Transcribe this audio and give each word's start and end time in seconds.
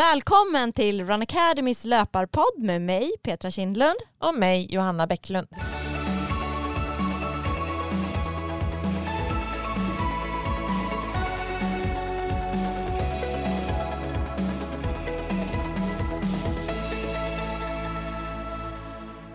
Välkommen 0.00 0.72
till 0.72 1.06
Run 1.06 1.22
Academys 1.22 1.84
löparpodd 1.84 2.58
med 2.58 2.82
mig 2.82 3.12
Petra 3.22 3.50
Kindlund. 3.50 3.96
Och 4.18 4.34
mig 4.34 4.66
Johanna 4.70 5.06
Bäcklund. 5.06 5.48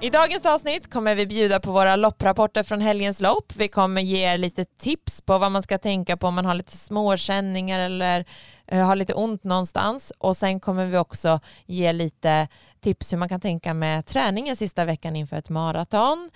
I 0.06 0.10
dagens 0.10 0.46
avsnitt 0.46 0.94
kommer 0.94 1.16
vi 1.16 1.26
bjuda 1.26 1.60
på 1.60 1.72
våra 1.72 1.96
lopprapporter 1.96 2.64
från 2.64 2.82
helgens 2.82 3.22
lopp. 3.22 3.54
Vi 3.56 3.68
kommer 3.68 4.02
ge 4.02 4.34
er 4.34 4.38
lite 4.38 4.66
tips 4.66 5.22
på 5.22 5.38
vad 5.38 5.52
man 5.52 5.64
ska 5.64 5.78
tänka 5.78 6.18
på 6.18 6.28
om 6.28 6.36
man 6.36 6.46
har 6.46 6.54
lite 6.54 6.78
småkänningar 6.78 7.80
eller 7.80 8.26
eh, 8.68 8.86
har 8.86 8.96
lite 8.96 9.14
ont 9.14 9.44
någonstans. 9.44 10.12
Och 10.18 10.38
sen 10.38 10.60
kommer 10.60 10.86
vi 10.86 10.98
också 10.98 11.40
ge 11.66 11.94
lite 11.94 12.48
tips 12.82 13.14
hur 13.14 13.18
man 13.18 13.30
kan 13.30 13.42
tänka 13.42 13.74
med 13.74 14.06
träningen 14.06 14.56
sista 14.56 14.86
veckan 14.86 15.16
inför 15.16 15.38
ett 15.38 15.50
maraton. 15.50 16.30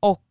Och 0.00 0.24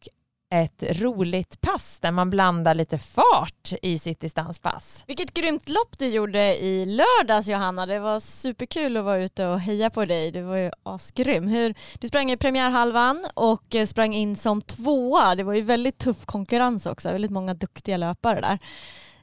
ett 0.50 0.84
roligt 1.02 1.62
pass 1.62 2.00
där 2.00 2.12
man 2.12 2.30
blandar 2.30 2.74
lite 2.74 2.98
fart 2.98 3.74
i 3.82 4.00
sitt 4.00 4.20
distanspass. 4.20 5.04
Vilket 5.08 5.34
grymt 5.34 5.70
lopp 5.70 5.98
du 5.98 6.08
gjorde 6.08 6.64
i 6.64 6.86
lördags 6.86 7.48
Johanna. 7.48 7.86
Det 7.86 8.00
var 8.00 8.20
superkul 8.20 8.98
att 8.98 9.04
vara 9.04 9.24
ute 9.24 9.48
och 9.48 9.60
heja 9.60 9.90
på 9.90 10.06
dig. 10.06 10.32
Du 10.32 10.42
var 10.42 10.56
ju 10.56 10.72
asgrym. 10.84 11.48
Hur, 11.48 11.74
du 12.00 12.08
sprang 12.08 12.32
i 12.32 12.38
premiärhalvan 12.38 13.26
och 13.34 13.76
sprang 13.88 14.14
in 14.14 14.36
som 14.36 14.62
tvåa. 14.62 15.36
Det 15.36 15.44
var 15.44 15.54
ju 15.54 15.62
väldigt 15.62 15.98
tuff 15.98 16.26
konkurrens 16.26 16.86
också. 16.86 17.12
Väldigt 17.12 17.32
många 17.32 17.54
duktiga 17.54 17.98
löpare 17.98 18.42
där. 18.42 18.60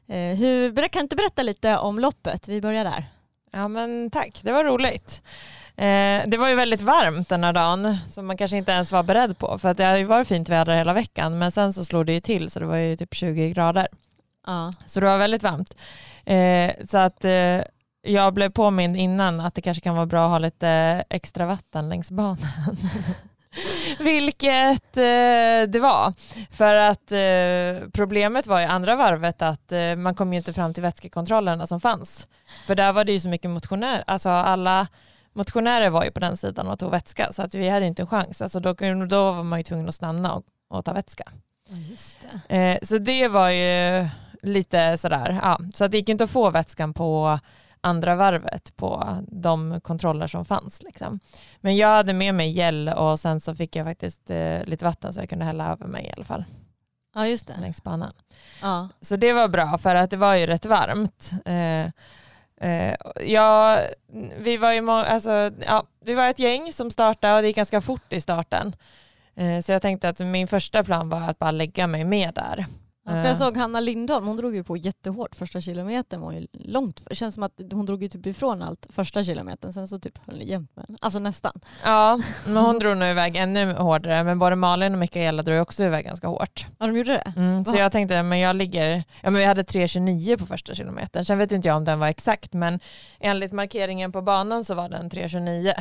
Eh, 0.07 0.37
hur, 0.37 0.89
kan 0.89 1.01
du 1.01 1.01
inte 1.01 1.17
berätta 1.17 1.43
lite 1.43 1.79
om 1.79 1.99
loppet? 1.99 2.49
Vi 2.49 2.61
börjar 2.61 2.85
där. 2.85 3.05
Ja 3.53 3.69
men 3.69 4.11
tack, 4.11 4.41
det 4.43 4.53
var 4.53 4.65
roligt. 4.65 5.23
Eh, 5.83 6.23
det 6.27 6.37
var 6.37 6.49
ju 6.49 6.55
väldigt 6.55 6.83
varmt 6.83 7.29
den 7.29 7.45
här 7.45 7.53
dagen 7.53 7.97
som 8.11 8.27
man 8.27 8.37
kanske 8.37 8.57
inte 8.57 8.73
ens 8.73 8.93
var 8.93 9.03
beredd 9.03 9.39
på 9.39 9.59
för 9.59 9.69
att 9.69 9.77
det 9.77 9.85
hade 9.85 10.05
varit 10.05 10.29
fint 10.29 10.49
väder 10.49 10.77
hela 10.77 10.93
veckan 10.93 11.39
men 11.39 11.53
sen 11.53 11.73
så 11.73 11.85
slog 11.85 12.07
det 12.07 12.13
ju 12.13 12.21
till 12.21 12.51
så 12.51 12.61
det 12.61 12.67
var 12.67 12.77
ju 12.77 12.97
typ 12.97 13.15
20 13.15 13.51
grader. 13.51 13.89
Ja. 14.47 14.73
Så 14.87 15.01
det 15.01 15.07
var 15.07 15.19
väldigt 15.19 15.43
varmt. 15.43 15.77
Eh, 16.25 16.87
så 16.87 16.99
att 16.99 17.25
eh, 17.25 17.61
jag 18.03 18.35
blev 18.35 18.51
påmind 18.51 18.97
innan 18.97 19.41
att 19.41 19.55
det 19.55 19.61
kanske 19.61 19.81
kan 19.81 19.95
vara 19.95 20.07
bra 20.07 20.25
att 20.25 20.31
ha 20.31 20.39
lite 20.39 20.69
extra 21.11 21.47
vatten 21.47 21.89
längs 21.89 22.11
banan. 22.11 22.39
Vilket 23.99 24.97
eh, 24.97 25.63
det 25.69 25.81
var. 25.81 26.13
För 26.51 26.75
att 26.75 27.13
eh, 27.13 27.89
problemet 27.93 28.47
var 28.47 28.61
i 28.61 28.65
andra 28.65 28.97
varvet 28.97 29.43
att 29.43 29.73
eh, 29.73 29.97
man 29.97 30.15
kom 30.15 30.33
ju 30.33 30.37
inte 30.39 30.53
fram 30.53 30.75
till 30.75 30.83
vätskekontrollerna 30.83 31.67
som 31.67 31.81
fanns. 31.81 32.29
För 32.67 32.75
där 32.75 32.93
var 32.93 33.05
det 33.05 33.13
ju 33.13 33.21
så 33.21 33.29
mycket 33.29 33.51
motionärer, 33.51 34.05
alltså 34.07 34.29
alla 34.29 34.87
motionärer 35.33 35.91
var 35.91 36.05
ju 36.05 36.11
på 36.11 36.21
den 36.21 36.37
sidan 36.37 36.69
och 36.69 36.79
tog 36.79 36.91
vätska 36.91 37.33
så 37.33 37.43
att 37.43 37.55
vi 37.55 37.69
hade 37.69 37.87
inte 37.87 38.03
en 38.03 38.07
chans. 38.07 38.43
Alltså 38.43 38.61
då, 38.61 38.73
då 39.07 39.33
var 39.33 39.43
man 39.43 39.59
ju 39.59 39.63
tvungen 39.63 39.89
att 39.89 39.95
stanna 39.95 40.35
och, 40.35 40.45
och 40.69 40.85
ta 40.85 40.93
vätska. 40.93 41.25
Det. 42.49 42.57
Eh, 42.57 42.79
så 42.83 42.99
det 42.99 43.29
var 43.29 43.51
ju 43.51 44.09
lite 44.43 44.99
sådär, 44.99 45.39
ja. 45.43 45.59
så 45.75 45.85
att 45.85 45.91
det 45.91 45.97
gick 45.97 46.09
inte 46.09 46.25
att 46.25 46.31
få 46.31 46.51
vätskan 46.51 46.95
på 46.95 47.39
andra 47.81 48.15
varvet 48.15 48.77
på 48.77 49.17
de 49.29 49.81
kontroller 49.81 50.27
som 50.27 50.45
fanns. 50.45 50.83
Liksom. 50.83 51.21
Men 51.61 51.77
jag 51.77 51.89
hade 51.89 52.13
med 52.13 52.35
mig 52.35 52.51
gel 52.51 52.89
och 52.89 53.21
sen 53.21 53.41
så 53.41 53.55
fick 53.55 53.77
jag 53.77 53.87
faktiskt 53.87 54.31
eh, 54.31 54.65
lite 54.65 54.85
vatten 54.85 55.13
så 55.13 55.21
jag 55.21 55.29
kunde 55.29 55.45
hälla 55.45 55.73
över 55.73 55.87
mig 55.87 56.07
i 56.07 56.13
alla 56.17 56.25
fall. 56.25 56.45
Ja 57.15 57.27
just 57.27 57.47
det. 57.47 57.55
Längs 57.61 57.83
banan. 57.83 58.13
Ja. 58.63 58.89
Så 59.01 59.17
det 59.17 59.33
var 59.33 59.49
bra 59.49 59.79
för 59.79 59.95
att 59.95 60.11
det 60.11 60.17
var 60.17 60.35
ju 60.35 60.47
rätt 60.47 60.67
varmt. 60.67 61.31
Eh, 61.45 61.93
Eh, 62.63 62.95
ja, 63.21 63.79
vi 64.37 64.57
var 64.57 64.73
ju 64.73 64.91
alltså, 64.91 65.51
ja, 65.67 65.85
vi 66.05 66.15
var 66.15 66.31
ett 66.31 66.39
gäng 66.39 66.73
som 66.73 66.91
startade 66.91 67.35
och 67.35 67.41
det 67.43 67.47
gick 67.47 67.57
ganska 67.57 67.81
fort 67.81 68.13
i 68.13 68.21
starten. 68.21 68.77
Eh, 69.37 69.61
så 69.61 69.73
jag 69.73 69.83
tänkte 69.83 70.09
att 70.09 70.19
min 70.19 70.49
första 70.49 70.85
plan 70.85 71.09
var 71.09 71.21
att 71.21 71.39
bara 71.39 71.51
lägga 71.51 71.87
mig 71.87 72.05
med 72.05 72.35
där. 72.35 72.67
Ja, 73.05 73.11
för 73.11 73.19
jag 73.19 73.31
eh. 73.31 73.37
såg 73.37 73.57
Hanna 73.57 73.81
Lindholm, 73.81 74.27
hon 74.27 74.37
drog 74.37 74.55
ju 74.55 74.65
på 74.65 74.77
jättehårt 74.77 75.35
första 75.35 75.61
kilometern 75.61 76.21
var 76.21 76.33
ju 76.33 76.47
långt. 76.53 77.03
Det 77.09 77.15
känns 77.15 77.35
som 77.35 77.43
att 77.43 77.61
hon 77.73 77.87
drog 77.87 78.03
ju 78.03 78.09
typ 78.09 78.27
ifrån 78.27 78.63
allt 78.63 78.87
första 78.91 79.25
kilometern, 79.25 79.73
sen 79.73 79.89
så 79.89 79.99
typ 79.99 80.19
höll 80.27 80.39
ni 80.39 80.45
jämnt 80.45 80.77
med 80.77 80.97
Alltså 81.01 81.19
nästan. 81.19 81.61
Ja, 81.85 82.21
men 82.47 82.57
hon 82.57 82.79
drog 82.79 82.97
nog 82.97 83.09
iväg 83.09 83.37
ännu 83.37 83.73
hårdare. 83.73 84.25
Men 84.25 84.39
både 84.39 84.57
Malin 84.57 84.93
och 84.93 84.99
Mikaela 84.99 85.43
drog 85.43 85.63
också 85.63 85.85
iväg 85.85 86.05
ganska 86.05 86.27
hårt. 86.27 86.67
Ja 86.79 86.87
de 86.87 86.97
gjorde 86.97 87.13
det? 87.13 87.33
Mm, 87.37 87.65
så 87.65 87.77
jag 87.77 87.93
tänkte, 87.93 88.23
men 88.23 88.39
jag 88.39 88.57
ligger, 88.57 88.97
ja 88.97 89.31
men 89.31 89.35
vi 89.35 89.45
hade 89.45 89.63
3.29 89.63 90.39
på 90.39 90.47
första 90.47 90.75
kilometern. 90.75 91.25
Sen 91.25 91.39
vet 91.39 91.53
inte 91.53 91.69
jag 91.69 91.77
om 91.77 91.85
den 91.85 91.99
var 91.99 92.09
exakt, 92.09 92.53
men 92.53 92.81
enligt 93.21 93.53
markeringen 93.53 94.13
på 94.13 94.23
banan 94.23 94.65
så 94.65 94.75
var 94.75 94.89
den 94.89 95.11
3.29. 95.11 95.73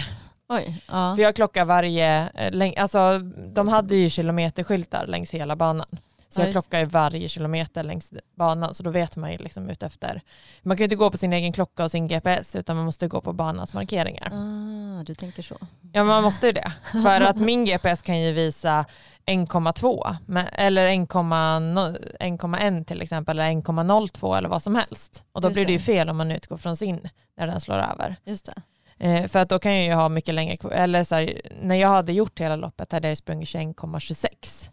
Oj, 0.50 0.82
ja. 0.88 1.16
För 1.16 1.22
jag 1.22 1.36
klockar 1.36 1.66
varje, 1.66 2.30
eh, 2.30 2.84
alltså 2.84 3.20
de 3.54 3.68
hade 3.68 3.96
ju 3.96 4.10
kilometerskyltar 4.10 5.08
längs 5.08 5.32
hela 5.32 5.56
banan. 5.56 5.88
Så 6.34 6.42
jag 6.42 6.52
klockar 6.52 6.86
varje 6.86 7.30
kilometer 7.30 7.84
längs 7.84 8.14
banan 8.36 8.74
så 8.74 8.84
då 8.84 8.90
vet 8.90 9.16
man 9.16 9.32
ju 9.32 9.38
liksom 9.38 9.70
utefter. 9.70 10.22
Man 10.62 10.78
kan 10.78 10.82
ju 10.82 10.86
inte 10.86 10.96
gå 10.96 11.12
på 11.12 11.18
sin 11.18 11.34
egen 11.34 11.54
klocka 11.54 11.84
och 11.84 11.92
sin 11.92 12.08
GPS 12.08 12.56
utan 12.56 12.76
man 12.76 12.86
måste 12.86 13.08
gå 13.08 13.22
på 13.22 13.34
banans 13.34 13.74
markeringar. 13.74 14.32
Ah, 14.34 15.04
du 15.04 15.16
tänker 15.16 15.44
så. 15.44 15.58
Ja 15.94 16.04
man 16.04 16.24
måste 16.24 16.48
ju 16.48 16.54
det. 16.54 16.74
För 16.92 17.22
att 17.22 17.38
min 17.38 17.66
GPS 17.66 18.02
kan 18.02 18.22
ju 18.22 18.32
visa 18.32 18.86
1,2 19.26 20.16
eller 20.54 20.88
1,1 20.88 22.86
till 22.86 23.02
exempel 23.02 23.40
eller 23.40 23.52
1,02 23.52 24.38
eller 24.38 24.50
vad 24.50 24.64
som 24.64 24.76
helst. 24.76 25.26
Och 25.32 25.42
då 25.42 25.48
Just 25.48 25.56
blir 25.56 25.66
det 25.66 25.72
ju 25.72 25.80
fel 25.80 26.10
om 26.10 26.18
man 26.18 26.32
utgår 26.32 26.58
från 26.58 26.78
sin 26.78 27.10
när 27.38 27.48
den 27.48 27.62
slår 27.62 27.76
över. 27.78 28.16
Just 28.26 28.46
det. 28.46 28.62
Eh, 28.98 29.28
för 29.28 29.40
att 29.40 29.50
då 29.50 29.60
kan 29.60 29.76
jag 29.76 29.86
ju 29.86 29.94
ha 29.94 30.10
mycket 30.10 30.36
längre, 30.36 30.58
eller 30.72 31.04
så 31.04 31.16
här, 31.16 31.42
när 31.62 31.76
jag 31.76 31.90
hade 31.90 32.14
gjort 32.14 32.40
hela 32.40 32.56
loppet 32.56 32.92
hade 32.92 33.08
jag 33.08 33.18
sprungit 33.18 33.50
21,26 33.50 34.70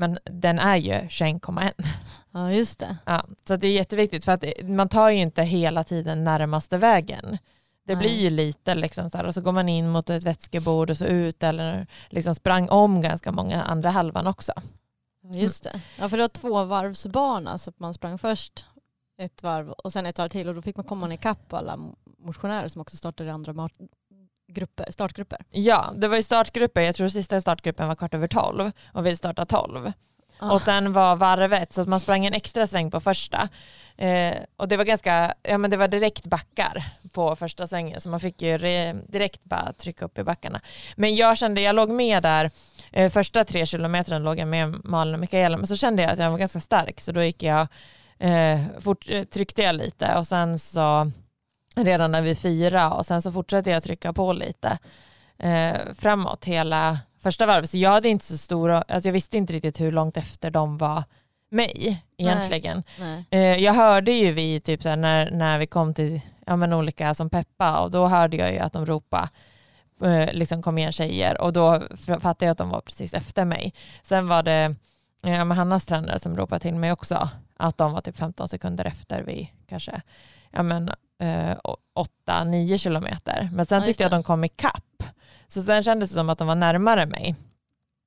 men 0.00 0.18
den 0.24 0.58
är 0.58 0.76
ju 0.76 0.92
21,1. 0.92 1.72
Ja 2.32 2.52
just 2.52 2.78
det. 2.78 2.96
Ja, 3.06 3.24
så 3.44 3.56
det 3.56 3.66
är 3.66 3.72
jätteviktigt 3.72 4.24
för 4.24 4.32
att 4.32 4.44
man 4.64 4.88
tar 4.88 5.10
ju 5.10 5.16
inte 5.16 5.42
hela 5.42 5.84
tiden 5.84 6.24
närmaste 6.24 6.78
vägen. 6.78 7.38
Det 7.86 7.94
Nej. 7.94 8.02
blir 8.02 8.16
ju 8.16 8.30
lite 8.30 8.74
liksom 8.74 9.10
så 9.10 9.18
här, 9.18 9.24
och 9.24 9.34
så 9.34 9.40
går 9.40 9.52
man 9.52 9.68
in 9.68 9.88
mot 9.88 10.10
ett 10.10 10.22
vätskebord 10.22 10.90
och 10.90 10.96
så 10.96 11.04
ut 11.04 11.42
eller 11.42 11.86
liksom 12.08 12.34
sprang 12.34 12.68
om 12.68 13.00
ganska 13.02 13.32
många 13.32 13.62
andra 13.62 13.90
halvan 13.90 14.26
också. 14.26 14.52
Just 15.32 15.64
det. 15.64 15.80
Ja 15.98 16.08
för 16.08 16.16
det 16.16 16.22
var 16.22 16.28
två 16.28 16.64
varvsbana 16.64 17.58
så 17.58 17.72
man 17.76 17.94
sprang 17.94 18.18
först 18.18 18.66
ett 19.18 19.42
varv 19.42 19.70
och 19.70 19.92
sen 19.92 20.06
ett 20.06 20.18
varv 20.18 20.28
till 20.28 20.48
och 20.48 20.54
då 20.54 20.62
fick 20.62 20.76
man 20.76 20.86
komma 20.86 21.14
ikapp 21.14 21.52
alla 21.52 21.78
motionärer 22.18 22.68
som 22.68 22.80
också 22.80 22.96
startade 22.96 23.32
andra 23.32 23.52
grupper, 24.50 24.86
startgrupper? 24.90 25.38
Ja, 25.50 25.92
det 25.96 26.08
var 26.08 26.16
ju 26.16 26.22
startgrupper. 26.22 26.80
Jag 26.80 26.94
tror 26.94 27.08
sista 27.08 27.40
startgruppen 27.40 27.88
var 27.88 27.94
kvart 27.94 28.14
över 28.14 28.26
tolv 28.26 28.72
och 28.92 29.06
vi 29.06 29.16
startade 29.16 29.46
tolv. 29.46 29.92
Ah. 30.40 30.52
Och 30.52 30.60
sen 30.60 30.92
var 30.92 31.16
varvet 31.16 31.72
så 31.72 31.80
att 31.80 31.88
man 31.88 32.00
sprang 32.00 32.26
en 32.26 32.34
extra 32.34 32.66
sväng 32.66 32.90
på 32.90 33.00
första. 33.00 33.48
Eh, 33.96 34.36
och 34.56 34.68
det 34.68 34.76
var 34.76 34.84
ganska, 34.84 35.34
ja 35.42 35.58
men 35.58 35.70
det 35.70 35.76
var 35.76 35.88
direkt 35.88 36.26
backar 36.26 36.84
på 37.12 37.36
första 37.36 37.66
svängen 37.66 38.00
så 38.00 38.08
man 38.08 38.20
fick 38.20 38.42
ju 38.42 38.58
re, 38.58 38.92
direkt 38.92 39.44
bara 39.44 39.72
trycka 39.72 40.04
upp 40.04 40.18
i 40.18 40.24
backarna. 40.24 40.60
Men 40.96 41.14
jag 41.14 41.38
kände, 41.38 41.60
jag 41.60 41.76
låg 41.76 41.90
med 41.90 42.22
där, 42.22 42.50
eh, 42.92 43.10
första 43.10 43.44
tre 43.44 43.66
kilometrarna 43.66 44.24
låg 44.24 44.38
jag 44.38 44.48
med 44.48 44.84
Malin 44.84 45.14
och 45.14 45.20
Mikaela 45.20 45.56
men 45.56 45.66
så 45.66 45.76
kände 45.76 46.02
jag 46.02 46.12
att 46.12 46.18
jag 46.18 46.30
var 46.30 46.38
ganska 46.38 46.60
stark 46.60 47.00
så 47.00 47.12
då 47.12 47.22
gick 47.22 47.42
jag, 47.42 47.66
eh, 48.18 48.60
fort, 48.80 49.06
tryckte 49.30 49.62
jag 49.62 49.74
lite 49.74 50.16
och 50.16 50.26
sen 50.26 50.58
så 50.58 51.10
redan 51.76 52.10
när 52.10 52.22
vi 52.22 52.34
firade 52.34 52.94
och 52.94 53.06
sen 53.06 53.22
så 53.22 53.32
fortsatte 53.32 53.70
jag 53.70 53.82
trycka 53.82 54.12
på 54.12 54.32
lite 54.32 54.78
eh, 55.38 55.76
framåt 55.94 56.44
hela 56.44 56.98
första 57.22 57.46
varvet. 57.46 57.70
Så 57.70 57.78
jag 57.78 57.90
hade 57.90 58.08
inte 58.08 58.24
så 58.24 58.38
stor, 58.38 58.70
alltså 58.70 59.08
jag 59.08 59.12
visste 59.12 59.36
inte 59.36 59.52
riktigt 59.52 59.80
hur 59.80 59.92
långt 59.92 60.16
efter 60.16 60.50
de 60.50 60.78
var 60.78 61.04
mig 61.50 62.04
egentligen. 62.16 62.82
Nej, 62.98 63.24
nej. 63.30 63.54
Eh, 63.54 63.62
jag 63.64 63.72
hörde 63.72 64.12
ju 64.12 64.32
vi 64.32 64.60
typ 64.60 64.82
såhär, 64.82 64.96
när, 64.96 65.30
när 65.30 65.58
vi 65.58 65.66
kom 65.66 65.94
till 65.94 66.20
ja, 66.46 66.56
men 66.56 66.72
olika 66.72 67.14
som 67.14 67.30
Peppa 67.30 67.80
och 67.80 67.90
då 67.90 68.06
hörde 68.06 68.36
jag 68.36 68.52
ju 68.52 68.58
att 68.58 68.72
de 68.72 68.86
ropade 68.86 69.28
eh, 70.02 70.32
liksom 70.32 70.62
kom 70.62 70.78
igen 70.78 70.92
tjejer 70.92 71.40
och 71.40 71.52
då 71.52 71.82
fattade 71.96 72.44
jag 72.44 72.50
att 72.50 72.58
de 72.58 72.68
var 72.68 72.80
precis 72.80 73.14
efter 73.14 73.44
mig. 73.44 73.74
Sen 74.02 74.28
var 74.28 74.42
det 74.42 74.76
ja, 75.22 75.44
men 75.44 75.56
Hannas 75.56 75.86
tränare 75.86 76.18
som 76.18 76.36
ropade 76.36 76.60
till 76.60 76.74
mig 76.74 76.92
också 76.92 77.28
att 77.56 77.78
de 77.78 77.92
var 77.92 78.00
typ 78.00 78.16
15 78.16 78.48
sekunder 78.48 78.84
efter 78.84 79.22
vi 79.22 79.52
kanske 79.68 80.02
ja, 80.50 80.62
men, 80.62 80.88
eh, 80.88 80.94
8-9 81.20 82.78
kilometer. 82.78 83.50
Men 83.52 83.66
sen 83.66 83.80
ja, 83.80 83.86
tyckte 83.86 84.02
jag 84.02 84.06
att 84.06 84.12
de 84.12 84.22
kom 84.22 84.44
ikapp. 84.44 85.02
Så 85.48 85.62
sen 85.62 85.82
kändes 85.82 86.10
det 86.10 86.14
som 86.14 86.30
att 86.30 86.38
de 86.38 86.46
var 86.46 86.54
närmare 86.54 87.06
mig 87.06 87.36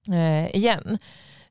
eh, 0.08 0.56
igen. 0.56 0.98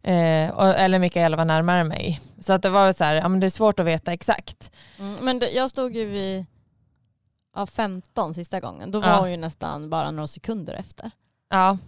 Eh, 0.03 0.51
och, 0.51 0.69
eller 0.69 0.99
Mikaela 0.99 1.37
var 1.37 1.45
närmare 1.45 1.85
mig. 1.85 2.21
Så 2.41 2.53
att 2.53 2.63
det 2.63 2.71
var 2.71 2.93
så 2.93 3.05
här, 3.05 3.15
ja, 3.15 3.29
men 3.29 3.41
det 3.41 3.47
är 3.47 3.51
svårt 3.51 3.81
att 3.81 3.87
veta 3.87 4.13
exakt. 4.13 4.73
Mm, 4.99 5.25
men 5.25 5.39
det, 5.39 5.51
jag 5.51 5.71
stod 5.71 5.97
ju 5.97 6.05
vid 6.05 6.47
ja, 7.55 7.67
15 7.67 8.35
sista 8.35 8.61
gången. 8.61 8.91
Då 8.91 9.01
var 9.01 9.09
ja. 9.09 9.21
hon 9.21 9.31
ju 9.31 9.37
nästan 9.37 9.91
bara 9.91 10.11
några 10.11 10.27
sekunder 10.27 10.75
efter. 10.75 11.11
Ja. 11.51 11.79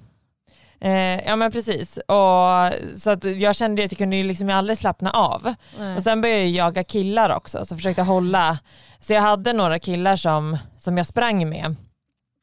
Eh, 0.80 1.26
ja 1.26 1.36
men 1.36 1.52
precis. 1.52 1.96
Och, 1.96 2.98
så 3.00 3.10
att 3.10 3.24
jag 3.24 3.56
kände 3.56 3.84
att 3.84 3.92
jag 3.92 3.98
kunde 3.98 4.16
ju 4.16 4.22
liksom 4.22 4.50
aldrig 4.50 4.78
slappna 4.78 5.10
av. 5.10 5.54
Nej. 5.78 5.96
Och 5.96 6.02
sen 6.02 6.20
började 6.20 6.40
jag 6.40 6.50
jaga 6.50 6.84
killar 6.84 7.36
också, 7.36 7.64
så 7.64 7.76
försökte 7.76 8.02
hålla. 8.02 8.58
Så 9.00 9.12
jag 9.12 9.20
hade 9.22 9.52
några 9.52 9.78
killar 9.78 10.16
som, 10.16 10.58
som 10.78 10.98
jag 10.98 11.06
sprang 11.06 11.48
med, 11.48 11.76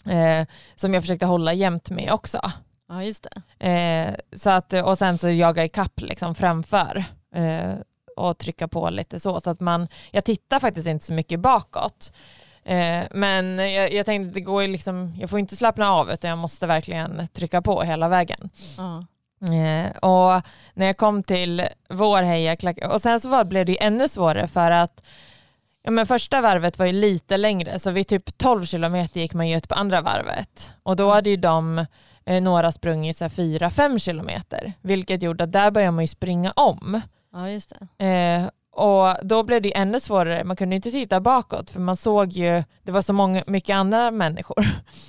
eh, 0.05 0.47
som 0.75 0.93
jag 0.93 1.03
försökte 1.03 1.25
hålla 1.25 1.53
jämt 1.53 1.89
med 1.89 2.11
också. 2.11 2.41
Ja 2.89 3.03
just 3.03 3.27
det. 3.57 3.67
Eh, 3.69 4.37
så 4.37 4.49
att, 4.49 4.73
och 4.73 4.97
sen 4.97 5.17
så 5.17 5.29
jaga 5.29 5.65
ikapp 5.65 6.01
liksom 6.01 6.35
framför 6.35 7.03
eh, 7.35 7.73
och 8.15 8.37
trycka 8.37 8.67
på 8.67 8.89
lite 8.89 9.19
så. 9.19 9.39
så 9.39 9.49
att 9.49 9.59
man, 9.59 9.87
jag 10.11 10.25
tittar 10.25 10.59
faktiskt 10.59 10.87
inte 10.87 11.05
så 11.05 11.13
mycket 11.13 11.39
bakåt. 11.39 12.13
Eh, 12.65 13.03
men 13.11 13.59
jag, 13.73 13.93
jag 13.93 14.05
tänkte 14.05 14.33
det 14.33 14.41
går 14.41 14.67
liksom, 14.67 15.15
jag 15.19 15.29
får 15.29 15.39
inte 15.39 15.55
slappna 15.55 15.91
av 15.91 16.11
utan 16.11 16.29
jag 16.29 16.39
måste 16.39 16.67
verkligen 16.67 17.27
trycka 17.27 17.61
på 17.61 17.81
hela 17.81 18.07
vägen. 18.07 18.49
Eh, 19.41 19.91
och 19.97 20.41
när 20.73 20.85
jag 20.85 20.97
kom 20.97 21.23
till 21.23 21.67
vår 21.89 22.21
hejaklack, 22.21 22.77
och 22.93 23.01
sen 23.01 23.19
så 23.19 23.29
var, 23.29 23.43
blev 23.43 23.65
det 23.65 23.71
ju 23.71 23.77
ännu 23.81 24.07
svårare 24.07 24.47
för 24.47 24.71
att 24.71 25.03
ja, 25.83 25.91
men 25.91 26.05
första 26.05 26.41
varvet 26.41 26.79
var 26.79 26.85
ju 26.85 26.91
lite 26.91 27.37
längre 27.37 27.79
så 27.79 27.91
vid 27.91 28.07
typ 28.07 28.37
12 28.37 28.65
kilometer 28.65 29.19
gick 29.19 29.33
man 29.33 29.47
ju 29.47 29.57
ut 29.57 29.69
på 29.69 29.75
andra 29.75 30.01
varvet 30.01 30.71
och 30.83 30.95
då 30.95 31.09
hade 31.09 31.29
ju 31.29 31.35
de 31.35 31.85
eh, 32.25 32.41
några 32.41 32.71
sprungit 32.71 33.21
4-5 33.21 33.99
kilometer 33.99 34.73
vilket 34.81 35.23
gjorde 35.23 35.43
att 35.43 35.51
där 35.51 35.71
började 35.71 35.91
man 35.91 36.03
ju 36.03 36.07
springa 36.07 36.51
om. 36.51 37.01
ja 37.33 37.49
just 37.49 37.73
det. 37.97 38.05
Eh, 38.05 38.49
och 38.73 39.15
då 39.23 39.43
blev 39.43 39.61
det 39.61 39.77
ännu 39.77 39.99
svårare, 39.99 40.43
man 40.43 40.55
kunde 40.55 40.75
inte 40.75 40.91
titta 40.91 41.19
bakåt 41.19 41.69
för 41.69 41.79
man 41.79 41.95
såg 41.95 42.31
ju, 42.31 42.63
det 42.83 42.91
var 42.91 43.01
så 43.01 43.13
många, 43.13 43.43
mycket 43.47 43.73
andra 43.73 44.11
människor. 44.11 44.65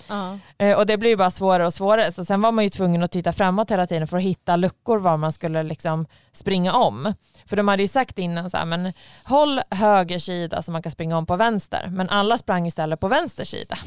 Ja. 0.09 0.39
Eh, 0.59 0.79
och 0.79 0.87
det 0.87 0.97
blev 0.97 1.11
ju 1.11 1.17
bara 1.17 1.31
svårare 1.31 1.67
och 1.67 1.75
svårare. 1.75 2.13
Så 2.13 2.25
sen 2.25 2.43
var 2.43 2.53
man 2.53 2.65
ju 2.65 2.71
tvungen 2.71 3.03
att 3.03 3.11
titta 3.11 3.33
framåt 3.33 3.71
hela 3.71 3.87
tiden 3.87 4.09
för 4.09 4.17
att 4.17 4.23
hitta 4.23 4.57
luckor 4.57 4.99
var 4.99 5.17
man 5.17 5.33
skulle 5.33 5.63
liksom 5.63 6.07
springa 6.33 6.73
om. 6.73 7.15
För 7.47 7.57
de 7.57 7.69
hade 7.69 7.83
ju 7.83 7.89
sagt 7.89 8.19
innan 8.19 8.51
så 8.51 8.57
här, 8.57 8.65
men 8.65 8.93
håll 9.25 9.61
höger 9.71 10.19
sida 10.19 10.63
så 10.63 10.73
man 10.73 10.83
kan 10.83 10.93
springa 10.93 11.19
om 11.19 11.27
på 11.27 11.37
vänster. 11.37 11.89
Men 11.93 12.09
alla 12.09 12.39
sprang 12.39 12.67
istället 12.67 13.01
på 13.01 13.09
vänster 13.09 13.45
sida. 13.45 13.79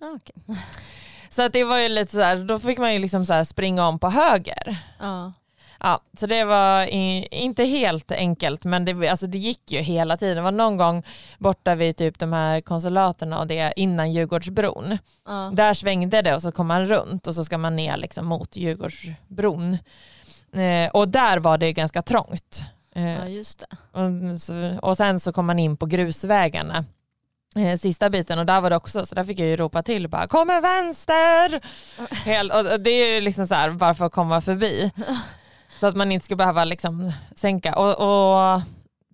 Okej. 0.00 0.56
Så 1.30 1.42
att 1.42 1.52
det 1.52 1.64
var 1.64 1.78
ju 1.78 1.88
lite 1.88 2.12
så 2.12 2.22
här, 2.22 2.36
då 2.36 2.58
fick 2.58 2.78
man 2.78 2.92
ju 2.92 2.98
liksom 2.98 3.26
så 3.26 3.44
springa 3.44 3.86
om 3.86 3.98
på 3.98 4.10
höger. 4.10 4.76
Ja. 4.98 5.32
Ja, 5.80 6.00
så 6.18 6.26
det 6.26 6.44
var 6.44 6.86
inte 7.34 7.64
helt 7.64 8.12
enkelt 8.12 8.64
men 8.64 8.84
det, 8.84 9.08
alltså 9.08 9.26
det 9.26 9.38
gick 9.38 9.72
ju 9.72 9.78
hela 9.78 10.16
tiden. 10.16 10.36
Det 10.36 10.42
var 10.42 10.52
någon 10.52 10.76
gång 10.76 11.02
borta 11.38 11.74
vid 11.74 11.96
typ 11.96 12.18
de 12.18 12.32
här 12.32 12.60
konsulaterna 12.60 13.38
och 13.38 13.46
det 13.46 13.72
innan 13.76 14.12
Djurgårdsbron. 14.12 14.98
Ja. 15.26 15.50
Där 15.54 15.74
svängde 15.74 16.22
det 16.22 16.34
och 16.34 16.42
så 16.42 16.52
kom 16.52 16.66
man 16.66 16.86
runt 16.86 17.26
och 17.26 17.34
så 17.34 17.44
ska 17.44 17.58
man 17.58 17.76
ner 17.76 17.96
liksom 17.96 18.26
mot 18.26 18.56
Djurgårdsbron. 18.56 19.78
Eh, 20.52 20.90
och 20.90 21.08
där 21.08 21.38
var 21.38 21.58
det 21.58 21.72
ganska 21.72 22.02
trångt. 22.02 22.62
Eh, 22.94 23.08
ja 23.08 23.28
just 23.28 23.58
det. 23.58 24.00
och, 24.00 24.40
så, 24.40 24.78
och 24.82 24.96
sen 24.96 25.20
så 25.20 25.32
kom 25.32 25.46
man 25.46 25.58
in 25.58 25.76
på 25.76 25.86
grusvägarna 25.86 26.84
eh, 27.56 27.78
sista 27.78 28.10
biten 28.10 28.38
och 28.38 28.46
där 28.46 28.60
var 28.60 28.70
det 28.70 28.76
också 28.76 29.06
så 29.06 29.14
där 29.14 29.24
fick 29.24 29.38
jag 29.38 29.48
ju 29.48 29.56
ropa 29.56 29.82
till 29.82 30.08
bara 30.08 30.26
kommer 30.26 30.60
vänster! 30.60 31.60
Helt, 32.24 32.54
och 32.54 32.80
det 32.80 32.90
är 32.90 33.14
ju 33.14 33.20
liksom 33.20 33.46
så 33.46 33.54
här 33.54 33.70
bara 33.70 33.94
för 33.94 34.04
att 34.04 34.12
komma 34.12 34.40
förbi. 34.40 34.92
Så 35.80 35.86
att 35.86 35.96
man 35.96 36.12
inte 36.12 36.26
ska 36.26 36.36
behöva 36.36 36.64
liksom 36.64 37.12
sänka. 37.36 37.74
Och, 37.78 38.00
och 38.00 38.60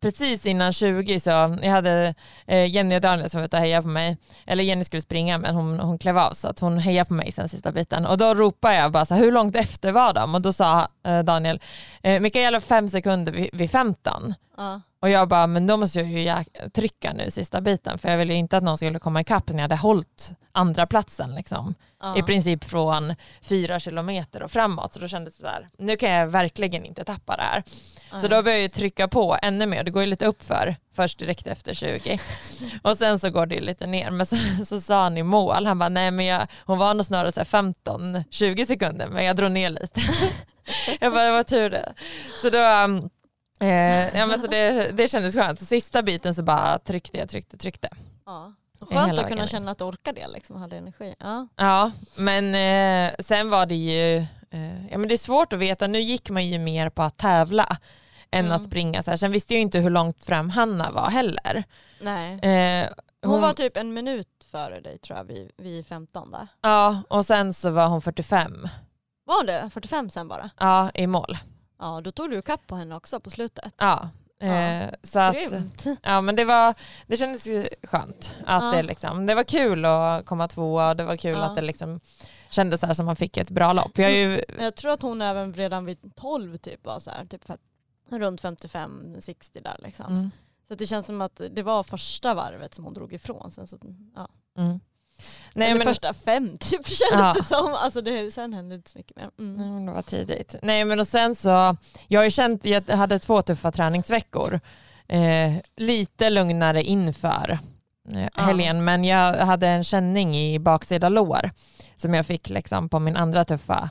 precis 0.04 0.46
innan 0.46 0.72
20 0.72 1.20
så, 1.20 1.30
jag 1.62 1.70
hade 1.70 2.14
eh, 2.46 2.70
Jenny 2.70 2.96
och 2.96 3.00
Daniel 3.00 3.30
som 3.30 3.40
var 3.40 3.44
ute 3.44 3.56
och 3.56 3.60
hejade 3.60 3.82
på 3.82 3.88
mig. 3.88 4.16
Eller 4.46 4.64
Jenny 4.64 4.84
skulle 4.84 5.02
springa 5.02 5.38
men 5.38 5.54
hon, 5.54 5.80
hon 5.80 5.98
klev 5.98 6.18
av 6.18 6.32
så 6.32 6.48
att 6.48 6.58
hon 6.58 6.78
hejade 6.78 7.08
på 7.08 7.14
mig 7.14 7.32
sen 7.32 7.48
sista 7.48 7.72
biten. 7.72 8.06
Och 8.06 8.18
då 8.18 8.34
ropade 8.34 8.74
jag 8.74 8.92
bara 8.92 9.04
så 9.04 9.14
här, 9.14 9.22
hur 9.22 9.32
långt 9.32 9.56
efter 9.56 9.92
var 9.92 10.14
de? 10.14 10.34
Och 10.34 10.42
då 10.42 10.52
sa 10.52 10.88
eh, 11.06 11.18
Daniel, 11.18 11.60
eh, 12.02 12.20
Mikaela 12.20 12.60
fem 12.60 12.88
sekunder 12.88 13.32
vid, 13.32 13.50
vid 13.52 13.70
15. 13.70 14.34
Ja. 14.56 14.80
Och 15.04 15.10
jag 15.10 15.28
bara, 15.28 15.46
men 15.46 15.66
då 15.66 15.76
måste 15.76 16.00
jag 16.00 16.08
ju 16.08 16.44
trycka 16.70 17.12
nu 17.12 17.30
sista 17.30 17.60
biten 17.60 17.98
för 17.98 18.08
jag 18.08 18.18
ville 18.18 18.34
inte 18.34 18.56
att 18.56 18.62
någon 18.62 18.76
skulle 18.76 18.98
komma 18.98 19.20
ikapp 19.20 19.48
när 19.48 19.56
jag 19.56 19.62
hade 19.62 19.76
hållit 19.76 20.32
andra 20.52 20.86
platsen 20.86 21.34
liksom. 21.34 21.74
Ja. 22.00 22.18
I 22.18 22.22
princip 22.22 22.64
från 22.64 23.14
fyra 23.42 23.80
kilometer 23.80 24.42
och 24.42 24.50
framåt. 24.50 24.92
Så 24.92 24.98
då 24.98 25.08
kändes 25.08 25.36
det 25.36 25.40
så 25.40 25.46
här, 25.46 25.68
nu 25.78 25.96
kan 25.96 26.10
jag 26.10 26.26
verkligen 26.26 26.84
inte 26.84 27.04
tappa 27.04 27.36
det 27.36 27.42
här. 27.42 27.62
Så 28.20 28.28
då 28.28 28.42
började 28.42 28.62
jag 28.62 28.72
trycka 28.72 29.08
på 29.08 29.36
ännu 29.42 29.66
mer. 29.66 29.84
Det 29.84 29.90
går 29.90 30.02
ju 30.02 30.08
lite 30.08 30.26
upp 30.26 30.42
för 30.42 30.76
först 30.96 31.18
direkt 31.18 31.46
efter 31.46 31.74
20. 31.74 32.18
och 32.82 32.98
sen 32.98 33.18
så 33.18 33.30
går 33.30 33.46
det 33.46 33.54
ju 33.54 33.60
lite 33.60 33.86
ner. 33.86 34.10
Men 34.10 34.26
så, 34.26 34.36
så 34.66 34.80
sa 34.80 35.02
han 35.02 35.18
i 35.18 35.22
mål, 35.22 35.66
han 35.66 35.78
bara 35.78 35.88
nej 35.88 36.10
men 36.10 36.26
jag, 36.26 36.46
hon 36.64 36.78
var 36.78 36.94
nog 36.94 37.06
snarare 37.06 37.32
så 37.32 37.40
här 37.40 37.62
15-20 37.84 38.64
sekunder 38.64 39.08
men 39.08 39.24
jag 39.24 39.36
drog 39.36 39.50
ner 39.50 39.70
lite. 39.70 40.00
jag 41.00 41.12
bara 41.12 41.24
det 41.24 41.30
var 41.30 41.42
tur 41.42 41.70
det. 41.70 41.92
Så 42.42 42.50
då, 42.50 42.58
um, 42.58 43.10
eh, 43.60 44.16
ja, 44.18 44.26
men 44.26 44.40
så 44.40 44.46
det, 44.46 44.90
det 44.92 45.08
kändes 45.08 45.34
skönt. 45.34 45.58
Så 45.60 45.66
sista 45.66 46.02
biten 46.02 46.34
så 46.34 46.42
bara 46.42 46.78
tryckte 46.78 47.18
jag, 47.18 47.28
tryckte, 47.28 47.56
tryckte. 47.56 47.88
Ja. 48.26 48.52
Skönt 48.90 49.18
att 49.18 49.28
kunna 49.28 49.46
känna 49.46 49.70
att 49.70 49.78
du 49.78 49.84
orkar 49.84 50.12
det 50.12 50.28
liksom, 50.28 50.56
hade 50.56 50.76
energi. 50.76 51.14
Ja. 51.20 51.46
Ja, 51.56 51.90
men 52.16 52.54
eh, 52.54 53.14
sen 53.18 53.50
var 53.50 53.66
det 53.66 53.74
ju, 53.74 54.16
eh, 54.50 54.86
ja 54.90 54.98
men 54.98 55.08
det 55.08 55.14
är 55.14 55.18
svårt 55.18 55.52
att 55.52 55.58
veta, 55.58 55.86
nu 55.86 56.00
gick 56.00 56.30
man 56.30 56.46
ju 56.46 56.58
mer 56.58 56.90
på 56.90 57.02
att 57.02 57.16
tävla 57.16 57.76
än 58.30 58.44
Mm. 58.46 58.52
att 58.56 58.64
springa 58.64 59.02
så 59.02 59.10
här. 59.10 59.16
Sen 59.16 59.32
visste 59.32 59.54
jag 59.54 59.60
inte 59.60 59.78
hur 59.78 59.90
långt 59.90 60.24
fram 60.24 60.50
Hanna 60.50 60.90
var 60.90 61.10
heller. 61.10 61.64
Nej. 62.00 62.38
Eh, 62.40 62.88
Hon 63.26 63.40
var 63.40 63.52
typ 63.52 63.76
en 63.76 63.94
minut 63.94 64.28
före 64.50 64.80
dig 64.80 64.98
tror 64.98 65.18
jag 65.18 65.24
vid, 65.24 65.50
vid 65.56 65.86
15 65.86 66.30
där. 66.30 66.46
Ja, 66.62 67.02
och 67.08 67.26
sen 67.26 67.54
så 67.54 67.70
var 67.70 67.86
hon 67.86 68.02
45 68.02 68.68
Var 69.24 69.36
hon 69.36 69.46
det? 69.46 69.70
45 69.74 70.10
sen 70.10 70.28
bara? 70.28 70.50
ja, 70.60 70.90
i 70.94 71.06
mål. 71.06 71.36
Ja, 71.84 72.00
då 72.00 72.12
tog 72.12 72.30
du 72.30 72.42
kapp 72.42 72.66
på 72.66 72.74
henne 72.74 72.96
också 72.96 73.20
på 73.20 73.30
slutet. 73.30 73.74
Ja. 73.78 74.08
Eh, 74.40 74.90
så 75.02 75.18
att, 75.18 75.34
Grymt. 75.34 75.84
ja 76.02 76.20
men 76.20 76.36
det 76.36 76.44
var, 76.44 76.74
det 77.06 77.16
kändes 77.16 77.44
skönt 77.82 78.32
att 78.46 78.62
Ja. 78.62 78.70
det 78.76 78.82
liksom, 78.82 79.26
det 79.26 79.34
var 79.34 79.44
kul 79.44 79.84
att 79.84 80.26
komma 80.26 80.48
tvåa 80.48 80.88
och 80.88 80.96
det 80.96 81.04
var 81.04 81.16
kul 81.16 81.38
Ja. 81.38 81.44
att 81.44 81.54
det 81.54 81.62
liksom 81.62 82.00
kändes 82.50 82.80
så 82.80 82.86
här 82.86 82.94
som 82.94 83.06
man 83.06 83.16
fick 83.16 83.36
ett 83.36 83.50
bra 83.50 83.72
lopp. 83.72 83.98
Jag 83.98 84.12
ju, 84.12 84.42
jag 84.60 84.74
tror 84.74 84.92
att 84.92 85.02
hon 85.02 85.22
även 85.22 85.54
redan 85.54 85.84
vid 85.84 86.14
12 86.16 86.56
typ 86.56 86.84
var 86.86 86.98
så 86.98 87.10
här, 87.10 87.24
typ 87.26 87.44
runt 88.10 88.42
55-60 88.42 89.62
där 89.62 89.76
liksom. 89.78 90.06
mm, 90.06 90.30
Så 90.68 90.74
det 90.74 90.86
känns 90.86 91.06
som 91.06 91.20
att 91.20 91.40
det 91.50 91.62
var 91.62 91.82
första 91.82 92.34
varvet 92.34 92.74
som 92.74 92.84
hon 92.84 92.94
drog 92.94 93.12
ifrån. 93.12 93.50
Sen 93.50 93.66
så, 93.66 93.78
ja. 94.14 94.28
mm. 94.58 94.80
Nej, 95.54 95.70
Eller 95.70 95.78
men, 95.78 95.86
första 95.86 96.14
fem 96.14 96.58
typ 96.58 96.86
känns 96.86 96.98
Ja. 97.12 97.34
det 97.38 97.44
som. 97.44 97.74
Alltså 97.74 98.00
det, 98.00 98.34
sen 98.34 98.52
hände 98.52 98.74
det 98.74 98.76
inte 98.76 98.90
så 98.90 98.98
mycket 98.98 99.16
mer. 99.16 99.30
Mm. 99.38 99.56
Nej, 99.76 99.86
det 99.86 99.92
var 99.92 100.02
tidigt. 100.02 100.54
Nej 100.62 100.84
men 100.84 101.00
och 101.00 101.08
sen 101.08 101.34
så, 101.34 101.76
jag 102.08 102.22
har 102.22 102.30
känt, 102.30 102.64
jag 102.64 102.90
hade 102.90 103.18
två 103.18 103.42
tuffa 103.42 103.72
träningsveckor. 103.72 104.60
Eh, 105.08 105.52
lite 105.76 106.30
lugnare 106.30 106.82
inför 106.82 107.58
eh, 108.14 108.28
Ja. 108.36 108.42
helgen 108.42 108.84
men 108.84 109.04
jag 109.04 109.34
hade 109.36 109.66
en 109.68 109.84
känning 109.84 110.36
i 110.36 110.58
baksida 110.58 111.08
lår 111.08 111.50
som 111.96 112.14
jag 112.14 112.26
fick 112.26 112.48
liksom 112.48 112.88
på 112.88 112.98
min 112.98 113.16
andra 113.16 113.44
tuffa 113.44 113.90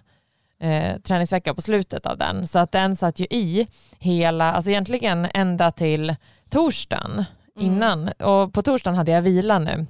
eh, 0.62 0.98
träningsvecka 1.00 1.54
på 1.54 1.62
slutet 1.62 2.06
av 2.06 2.18
den. 2.18 2.48
Så 2.48 2.60
att 2.60 2.72
den 2.72 2.96
satt 2.96 3.20
ju 3.20 3.26
i 3.30 3.68
hela, 4.00 4.54
alltså 4.54 4.72
egentligen 4.72 5.28
ända 5.34 5.72
till 5.72 6.16
torsdagen 6.50 7.26
Mm. 7.56 7.66
innan. 7.74 8.08
Och 8.10 8.54
på 8.54 8.62
torsdagen 8.62 8.98
hade 8.98 9.12
jag 9.12 9.22
vila 9.22 9.60
nu. 9.60 9.86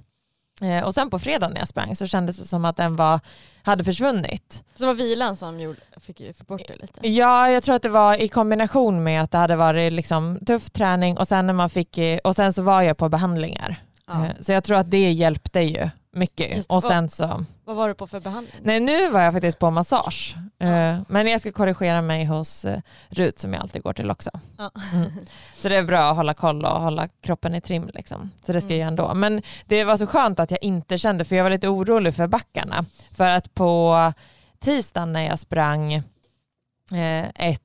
Eh, 0.61 0.83
och 0.83 0.93
sen 0.93 1.09
på 1.09 1.19
fredagen 1.19 1.53
när 1.53 1.59
jag 1.61 1.67
sprang 1.67 1.95
så 1.95 2.07
kändes 2.07 2.37
det 2.37 2.45
som 2.45 2.65
att 2.65 2.77
den 2.77 2.95
var, 2.95 3.19
hade 3.63 3.83
försvunnit. 3.83 4.63
Så 4.75 4.83
det 4.83 4.85
var 4.85 4.93
vilan 4.93 5.35
som 5.35 5.59
gjorde, 5.59 5.79
fick 6.01 6.37
få 6.37 6.43
bort 6.43 6.61
det 6.67 6.75
lite. 6.81 7.07
Ja, 7.09 7.49
jag 7.49 7.63
tror 7.63 7.75
att 7.75 7.81
det 7.81 7.89
var 7.89 8.21
i 8.21 8.27
kombination 8.27 9.03
med 9.03 9.23
att 9.23 9.31
det 9.31 9.37
hade 9.37 9.55
varit 9.55 9.93
liksom 9.93 10.39
tuff 10.45 10.69
träning 10.69 11.17
och 11.17 11.27
sen, 11.27 11.47
när 11.47 11.53
man 11.53 11.69
fick, 11.69 11.99
och 12.23 12.35
sen 12.35 12.53
så 12.53 12.61
var 12.61 12.81
jag 12.81 12.97
på 12.97 13.09
behandlingar. 13.09 13.75
Ja. 14.07 14.25
Eh, 14.25 14.31
Så 14.39 14.51
jag 14.51 14.63
tror 14.63 14.77
att 14.77 14.91
det 14.91 15.11
hjälpte 15.11 15.59
ju 15.59 15.89
mycket. 16.13 16.55
Just. 16.55 16.69
Och 16.71 16.83
sen 16.83 17.09
så, 17.09 17.45
Vad 17.65 17.75
var 17.75 17.87
det 17.89 17.95
på 17.95 18.07
för 18.07 18.19
behandling? 18.19 18.55
nej 18.61 18.79
nu 18.79 19.09
var 19.09 19.21
jag 19.21 19.33
faktiskt 19.33 19.59
på 19.59 19.71
massage. 19.71 20.35
Ja. 20.57 20.65
Eh, 20.67 20.99
Men 21.07 21.27
jag 21.27 21.41
ska 21.41 21.51
korrigera 21.51 22.01
mig 22.01 22.25
hos 22.25 22.65
eh, 22.65 22.79
Rut 23.09 23.39
som 23.39 23.53
jag 23.53 23.61
alltid 23.61 23.81
går 23.83 23.93
till 23.93 24.11
också. 24.11 24.29
Ja. 24.57 24.71
Mm. 24.93 25.11
Så 25.55 25.69
det 25.69 25.75
är 25.75 25.83
bra 25.83 26.09
att 26.09 26.15
hålla 26.15 26.33
koll 26.33 26.65
och 26.65 26.81
hålla 26.81 27.07
kroppen 27.21 27.55
i 27.55 27.61
trim. 27.61 27.89
Liksom. 27.93 28.31
Så 28.45 28.53
det 28.53 28.61
ska 28.61 28.69
jag 28.69 28.77
göra 28.79 28.87
ändå. 28.87 29.13
Men 29.13 29.41
det 29.65 29.83
var 29.83 29.97
så 29.97 30.07
skönt 30.07 30.39
att 30.39 30.51
jag 30.51 30.63
inte 30.63 30.97
kände, 30.97 31.25
för 31.25 31.35
jag 31.35 31.43
var 31.43 31.51
lite 31.51 31.67
orolig 31.67 32.15
för 32.15 32.27
backarna. 32.27 32.85
För 33.15 33.29
att 33.29 33.53
på 33.53 34.13
tisdagen 34.59 35.13
när 35.13 35.27
jag 35.27 35.39
sprang 35.39 35.93
eh, 35.93 37.25
ett 37.35 37.59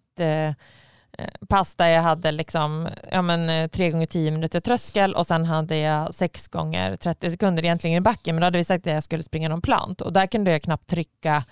eh, 1.18 1.64
där 1.76 1.88
jag 1.88 2.02
hade 2.02 2.32
liksom, 2.32 2.88
ja 3.12 3.22
men, 3.22 3.50
eh, 3.50 3.68
tre 3.68 3.90
gånger 3.90 4.06
10 4.06 4.30
minuter 4.30 4.60
tröskel 4.60 5.14
och 5.14 5.26
sen 5.26 5.44
hade 5.44 5.76
jag 5.76 6.14
sex 6.14 6.48
gånger 6.48 6.96
30 6.96 7.30
sekunder 7.30 7.64
egentligen 7.64 7.96
i 7.96 8.00
backen 8.00 8.34
men 8.34 8.40
då 8.40 8.46
hade 8.46 8.58
vi 8.58 8.64
sagt 8.64 8.86
att 8.86 8.92
jag 8.92 9.02
skulle 9.02 9.22
springa 9.22 9.48
någon 9.48 9.62
plant 9.62 10.00
och 10.00 10.12
där 10.12 10.26
kunde 10.26 10.50
jag 10.50 10.62
knappt 10.62 10.86
trycka 10.86 11.44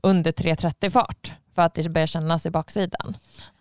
under 0.00 0.32
3.30 0.32 0.90
fart 0.90 1.32
för 1.54 1.62
att 1.62 1.74
det 1.74 1.88
började 1.88 2.06
kännas 2.06 2.46
i 2.46 2.50
baksidan. 2.50 3.16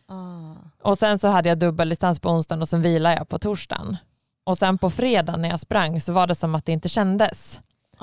Ah. 0.08 0.90
Och 0.90 0.98
sen 0.98 1.20
så 1.20 1.28
hade 1.28 1.50
jag 1.50 1.60
dubbeldistans 1.60 2.20
på 2.20 2.30
onsdagen 2.30 2.62
och 2.62 2.70
sen 2.70 2.82
vilade 2.82 3.16
jag 3.16 3.30
på 3.30 3.40
torsdagen. 3.40 3.98
Och 4.44 4.58
sen 4.58 4.78
på 4.78 4.90
fredagen 4.90 5.42
när 5.42 5.50
jag 5.50 5.60
sprang 5.60 6.02
så 6.02 6.14
var 6.14 6.28
det 6.28 6.36
som 6.36 6.56
att 6.56 6.66
det 6.66 6.72
inte 6.72 6.90
kändes. 6.90 7.60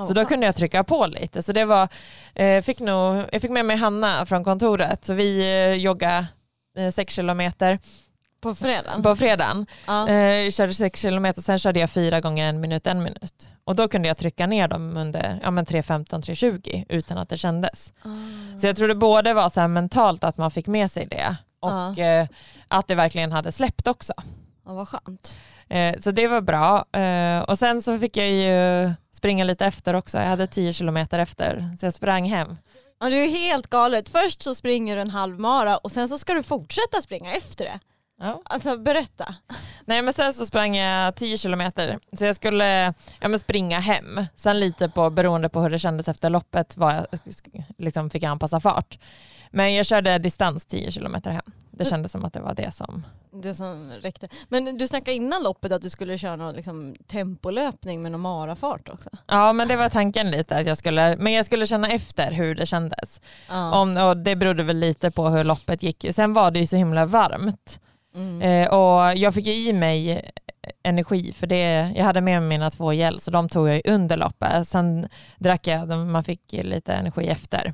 Så 0.06 0.12
då 0.12 0.24
kunde 0.24 0.46
jag 0.46 0.56
trycka 0.56 0.84
på 0.84 1.06
lite. 1.06 1.42
Så 1.42 1.52
det 1.52 1.64
var, 1.64 1.88
eh, 2.34 2.62
fick 2.62 2.80
nog, 2.80 3.24
jag 3.32 3.42
fick 3.42 3.50
med 3.50 3.64
mig 3.64 3.76
Hanna 3.76 4.26
från 4.26 4.44
kontoret 4.44 5.04
så 5.04 5.14
vi 5.14 5.38
eh, 5.40 5.72
joggade 5.72 6.16
eh, 6.16 6.24
sex 6.94 7.14
kilometer 7.14 7.78
På 8.40 8.54
fredagen? 8.54 9.02
på 9.02 9.16
fredagen. 9.16 9.66
ja. 9.86 10.08
Eh, 10.08 10.50
körde 10.50 10.74
sex 10.74 11.00
kilometer, 11.00 11.42
sen 11.42 11.58
körde 11.58 11.80
jag 11.80 11.90
fyra 11.90 12.20
gånger 12.20 12.48
en 12.48 12.60
minut, 12.60 12.86
en 12.86 13.02
minut. 13.02 13.48
Och 13.64 13.76
då 13.76 13.88
kunde 13.88 14.08
jag 14.08 14.16
trycka 14.16 14.46
ner 14.46 14.68
dem 14.68 14.96
under 14.96 15.40
ja, 15.42 15.50
men 15.50 15.66
3.15, 15.66 16.04
3.20 16.22 16.84
utan 16.88 17.18
att 17.18 17.28
det 17.28 17.36
kändes. 17.36 17.92
Ah. 18.02 18.08
Så 18.60 18.66
jag 18.66 18.76
tror 18.76 18.88
det 18.88 18.94
både 18.94 19.34
var 19.34 19.48
så 19.48 19.60
här 19.60 19.68
mentalt 19.68 20.24
att 20.24 20.36
man 20.36 20.50
fick 20.50 20.66
med 20.66 20.90
sig 20.90 21.06
det 21.06 21.36
och 21.60 21.70
Ja. 21.70 21.98
eh, 22.04 22.28
att 22.68 22.88
det 22.88 22.94
verkligen 22.94 23.32
hade 23.32 23.52
släppt 23.52 23.86
också. 23.88 24.12
Ja, 24.66 24.72
vad 24.74 24.88
skönt. 24.88 25.36
Eh, 25.68 25.96
så 26.00 26.10
det 26.10 26.28
var 26.28 26.40
bra. 26.40 26.84
Eh, 27.00 27.40
och 27.42 27.58
sen 27.58 27.82
så 27.82 27.98
fick 27.98 28.16
jag 28.16 28.30
ju 28.30 28.90
springa 29.12 29.44
lite 29.44 29.66
efter 29.66 29.94
också. 29.94 30.18
Jag 30.18 30.24
hade 30.26 30.46
10 30.46 30.72
kilometer 30.72 31.18
efter 31.18 31.76
så 31.80 31.86
jag 31.86 31.92
sprang 31.94 32.28
hem. 32.28 32.56
Ja, 33.00 33.10
det 33.10 33.16
är 33.16 33.28
helt 33.28 33.66
galet. 33.66 34.08
Först 34.08 34.42
så 34.42 34.54
springer 34.54 34.96
du 34.96 35.02
en 35.02 35.10
halvmara 35.10 35.76
och 35.76 35.92
sen 35.92 36.08
så 36.08 36.18
ska 36.18 36.34
du 36.34 36.42
fortsätta 36.42 37.02
springa 37.02 37.32
efter 37.32 37.64
det. 37.64 37.80
Ja. 38.20 38.42
Alltså 38.44 38.76
berätta. 38.76 39.34
Nej 39.84 40.02
men 40.02 40.14
sen 40.14 40.34
så 40.34 40.46
sprang 40.46 40.76
jag 40.76 41.16
10 41.16 41.38
kilometer 41.38 41.98
så 42.12 42.24
jag 42.24 42.36
skulle 42.36 42.94
ja, 43.20 43.28
men 43.28 43.38
springa 43.38 43.80
hem. 43.80 44.26
Sen 44.36 44.60
lite 44.60 44.88
på, 44.88 45.10
beroende 45.10 45.48
på 45.48 45.60
hur 45.60 45.70
det 45.70 45.78
kändes 45.78 46.08
efter 46.08 46.30
loppet 46.30 46.76
var 46.76 46.94
jag, 46.94 47.06
liksom 47.78 48.10
fick 48.10 48.22
jag 48.22 48.30
anpassa 48.30 48.60
fart. 48.60 48.98
Men 49.50 49.74
jag 49.74 49.86
körde 49.86 50.18
distans 50.18 50.66
10 50.66 50.90
kilometer 50.90 51.30
hem. 51.30 51.52
Det 51.70 51.84
kändes 51.84 52.12
som 52.12 52.24
att 52.24 52.32
det 52.32 52.40
var 52.40 52.54
det 52.54 52.74
som... 52.74 53.06
Det 53.32 53.54
som 53.54 53.90
räckte. 54.02 54.28
Men 54.48 54.78
du 54.78 54.88
snackade 54.88 55.16
innan 55.16 55.42
loppet 55.42 55.72
att 55.72 55.82
du 55.82 55.90
skulle 55.90 56.18
köra 56.18 56.36
någon 56.36 56.54
liksom, 56.54 56.94
tempolöpning 57.06 58.02
med 58.02 58.12
någon 58.12 58.20
marafart 58.20 58.88
också. 58.88 59.10
Ja 59.26 59.52
men 59.52 59.68
det 59.68 59.76
var 59.76 59.88
tanken 59.88 60.30
lite 60.30 60.56
att 60.56 60.66
jag 60.66 60.78
skulle, 60.78 61.16
men 61.16 61.32
jag 61.32 61.46
skulle 61.46 61.66
känna 61.66 61.88
efter 61.88 62.32
hur 62.32 62.54
det 62.54 62.66
kändes. 62.66 63.20
Ja. 63.48 63.80
Om, 63.80 63.96
och 63.96 64.16
det 64.16 64.36
berodde 64.36 64.62
väl 64.62 64.78
lite 64.78 65.10
på 65.10 65.28
hur 65.28 65.44
loppet 65.44 65.82
gick. 65.82 66.06
Sen 66.10 66.32
var 66.32 66.50
det 66.50 66.58
ju 66.58 66.66
så 66.66 66.76
himla 66.76 67.06
varmt. 67.06 67.80
Mm. 68.14 68.42
Eh, 68.42 68.68
och 68.68 69.16
jag 69.16 69.34
fick 69.34 69.46
i 69.46 69.72
mig 69.72 70.30
energi 70.82 71.32
för 71.32 71.46
det, 71.46 71.92
jag 71.96 72.04
hade 72.04 72.20
med 72.20 72.40
mig 72.40 72.48
mina 72.48 72.70
två 72.70 72.92
gel 72.92 73.20
så 73.20 73.30
de 73.30 73.48
tog 73.48 73.68
jag 73.68 73.82
under 73.84 74.16
loppet. 74.16 74.68
Sen 74.68 75.08
drack 75.36 75.66
jag, 75.66 75.88
man 75.88 76.24
fick 76.24 76.52
lite 76.52 76.92
energi 76.92 77.28
efter. 77.28 77.72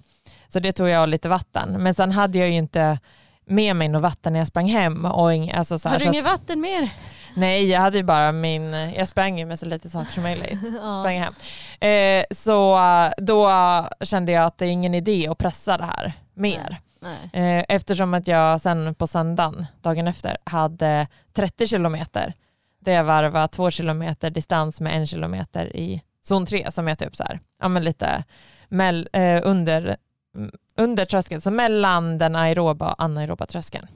Så 0.54 0.60
det 0.60 0.72
tog 0.72 0.88
jag 0.88 1.08
lite 1.08 1.28
vatten. 1.28 1.82
Men 1.82 1.94
sen 1.94 2.12
hade 2.12 2.38
jag 2.38 2.48
ju 2.48 2.54
inte 2.54 2.98
med 3.46 3.76
mig 3.76 3.88
något 3.88 4.02
vatten 4.02 4.32
när 4.32 4.40
jag 4.40 4.46
sprang 4.48 4.68
hem. 4.68 5.04
Och 5.04 5.32
ing, 5.34 5.52
alltså 5.52 5.78
så 5.78 5.88
här, 5.88 5.94
Har 5.94 6.00
du 6.00 6.06
inget 6.06 6.24
vatten 6.24 6.60
mer? 6.60 6.90
nej, 7.34 7.68
jag 7.68 7.80
hade 7.80 7.96
ju 7.96 8.02
bara 8.04 8.32
min, 8.32 8.72
jag 8.72 9.08
sprang 9.08 9.38
ju 9.38 9.46
med 9.46 9.58
så 9.58 9.66
lite 9.66 9.90
saker 9.90 10.12
som 10.12 10.22
möjligt. 10.22 10.58
Ja. 10.82 11.00
Sprang 11.02 11.18
hem. 11.18 11.34
Eh, 11.80 12.24
så 12.36 12.78
eh, 12.78 13.10
då 13.16 13.50
kände 14.00 14.32
jag 14.32 14.44
att 14.44 14.58
det 14.58 14.66
är 14.66 14.70
ingen 14.70 14.94
idé 14.94 15.28
att 15.28 15.38
pressa 15.38 15.78
det 15.78 15.84
här 15.84 16.12
mer. 16.34 16.76
Nej. 17.00 17.58
Eh, 17.58 17.64
Eftersom 17.68 18.14
att 18.14 18.28
jag 18.28 18.60
sen 18.60 18.94
på 18.94 19.06
söndagen, 19.06 19.66
dagen 19.82 20.06
efter, 20.08 20.36
hade 20.44 21.06
30 21.32 21.66
kilometer 21.66 22.34
där 22.84 22.92
jag 22.92 23.04
varvade 23.04 23.48
två 23.48 23.70
kilometer 23.70 24.30
distans 24.30 24.80
med 24.80 24.96
en 24.96 25.06
kilometer 25.06 25.76
i 25.76 26.02
zon 26.22 26.46
3 26.46 26.72
som 26.72 26.88
är 26.88 26.94
typ 26.94 27.16
så 27.16 27.24
här, 27.24 27.40
ja 27.62 27.68
men 27.68 27.84
lite 27.84 28.24
mell, 28.68 29.08
eh, 29.12 29.40
under, 29.44 29.96
under 30.76 31.04
tröskeln, 31.04 31.40
så 31.40 31.50
mellan 31.50 32.18
den 32.18 32.36
aeroba 32.36 32.92
och 32.92 33.02
anaeroba 33.02 33.46
tröskeln. 33.46 33.86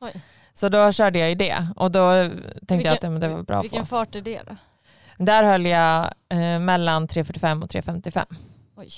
Oj. 0.00 0.22
Så 0.54 0.68
då 0.68 0.92
körde 0.92 1.18
jag 1.18 1.28
ju 1.28 1.34
det 1.34 1.68
och 1.76 1.90
då 1.90 2.10
tänkte 2.22 2.64
jag 2.68 2.76
Vilken- 2.76 2.92
att 2.92 3.02
ja, 3.02 3.10
men 3.10 3.20
det 3.20 3.28
var 3.28 3.42
bra 3.42 3.56
att 3.58 3.64
Vilken 3.64 3.86
fart 3.86 4.14
är 4.14 4.20
det 4.20 4.40
då? 4.48 4.56
Där 5.24 5.42
höll 5.42 5.66
jag 5.66 6.10
eh, 6.28 6.58
mellan 6.58 7.06
3.45 7.08 7.62
och 7.62 7.70
3.55 7.70 8.24
Oj. 8.76 8.88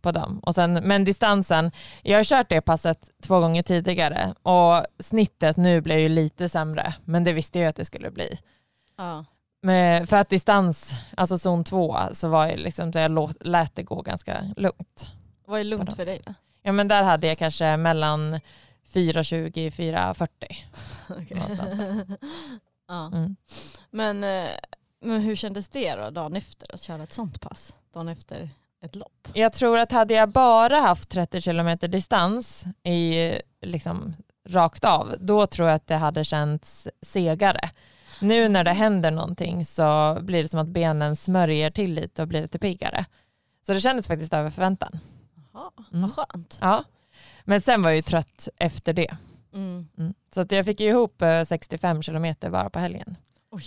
på 0.00 0.12
dem. 0.12 0.38
Och 0.38 0.54
sen, 0.54 0.72
men 0.72 1.04
distansen, 1.04 1.72
jag 2.02 2.18
har 2.18 2.24
kört 2.24 2.48
det 2.48 2.60
passet 2.60 3.10
två 3.22 3.40
gånger 3.40 3.62
tidigare 3.62 4.34
och 4.42 4.84
snittet 4.98 5.56
nu 5.56 5.80
blev 5.80 5.98
ju 5.98 6.08
lite 6.08 6.48
sämre, 6.48 6.94
men 7.04 7.24
det 7.24 7.32
visste 7.32 7.58
jag 7.58 7.68
att 7.68 7.76
det 7.76 7.84
skulle 7.84 8.10
bli. 8.10 8.38
Ja. 8.96 9.24
Men 9.62 10.06
för 10.06 10.16
att 10.16 10.28
distans, 10.28 10.92
alltså 11.16 11.38
zon 11.38 11.64
2, 11.64 11.96
så 12.12 12.28
var 12.28 12.46
jag 12.46 12.58
liksom, 12.58 12.92
så 12.92 12.98
jag 12.98 13.32
lät 13.40 13.74
det 13.74 13.82
gå 13.82 14.02
ganska 14.02 14.44
lugnt. 14.56 15.12
Vad 15.48 15.60
är 15.60 15.64
lugnt 15.64 15.96
för 15.96 16.06
dig 16.06 16.20
då? 16.26 16.34
Ja 16.62 16.72
men 16.72 16.88
där 16.88 17.02
hade 17.02 17.26
jag 17.26 17.38
kanske 17.38 17.76
mellan 17.76 18.40
4.20 18.92 19.70
4.40 19.70 20.28
Okej. 21.22 21.36
någonstans. 21.36 22.08
ja. 22.88 23.06
Mm. 23.06 23.36
men, 23.90 24.24
eh, 24.24 24.50
men 25.00 25.20
hur 25.20 25.36
kändes 25.36 25.68
det 25.68 25.94
då 25.94 26.10
dagen 26.10 26.36
efter 26.36 26.74
att 26.74 26.82
köra 26.82 27.02
ett 27.02 27.12
sånt 27.12 27.40
pass? 27.40 27.76
Dagen 27.92 28.08
efter 28.08 28.48
ett 28.84 28.94
lopp? 28.94 29.28
Jag 29.32 29.52
tror 29.52 29.78
att 29.78 29.92
hade 29.92 30.14
jag 30.14 30.28
bara 30.28 30.76
haft 30.76 31.08
30 31.08 31.40
kilometer 31.40 31.88
distans 31.88 32.64
i, 32.84 33.32
liksom, 33.60 34.14
rakt 34.48 34.84
av, 34.84 35.14
då 35.20 35.46
tror 35.46 35.68
jag 35.68 35.76
att 35.76 35.86
det 35.86 35.96
hade 35.96 36.24
känts 36.24 36.88
segare. 37.02 37.70
Nu 38.20 38.48
när 38.48 38.64
det 38.64 38.72
händer 38.72 39.10
någonting 39.10 39.64
så 39.64 40.18
blir 40.20 40.42
det 40.42 40.48
som 40.48 40.60
att 40.60 40.68
benen 40.68 41.16
smörjer 41.16 41.70
till 41.70 41.94
lite 41.94 42.22
och 42.22 42.28
blir 42.28 42.42
lite 42.42 42.58
piggare. 42.58 43.04
Så 43.66 43.72
det 43.72 43.80
kändes 43.80 44.06
faktiskt 44.06 44.34
över 44.34 44.50
förväntan. 44.50 44.98
Jaha, 45.58 45.70
Mm. 45.92 46.02
vad 46.02 46.12
skönt. 46.14 46.58
Ja. 46.60 46.84
Men 47.44 47.60
sen 47.60 47.82
var 47.82 47.90
jag 47.90 47.96
ju 47.96 48.02
trött 48.02 48.48
efter 48.56 48.92
det. 48.92 49.16
Mm. 49.54 49.88
Mm. 49.98 50.14
Så 50.34 50.40
att 50.40 50.52
jag 50.52 50.64
fick 50.64 50.80
ihop 50.80 51.22
eh, 51.22 51.44
65 51.44 52.02
kilometer 52.02 52.50
bara 52.50 52.70
på 52.70 52.78
helgen. 52.78 53.16
Oj. 53.50 53.62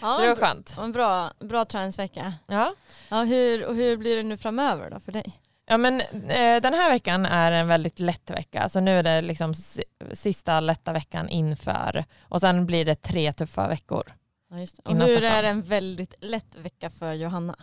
Så 0.00 0.20
det 0.20 0.28
var 0.28 0.36
skönt. 0.36 0.76
En 0.78 0.92
bra, 0.92 1.30
bra 1.40 1.64
träningsvecka. 1.64 2.34
Ja. 2.46 2.74
Ja, 3.08 3.22
hur, 3.22 3.66
och 3.66 3.74
hur 3.74 3.96
blir 3.96 4.16
det 4.16 4.22
nu 4.22 4.36
framöver 4.36 4.90
då 4.90 5.00
för 5.00 5.12
dig? 5.12 5.40
Ja 5.66 5.76
men 5.76 6.00
eh, 6.00 6.60
den 6.62 6.74
här 6.74 6.90
veckan 6.90 7.26
är 7.26 7.52
en 7.52 7.68
väldigt 7.68 8.00
lätt 8.00 8.30
vecka. 8.30 8.68
Så 8.68 8.80
nu 8.80 8.98
är 8.98 9.02
det 9.02 9.22
liksom 9.22 9.54
si- 9.54 9.84
sista 10.12 10.60
lätta 10.60 10.92
veckan 10.92 11.28
inför 11.28 12.04
och 12.22 12.40
sen 12.40 12.66
blir 12.66 12.84
det 12.84 12.94
tre 12.94 13.32
tuffa 13.32 13.68
veckor. 13.68 14.12
Ja, 14.50 14.58
just 14.60 14.76
det. 14.76 14.90
Och 14.90 14.96
hur 14.96 15.24
är 15.24 15.42
en 15.42 15.62
väldigt 15.62 16.14
lätt 16.20 16.56
vecka 16.56 16.90
för 16.90 17.12
Johanna? 17.12 17.56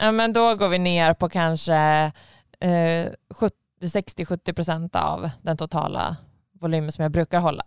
Ja 0.00 0.12
men 0.12 0.32
då 0.32 0.54
går 0.54 0.68
vi 0.68 0.78
ner 0.78 1.14
på 1.14 1.28
kanske 1.28 2.12
eh, 2.60 3.06
70 3.34 3.56
60-70% 3.82 4.96
av 4.96 5.30
den 5.42 5.56
totala 5.56 6.16
volymen 6.60 6.92
som 6.92 7.02
jag 7.02 7.12
brukar 7.12 7.40
hålla. 7.40 7.62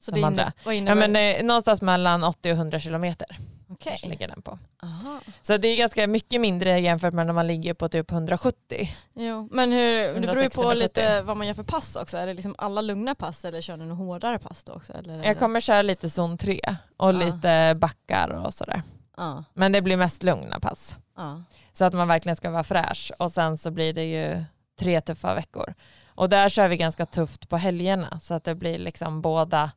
Så 0.00 0.10
De 0.10 0.20
det 0.20 0.26
andra. 0.26 0.52
Ja, 0.64 0.94
men, 0.94 1.16
eh, 1.16 1.42
någonstans 1.44 1.82
mellan 1.82 2.24
80 2.24 2.50
och 2.52 2.56
100 2.56 2.80
kilometer 2.80 3.36
kanske 3.80 4.08
ligger 4.08 4.28
den 4.28 4.42
på. 4.42 4.58
Aha. 4.82 5.20
Så 5.42 5.56
det 5.56 5.68
är 5.68 5.76
ganska 5.76 6.06
mycket 6.06 6.40
mindre 6.40 6.80
jämfört 6.80 7.14
med 7.14 7.26
när 7.26 7.32
man 7.32 7.46
ligger 7.46 7.74
på 7.74 7.88
typ 7.88 8.10
170. 8.10 8.88
Jo, 9.14 9.48
men 9.52 9.72
hur, 9.72 10.02
det 10.14 10.20
beror 10.20 10.22
ju 10.22 10.26
160 10.26 10.62
på 10.62 10.72
lite 10.72 11.00
70. 11.00 11.22
vad 11.22 11.36
man 11.36 11.46
gör 11.46 11.54
för 11.54 11.62
pass 11.62 11.96
också. 11.96 12.16
Är 12.18 12.26
det 12.26 12.34
liksom 12.34 12.54
alla 12.58 12.80
lugna 12.80 13.14
pass 13.14 13.44
eller 13.44 13.60
kör 13.60 13.76
ni 13.76 13.84
något 13.86 13.98
hårdare 13.98 14.38
pass 14.38 14.64
då 14.64 14.72
också? 14.72 14.92
Eller 14.92 15.24
Jag 15.24 15.38
kommer 15.38 15.60
köra 15.60 15.82
lite 15.82 16.10
zon 16.10 16.38
3 16.38 16.60
och 16.96 17.08
Ja. 17.08 17.12
lite 17.12 17.74
backar 17.80 18.28
och 18.46 18.54
sådär. 18.54 18.82
Ja, 19.16 19.44
Men 19.54 19.72
det 19.72 19.82
blir 19.82 19.96
mest 19.96 20.22
lugna 20.22 20.60
pass. 20.60 20.96
Ja. 21.18 21.42
Så 21.72 21.84
att 21.84 21.92
man 21.92 22.08
verkligen 22.08 22.36
ska 22.36 22.50
vara 22.50 22.64
fräsch 22.64 23.12
och 23.18 23.30
sen 23.30 23.58
så 23.58 23.70
blir 23.70 23.92
det 23.92 24.04
ju 24.04 24.44
tre 24.78 25.00
tuffa 25.00 25.34
veckor. 25.34 25.74
Och 26.08 26.28
där 26.28 26.48
kör 26.48 26.68
vi 26.68 26.76
ganska 26.76 27.06
tufft 27.06 27.48
på 27.48 27.56
helgerna 27.56 28.20
så 28.20 28.34
att 28.34 28.44
det 28.44 28.54
blir 28.54 28.78
liksom 28.78 29.22
båda, 29.22 29.72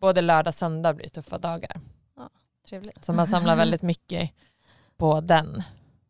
både 0.00 0.20
lördag 0.20 0.50
och 0.50 0.54
söndag 0.54 0.92
blir 0.94 1.08
tuffa 1.08 1.38
dagar. 1.38 1.80
Trevligt. 2.68 3.04
Så 3.04 3.12
man 3.12 3.26
samlar 3.26 3.56
väldigt 3.56 3.82
mycket 3.92 4.30
på 4.96 5.20
den. 5.20 5.62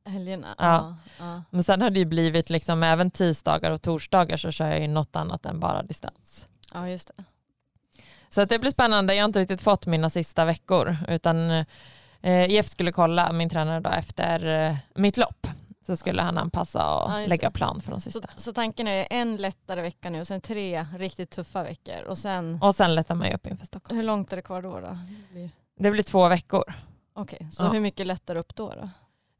Helgerna? 0.04 0.54
Ja. 0.58 0.64
Ja. 0.64 0.96
ja. 1.18 1.42
Men 1.50 1.64
sen 1.64 1.82
har 1.82 1.90
det 1.90 1.98
ju 1.98 2.04
blivit 2.04 2.50
liksom 2.50 2.82
även 2.82 3.10
tisdagar 3.10 3.70
och 3.70 3.82
torsdagar 3.82 4.36
så 4.36 4.50
kör 4.50 4.66
jag 4.66 4.80
ju 4.80 4.88
något 4.88 5.16
annat 5.16 5.46
än 5.46 5.60
bara 5.60 5.82
distans. 5.82 6.48
ja, 6.74 6.88
just 6.88 7.10
det. 7.16 7.24
Så 8.28 8.40
att 8.40 8.48
det 8.48 8.58
blir 8.58 8.70
spännande. 8.70 9.14
Jag 9.14 9.22
har 9.22 9.28
inte 9.28 9.40
riktigt 9.40 9.62
fått 9.62 9.86
mina 9.86 10.10
sista 10.10 10.44
veckor 10.44 10.96
utan 11.08 11.50
eh, 11.50 11.66
Jeff 12.30 12.66
skulle 12.68 12.92
kolla, 12.92 13.32
min 13.32 13.48
tränare 13.48 13.80
då 13.80 13.90
efter 13.90 14.46
eh, 14.70 14.76
mitt 14.94 15.16
lopp. 15.16 15.46
Så 15.86 15.96
skulle 15.96 16.22
han 16.22 16.38
anpassa 16.38 16.94
och 16.94 17.10
Ja, 17.12 17.26
lägga 17.26 17.50
plan 17.50 17.80
för 17.80 17.90
de 17.90 18.00
Så, 18.00 18.10
sista. 18.10 18.28
så 18.36 18.52
tanken 18.52 18.88
är 18.88 19.06
en 19.10 19.36
lättare 19.36 19.82
vecka 19.82 20.10
nu 20.10 20.20
och 20.20 20.26
sen 20.26 20.40
tre 20.40 20.86
riktigt 20.98 21.30
tuffa 21.30 21.62
veckor. 21.62 22.02
Och 22.08 22.18
sen, 22.18 22.58
Och 22.62 22.74
sen 22.74 22.94
lättar 22.94 23.14
man 23.14 23.28
ju 23.28 23.34
upp 23.34 23.46
inför 23.46 23.66
Stockholm. 23.66 23.96
hur 23.98 24.04
långt 24.06 24.32
är 24.32 24.36
det 24.36 24.42
kvar 24.42 24.62
då? 24.62 24.80
då? 24.80 24.98
Det 25.28 25.32
blir- 25.32 25.50
Det 25.78 25.90
blir 25.90 26.02
två 26.02 26.28
veckor. 26.28 26.74
Okej, 27.14 27.48
så 27.52 27.62
Ja. 27.64 27.68
hur 27.72 27.80
mycket 27.80 28.06
lättar 28.06 28.36
upp 28.36 28.54
då? 28.54 28.68
då? 28.70 28.88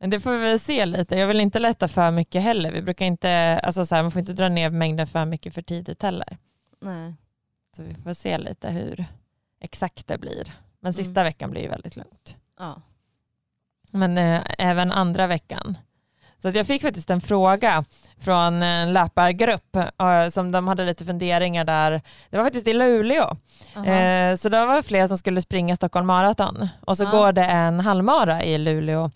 Det 0.07 0.21
får 0.21 0.31
vi 0.33 0.39
väl 0.39 0.61
se 0.61 0.87
lite. 0.87 1.19
Jag 1.19 1.27
vill 1.27 1.41
inte 1.41 1.59
lätta 1.59 1.89
för 1.89 2.11
mycket 2.11 2.43
heller. 2.43 2.73
Vi 2.73 2.83
brukar 2.83 3.07
inte, 3.07 3.61
alltså 3.65 3.87
så 3.87 3.95
här, 3.95 4.03
man 4.03 4.11
får 4.11 4.21
inte 4.21 4.33
dra 4.33 4.49
ner 4.49 4.71
mängden 4.71 5.07
för 5.07 5.25
mycket 5.25 5.55
för 5.55 5.63
tidigt 5.63 6.03
heller. 6.03 6.39
Nej. 6.81 7.15
Så 7.77 7.83
vi 7.83 7.95
får 7.95 8.15
se 8.15 8.39
lite 8.39 8.71
hur 8.71 9.05
exakt 9.61 10.07
det 10.07 10.19
blir. 10.19 10.53
Men 10.81 10.93
sista 10.95 11.21
Mm. 11.21 11.25
veckan 11.25 11.51
blir 11.51 11.63
ju 11.63 11.69
väldigt 11.69 11.97
lugnt. 11.97 12.37
Ja. 12.59 12.83
Men 13.91 14.19
eh, 14.19 14.41
även 14.59 14.93
andra 14.93 15.27
veckan. 15.27 15.79
Så 16.43 16.49
att 16.49 16.55
jag 16.55 16.67
fick 16.67 16.83
faktiskt 16.83 17.11
en 17.11 17.21
fråga 17.21 17.85
från 18.19 18.63
en 18.63 18.93
löpargrupp 18.93 19.77
eh, 19.77 20.29
som 20.31 20.53
de 20.53 20.69
hade 20.69 20.85
lite 20.85 21.05
funderingar 21.05 21.65
där. 21.65 22.03
Det 22.31 22.37
var 22.37 22.45
faktiskt 22.45 22.69
i 22.69 22.73
Luleå. 22.73 23.37
Aha. 23.77 23.87
Eh, 23.87 24.37
så 24.37 24.49
det 24.49 24.67
var 24.67 24.83
flera 24.83 25.09
som 25.09 25.19
skulle 25.19 25.43
springa 25.43 25.77
Stockholm 25.77 26.07
Marathon 26.07 26.69
och 26.81 26.97
så 26.97 27.05
Ja. 27.05 27.11
går 27.11 27.33
det 27.33 27.45
en 27.45 27.81
halvmara 27.81 28.45
i 28.45 28.59
Luleå 28.59 29.11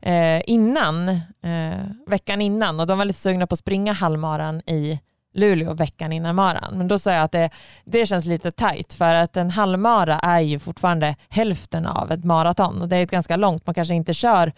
eh, 0.00 0.42
innan, 0.46 1.08
eh, 1.42 1.80
veckan 2.06 2.40
innan 2.40 2.80
och 2.80 2.86
de 2.86 2.98
var 2.98 3.04
lite 3.04 3.20
sugna 3.20 3.46
på 3.46 3.52
att 3.52 3.58
springa 3.58 3.92
halvmaran 3.92 4.60
i 4.66 5.00
Luleå 5.34 5.74
veckan 5.74 6.12
innan 6.12 6.34
maran. 6.34 6.78
Men 6.78 6.88
då 6.88 6.98
sa 6.98 7.12
jag 7.12 7.24
att 7.24 7.32
det, 7.32 7.50
det 7.84 8.06
känns 8.06 8.26
lite 8.26 8.52
tajt 8.52 8.94
för 8.94 9.14
att 9.14 9.36
en 9.36 9.50
halvmara 9.50 10.18
är 10.18 10.40
ju 10.40 10.58
fortfarande 10.58 11.16
hälften 11.28 11.86
av 11.86 12.12
ett 12.12 12.24
maraton 12.24 12.82
och 12.82 12.88
det 12.88 12.96
är 12.96 13.02
ett 13.02 13.10
ganska 13.10 13.36
långt, 13.36 13.66
man 13.66 13.74
kanske 13.74 13.94
inte 13.94 14.14
kör 14.14 14.52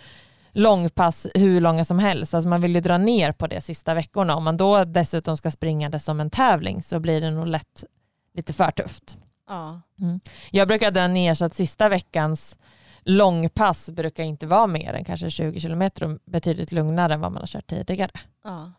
långpass 0.53 1.27
hur 1.35 1.61
långa 1.61 1.85
som 1.85 1.99
helst. 1.99 2.35
Alltså 2.35 2.49
man 2.49 2.61
vill 2.61 2.75
ju 2.75 2.81
dra 2.81 2.99
ner 2.99 3.33
på 3.33 3.47
det 3.47 3.61
sista 3.61 3.95
veckorna. 3.95 4.37
Om 4.37 4.45
man 4.45 4.57
då 4.57 4.85
dessutom 4.85 5.37
ska 5.37 5.51
springa 5.51 5.89
det 5.89 6.01
som 6.01 6.21
en 6.21 6.31
tävling 6.31 6.83
så 6.83 7.01
blir 7.01 7.21
det 7.21 7.31
nog 7.31 7.47
lätt 7.47 7.85
lite 8.35 8.53
för 8.53 8.71
tufft. 8.71 9.17
Ja. 9.49 9.81
Mm. 10.01 10.21
Jag 10.51 10.69
brukar 10.69 10.91
dra 10.91 11.09
ner 11.09 11.35
så 11.35 11.45
att 11.45 11.55
sista 11.55 11.89
veckans 11.89 12.59
långpass 13.01 13.91
brukar 13.91 14.25
inte 14.25 14.47
vara 14.47 14.67
mer 14.67 14.93
än 14.93 15.05
kanske 15.05 15.31
20 15.31 15.61
kilometer 15.61 16.05
och 16.05 16.19
betydligt 16.25 16.73
lugnare 16.73 17.15
än 17.15 17.21
vad 17.21 17.33
man 17.33 17.43
har 17.43 17.47
kört 17.47 17.67
tidigare. 17.67 18.11
ja. 18.45 18.73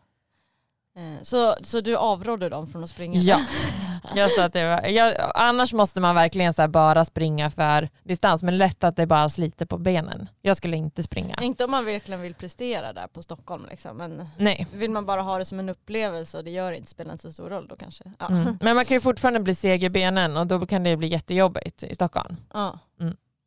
Eh, 0.98 1.22
Så, 1.22 1.54
så 1.62 1.80
du 1.80 1.96
avrådde 1.96 2.48
dem 2.48 2.66
från 2.66 2.84
att 2.84 2.90
springa? 2.90 3.18
Ja, 3.18 3.40
jag 4.14 4.30
sa 4.30 4.44
att 4.44 4.52
det 4.52 4.64
var, 4.68 4.86
jag, 4.88 5.14
annars 5.34 5.72
måste 5.72 6.00
man 6.00 6.14
verkligen 6.14 6.54
så 6.54 6.68
bara 6.68 7.04
springa 7.04 7.50
för 7.50 7.88
distans 8.04 8.42
men 8.42 8.58
lätt 8.58 8.84
att 8.84 8.96
det 8.96 9.06
bara 9.06 9.28
sliter 9.28 9.66
på 9.66 9.78
benen. 9.78 10.28
Jag 10.42 10.56
skulle 10.56 10.76
inte 10.76 11.02
springa. 11.02 11.38
Inte 11.42 11.64
om 11.64 11.70
man 11.70 11.84
verkligen 11.84 12.20
vill 12.20 12.34
prestera 12.34 12.92
där 12.92 13.06
på 13.06 13.22
Stockholm 13.22 13.66
liksom. 13.70 13.96
Men 13.96 14.28
Nej. 14.38 14.66
vill 14.72 14.90
man 14.90 15.06
bara 15.06 15.22
ha 15.22 15.38
det 15.38 15.44
som 15.44 15.58
en 15.58 15.68
upplevelse 15.68 16.38
och 16.38 16.44
det 16.44 16.50
gör 16.50 16.72
inte, 16.72 16.90
spelar 16.90 17.12
inte 17.12 17.22
så 17.22 17.32
stor 17.32 17.50
roll 17.50 17.68
då 17.68 17.76
kanske. 17.76 18.04
Ja. 18.18 18.26
Mm. 18.26 18.58
Men 18.60 18.76
man 18.76 18.84
kan 18.84 18.94
ju 18.94 19.00
fortfarande 19.00 19.40
bli 19.40 19.54
seg 19.54 19.84
i 19.84 19.90
benen 19.90 20.36
och 20.36 20.46
då 20.46 20.66
kan 20.66 20.84
det 20.84 20.96
bli 20.96 21.08
jättejobbigt 21.08 21.82
i 21.82 21.94
Stockholm. 21.94 22.36
Ja. 22.54 22.78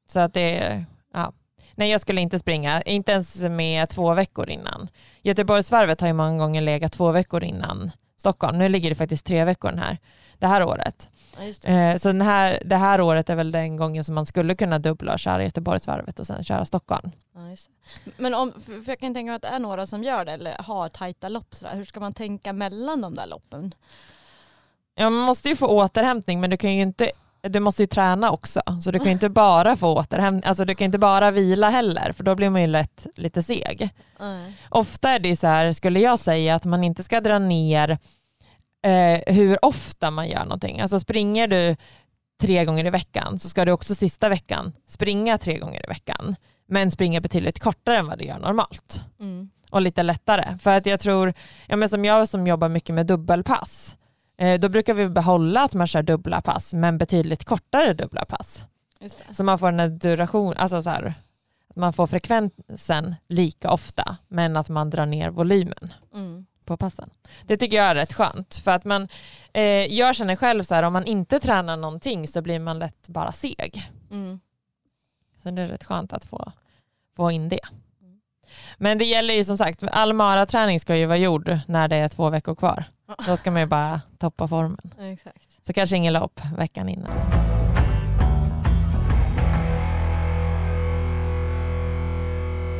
Så 0.07 0.19
att 0.19 0.33
det 0.33 0.57
är, 0.57 0.85
ja. 1.13 1.33
Nej 1.81 1.89
jag 1.89 2.01
skulle 2.01 2.21
inte 2.21 2.39
springa, 2.39 2.81
inte 2.81 3.11
ens 3.11 3.35
med 3.41 3.89
två 3.89 4.13
veckor 4.13 4.49
innan. 4.49 4.89
Göteborgsvarvet 5.21 6.01
har 6.01 6.07
ju 6.07 6.13
många 6.13 6.37
gånger 6.37 6.61
legat 6.61 6.91
två 6.91 7.11
veckor 7.11 7.43
innan 7.43 7.91
Stockholm. 8.17 8.57
Nu 8.57 8.69
ligger 8.69 8.89
det 8.89 8.95
faktiskt 8.95 9.25
tre 9.25 9.45
veckor 9.45 9.69
den 9.69 9.79
här, 9.79 9.97
det 10.37 10.47
här 10.47 10.63
året. 10.63 11.09
Ja, 11.37 11.43
just 11.43 11.63
det. 11.63 11.71
Eh, 11.71 11.95
så 11.95 12.07
den 12.07 12.21
här, 12.21 12.61
det 12.65 12.75
här 12.75 13.01
året 13.01 13.29
är 13.29 13.35
väl 13.35 13.51
den 13.51 13.77
gången 13.77 14.03
som 14.03 14.15
man 14.15 14.25
skulle 14.25 14.55
kunna 14.55 14.79
dubbla 14.79 15.13
och 15.13 15.19
köra 15.19 15.43
Göteborgsvarvet 15.43 16.19
och 16.19 16.27
sen 16.27 16.43
köra 16.43 16.65
Stockholm. 16.65 17.11
Ja. 17.33 17.55
Men 18.17 18.33
om, 18.33 18.53
för 18.65 18.91
jag 18.91 18.99
kan 18.99 19.13
tänka 19.13 19.27
mig 19.27 19.35
att 19.35 19.41
det 19.41 19.47
är 19.47 19.59
några 19.59 19.87
som 19.87 20.03
gör 20.03 20.25
det 20.25 20.31
eller 20.31 20.55
har 20.59 20.89
tajta 20.89 21.29
lopp 21.29 21.55
sådär. 21.55 21.75
Hur 21.75 21.85
ska 21.85 21.99
man 21.99 22.13
tänka 22.13 22.53
mellan 22.53 23.01
de 23.01 23.15
där 23.15 23.27
loppen? 23.27 23.73
Ja, 24.95 25.09
man 25.09 25.23
måste 25.23 25.49
ju 25.49 25.55
få 25.55 25.67
återhämtning 25.67 26.41
men 26.41 26.49
du 26.49 26.57
kan 26.57 26.75
ju 26.75 26.81
inte 26.81 27.11
du 27.43 27.59
måste 27.59 27.83
ju 27.83 27.87
träna 27.87 28.31
också, 28.31 28.61
så 28.81 28.91
du 28.91 28.99
kan 28.99 29.05
ju 29.05 29.11
inte 29.11 29.29
bara 29.29 29.75
få 29.75 29.95
återhämtning, 29.95 30.49
alltså 30.49 30.65
du 30.65 30.75
kan 30.75 30.85
inte 30.85 30.97
bara 30.99 31.31
vila 31.31 31.69
heller, 31.69 32.11
för 32.11 32.23
då 32.23 32.35
blir 32.35 32.49
man 32.49 32.61
ju 32.61 32.67
lätt 32.67 33.07
lite 33.15 33.43
seg. 33.43 33.89
Nej. 34.19 34.53
Ofta 34.69 35.09
är 35.09 35.19
det 35.19 35.35
så 35.35 35.47
här, 35.47 35.71
skulle 35.71 35.99
jag 35.99 36.19
säga, 36.19 36.55
att 36.55 36.65
man 36.65 36.83
inte 36.83 37.03
ska 37.03 37.21
dra 37.21 37.39
ner 37.39 37.97
eh, 38.85 39.33
hur 39.33 39.65
ofta 39.65 40.11
man 40.11 40.29
gör 40.29 40.43
någonting. 40.43 40.81
Alltså 40.81 40.99
springer 40.99 41.47
du 41.47 41.75
tre 42.41 42.65
gånger 42.65 42.85
i 42.85 42.89
veckan 42.89 43.39
så 43.39 43.49
ska 43.49 43.65
du 43.65 43.71
också 43.71 43.95
sista 43.95 44.29
veckan 44.29 44.73
springa 44.87 45.37
tre 45.37 45.57
gånger 45.57 45.83
i 45.85 45.87
veckan, 45.87 46.35
men 46.67 46.91
springa 46.91 47.21
betydligt 47.21 47.59
kortare 47.59 47.97
än 47.97 48.07
vad 48.07 48.17
du 48.17 48.25
gör 48.25 48.39
normalt 48.39 49.03
Mm. 49.19 49.49
och 49.69 49.81
lite 49.81 50.03
lättare. 50.03 50.57
För 50.61 50.77
att 50.77 50.85
jag 50.85 50.99
tror, 50.99 51.33
ja, 51.67 51.75
men 51.75 51.89
som 51.89 52.05
jag 52.05 52.27
som 52.29 52.47
jobbar 52.47 52.69
mycket 52.69 52.95
med 52.95 53.05
dubbelpass, 53.05 53.97
då 54.59 54.69
brukar 54.69 54.93
vi 54.93 55.09
behålla 55.09 55.63
att 55.63 55.73
man 55.73 55.87
kör 55.87 56.03
dubbla 56.03 56.41
pass, 56.41 56.73
men 56.73 56.97
betydligt 56.97 57.45
kortare 57.45 57.93
dubbla 57.93 58.25
pass. 58.25 58.65
Så 59.31 59.43
man 59.43 59.59
får 59.59 59.71
här 59.71 59.87
duration, 59.89 60.53
alltså 60.57 60.81
så 60.81 60.89
här, 60.89 61.13
man 61.75 61.93
får 61.93 62.07
frekvensen 62.07 63.15
lika 63.27 63.71
ofta, 63.71 64.17
men 64.27 64.57
att 64.57 64.69
man 64.69 64.89
drar 64.89 65.05
ner 65.05 65.29
volymen 65.29 65.93
Mm. 66.13 66.45
på 66.65 66.77
passen. 66.77 67.09
Det 67.45 67.57
tycker 67.57 67.77
jag 67.77 67.85
är 67.85 67.95
rätt 67.95 68.13
skönt, 68.13 68.55
för 68.55 68.71
att 68.71 68.85
man, 68.85 69.07
eh, 69.53 69.63
jag 69.63 70.15
känner 70.15 70.35
själv 70.35 70.63
så 70.63 70.75
här, 70.75 70.83
om 70.83 70.93
man 70.93 71.05
inte 71.05 71.39
tränar 71.39 71.77
någonting 71.77 72.27
så 72.27 72.41
blir 72.41 72.59
man 72.59 72.79
lätt 72.79 73.07
bara 73.07 73.31
seg. 73.31 73.89
Mm. 74.11 74.39
Så 75.43 75.51
det 75.51 75.61
är 75.61 75.67
rätt 75.67 75.83
skönt 75.83 76.13
att 76.13 76.25
få, 76.25 76.51
få 77.15 77.31
in 77.31 77.49
det. 77.49 77.59
Men 78.77 78.97
det 78.97 79.05
gäller 79.05 79.33
ju 79.33 79.43
som 79.43 79.57
sagt, 79.57 79.83
all 79.91 80.13
maraträning 80.13 80.79
ska 80.79 80.95
ju 80.95 81.05
vara 81.05 81.17
gjord 81.17 81.59
när 81.67 81.87
det 81.87 81.95
är 81.95 82.07
två 82.07 82.29
veckor 82.29 82.55
kvar. 82.55 82.83
Då 83.27 83.37
ska 83.37 83.51
man 83.51 83.61
ju 83.61 83.65
bara 83.67 84.01
toppa 84.19 84.47
formen. 84.47 84.91
Ja, 84.97 85.03
Exakt. 85.05 85.65
Så 85.67 85.73
kanske 85.73 85.97
ingen 85.97 86.13
lopp 86.13 86.39
veckan 86.57 86.89
innan. 86.89 87.11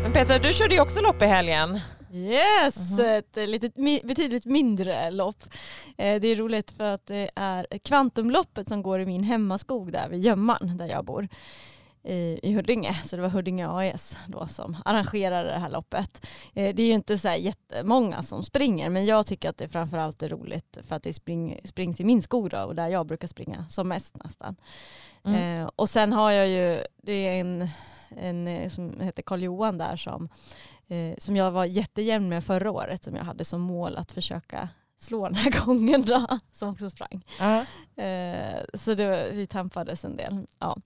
Men 0.04 0.12
Petra, 0.14 0.40
du 0.40 0.54
körde 0.54 0.76
ju 0.76 0.82
också 0.82 1.02
lopp 1.02 1.22
i 1.22 1.26
helgen. 1.26 1.80
Yes, 2.14 2.76
Mhm. 2.78 3.00
ett 3.06 3.50
litet, 3.50 3.76
betydligt 4.04 4.46
mindre 4.46 5.12
lopp. 5.12 5.44
Eh, 5.98 6.20
Det 6.22 6.28
är 6.28 6.36
roligt 6.36 6.72
för 6.72 6.84
att 6.94 7.06
det 7.08 7.30
är 7.36 7.66
Kvantumloppet 7.84 8.70
som 8.70 8.84
går 8.84 9.00
i 9.00 9.06
min 9.06 9.24
hemmaskog 9.24 9.92
där 9.92 10.10
vid 10.10 10.20
Gömman 10.22 10.78
där 10.78 10.86
jag 10.88 11.06
bor 11.06 11.28
i, 12.04 12.40
i 12.44 12.54
Huddinge. 12.54 12.94
Så 13.06 13.16
det 13.16 13.22
var 13.22 13.30
Huddinge 13.30 13.68
AS 13.70 14.18
då 14.28 14.48
som 14.48 14.78
arrangerade 14.86 15.50
det 15.50 15.60
här 15.60 15.70
loppet. 15.70 16.26
Eh, 16.54 16.76
Det 16.76 16.84
är 16.84 16.88
ju 16.88 16.94
inte 16.94 17.18
så 17.18 17.28
här 17.28 17.36
jättemånga 17.36 18.24
som 18.24 18.44
springer 18.44 18.90
men 18.90 19.06
jag 19.06 19.26
tycker 19.26 19.50
att 19.50 19.58
det 19.58 19.68
framförallt 19.68 20.24
är 20.24 20.30
roligt 20.30 20.78
för 20.88 20.96
att 20.96 21.04
det 21.04 21.14
spring, 21.14 21.60
springs 21.66 22.00
i 22.00 22.04
min 22.04 22.22
skog 22.22 22.50
då, 22.50 22.58
och 22.62 22.76
där 22.76 22.88
jag 22.88 23.06
brukar 23.08 23.28
springa 23.28 23.66
som 23.70 23.88
mest 23.88 24.18
nästan. 24.24 24.56
Mm. 25.26 25.62
Eh, 25.62 25.70
och 25.76 25.90
sen 25.90 26.14
har 26.14 26.32
jag 26.32 26.48
ju, 26.48 26.84
det 27.04 27.12
är 27.14 27.40
en, 27.42 27.70
en 28.18 28.48
eh, 28.48 28.70
som 28.70 29.00
heter 29.00 29.24
Karl 29.24 29.44
Johan 29.44 29.78
där 29.78 29.96
som, 29.98 30.30
eh, 30.88 31.16
som 31.18 31.36
jag 31.36 31.52
var 31.52 31.66
jättejämn 31.66 32.30
med 32.30 32.44
förra 32.46 32.72
året 32.72 33.04
som 33.04 33.16
jag 33.16 33.24
hade 33.24 33.46
som 33.46 33.62
mål 33.62 33.98
att 33.98 34.12
försöka 34.12 34.70
slå 35.00 35.26
den 35.26 35.36
här 35.36 35.52
gången 35.66 36.02
då, 36.02 36.28
som 36.54 36.70
också 36.70 36.90
sprang. 36.90 37.26
Ja. 37.40 37.66
Eh, 38.04 38.60
så 38.74 38.94
det, 38.94 39.30
vi 39.32 39.48
tampades 39.48 40.06
en 40.06 40.16
del. 40.18 40.46
Ja. 40.60 40.78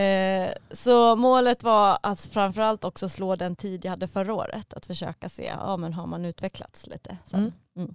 Eh, 0.00 0.52
så 0.70 1.16
målet 1.16 1.62
var 1.62 1.98
att 2.02 2.20
framförallt 2.26 2.84
också 2.84 3.08
slå 3.08 3.36
den 3.36 3.56
tid 3.56 3.84
jag 3.84 3.90
hade 3.90 4.08
förra 4.08 4.34
året. 4.34 4.74
Att 4.74 4.86
försöka 4.86 5.28
se, 5.28 5.44
ja 5.44 5.76
men 5.76 5.92
har 5.92 6.06
man 6.06 6.24
utvecklats 6.24 6.86
lite. 6.86 7.16
sen. 7.26 7.52
Mm. 7.76 7.94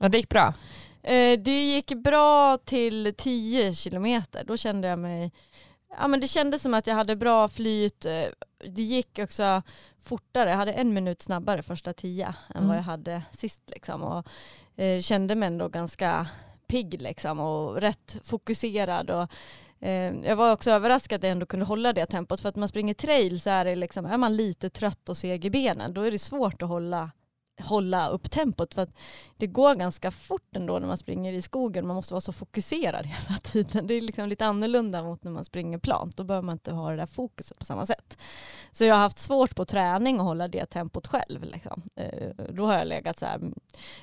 Och 0.00 0.10
det 0.10 0.18
gick 0.18 0.28
bra. 0.28 0.54
Eh, 1.02 1.38
det 1.40 1.64
gick 1.64 1.94
bra 1.94 2.58
till 2.58 3.14
10 3.16 3.74
kilometer. 3.74 4.44
Då 4.44 4.56
kände 4.56 4.88
jag 4.88 4.98
mig, 4.98 5.32
ja 5.98 6.08
men 6.08 6.20
det 6.20 6.28
kändes 6.28 6.62
som 6.62 6.74
att 6.74 6.86
jag 6.86 6.94
hade 6.94 7.16
bra 7.16 7.48
flyt. 7.48 8.04
Eh, 8.06 8.24
Det 8.58 8.82
gick 8.82 9.18
också 9.18 9.62
fortare. 10.02 10.50
Jag 10.50 10.56
hade 10.56 10.72
en 10.72 10.94
minut 10.94 11.22
snabbare 11.22 11.62
första 11.62 11.92
tio 11.92 12.26
än 12.26 12.56
Mm. 12.56 12.68
vad 12.68 12.76
jag 12.76 12.82
hade 12.82 13.22
sist 13.32 13.62
liksom. 13.66 14.02
Och 14.02 14.26
eh, 14.82 15.00
kände 15.00 15.34
mig 15.34 15.46
ändå 15.46 15.68
ganska 15.68 16.26
pigg 16.66 17.02
liksom 17.02 17.40
och 17.40 17.76
rätt 17.80 18.16
fokuserad. 18.24 19.10
Och, 19.10 19.28
Eh, 19.84 20.14
jag 20.22 20.36
var 20.36 20.52
också 20.52 20.70
överraskad 20.70 21.16
att 21.16 21.22
jag 21.22 21.32
ändå 21.32 21.46
kunde 21.46 21.66
hålla 21.66 21.92
det 21.92 22.06
tempot 22.06 22.40
för 22.40 22.48
att 22.48 22.56
när 22.56 22.60
man 22.60 22.68
springer 22.68 22.94
trail 22.94 23.40
så 23.40 23.50
är, 23.50 23.64
det 23.64 23.76
liksom, 23.76 24.06
är 24.06 24.16
man 24.16 24.36
lite 24.36 24.70
trött 24.70 25.08
och 25.08 25.16
seg 25.16 25.44
i 25.44 25.50
benen 25.50 25.94
då 25.94 26.00
är 26.02 26.10
det 26.10 26.18
svårt 26.18 26.62
att 26.62 26.68
hålla 26.68 27.10
hålla 27.60 28.08
upp 28.08 28.30
tempot 28.30 28.74
för 28.74 28.82
att 28.82 28.96
det 29.36 29.46
går 29.46 29.74
ganska 29.74 30.10
fort 30.10 30.56
ändå 30.56 30.78
när 30.78 30.86
man 30.86 30.98
springer 30.98 31.32
i 31.32 31.42
skogen. 31.42 31.86
Man 31.86 31.96
måste 31.96 32.14
vara 32.14 32.20
så 32.20 32.32
fokuserad 32.32 33.06
hela 33.06 33.38
tiden. 33.38 33.86
Det 33.86 33.94
är 33.94 34.00
liksom 34.00 34.28
lite 34.28 34.46
annorlunda 34.46 35.02
mot 35.02 35.24
när 35.24 35.30
man 35.30 35.44
springer 35.44 35.78
plant. 35.78 36.16
Då 36.16 36.24
behöver 36.24 36.46
man 36.46 36.52
inte 36.52 36.72
ha 36.72 36.90
det 36.90 36.96
där 36.96 37.06
fokuset 37.06 37.58
på 37.58 37.64
samma 37.64 37.86
sätt. 37.86 38.18
Så 38.72 38.84
jag 38.84 38.94
har 38.94 39.02
haft 39.02 39.18
svårt 39.18 39.56
på 39.56 39.64
träning 39.64 40.16
att 40.16 40.22
hålla 40.22 40.48
det 40.48 40.66
tempot 40.66 41.06
själv. 41.06 41.44
Liksom. 41.44 41.82
Eh, 41.96 42.28
då 42.50 42.66
har 42.66 42.78
jag 42.78 42.86
legat 42.86 43.18
så 43.18 43.26
här, 43.26 43.36
mm, 43.36 43.54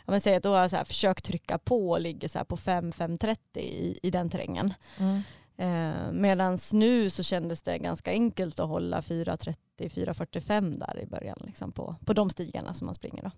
jag 0.05 0.13
vill 0.13 0.21
säga 0.21 0.39
då 0.39 0.53
har 0.53 0.61
jag 0.61 0.69
så 0.69 0.77
här 0.77 0.83
försökt 0.83 1.25
trycka 1.25 1.57
på 1.57 1.89
och 1.89 2.01
ligger 2.01 2.27
så 2.27 2.37
här 2.37 2.45
på 2.45 2.57
5-5.30 2.57 3.37
i, 3.59 3.99
i 4.03 4.11
den 4.11 4.29
terrängen. 4.29 4.73
Mm. 4.99 5.21
Eh, 5.62 6.12
Medan 6.12 6.58
nu 6.71 7.10
så 7.10 7.24
kändes 7.24 7.62
det 7.62 7.78
ganska 7.78 8.12
enkelt 8.12 8.60
att 8.60 8.67
hålla 8.69 9.02
4.30-4.45 9.79 10.77
där 10.79 10.99
i 10.99 11.05
början 11.05 11.38
liksom 11.45 11.71
på, 11.71 11.95
på 12.05 12.13
de 12.13 12.29
stigarna 12.29 12.73
som 12.73 12.86
man 12.86 12.95
springer. 12.95 13.23
Då. 13.23 13.31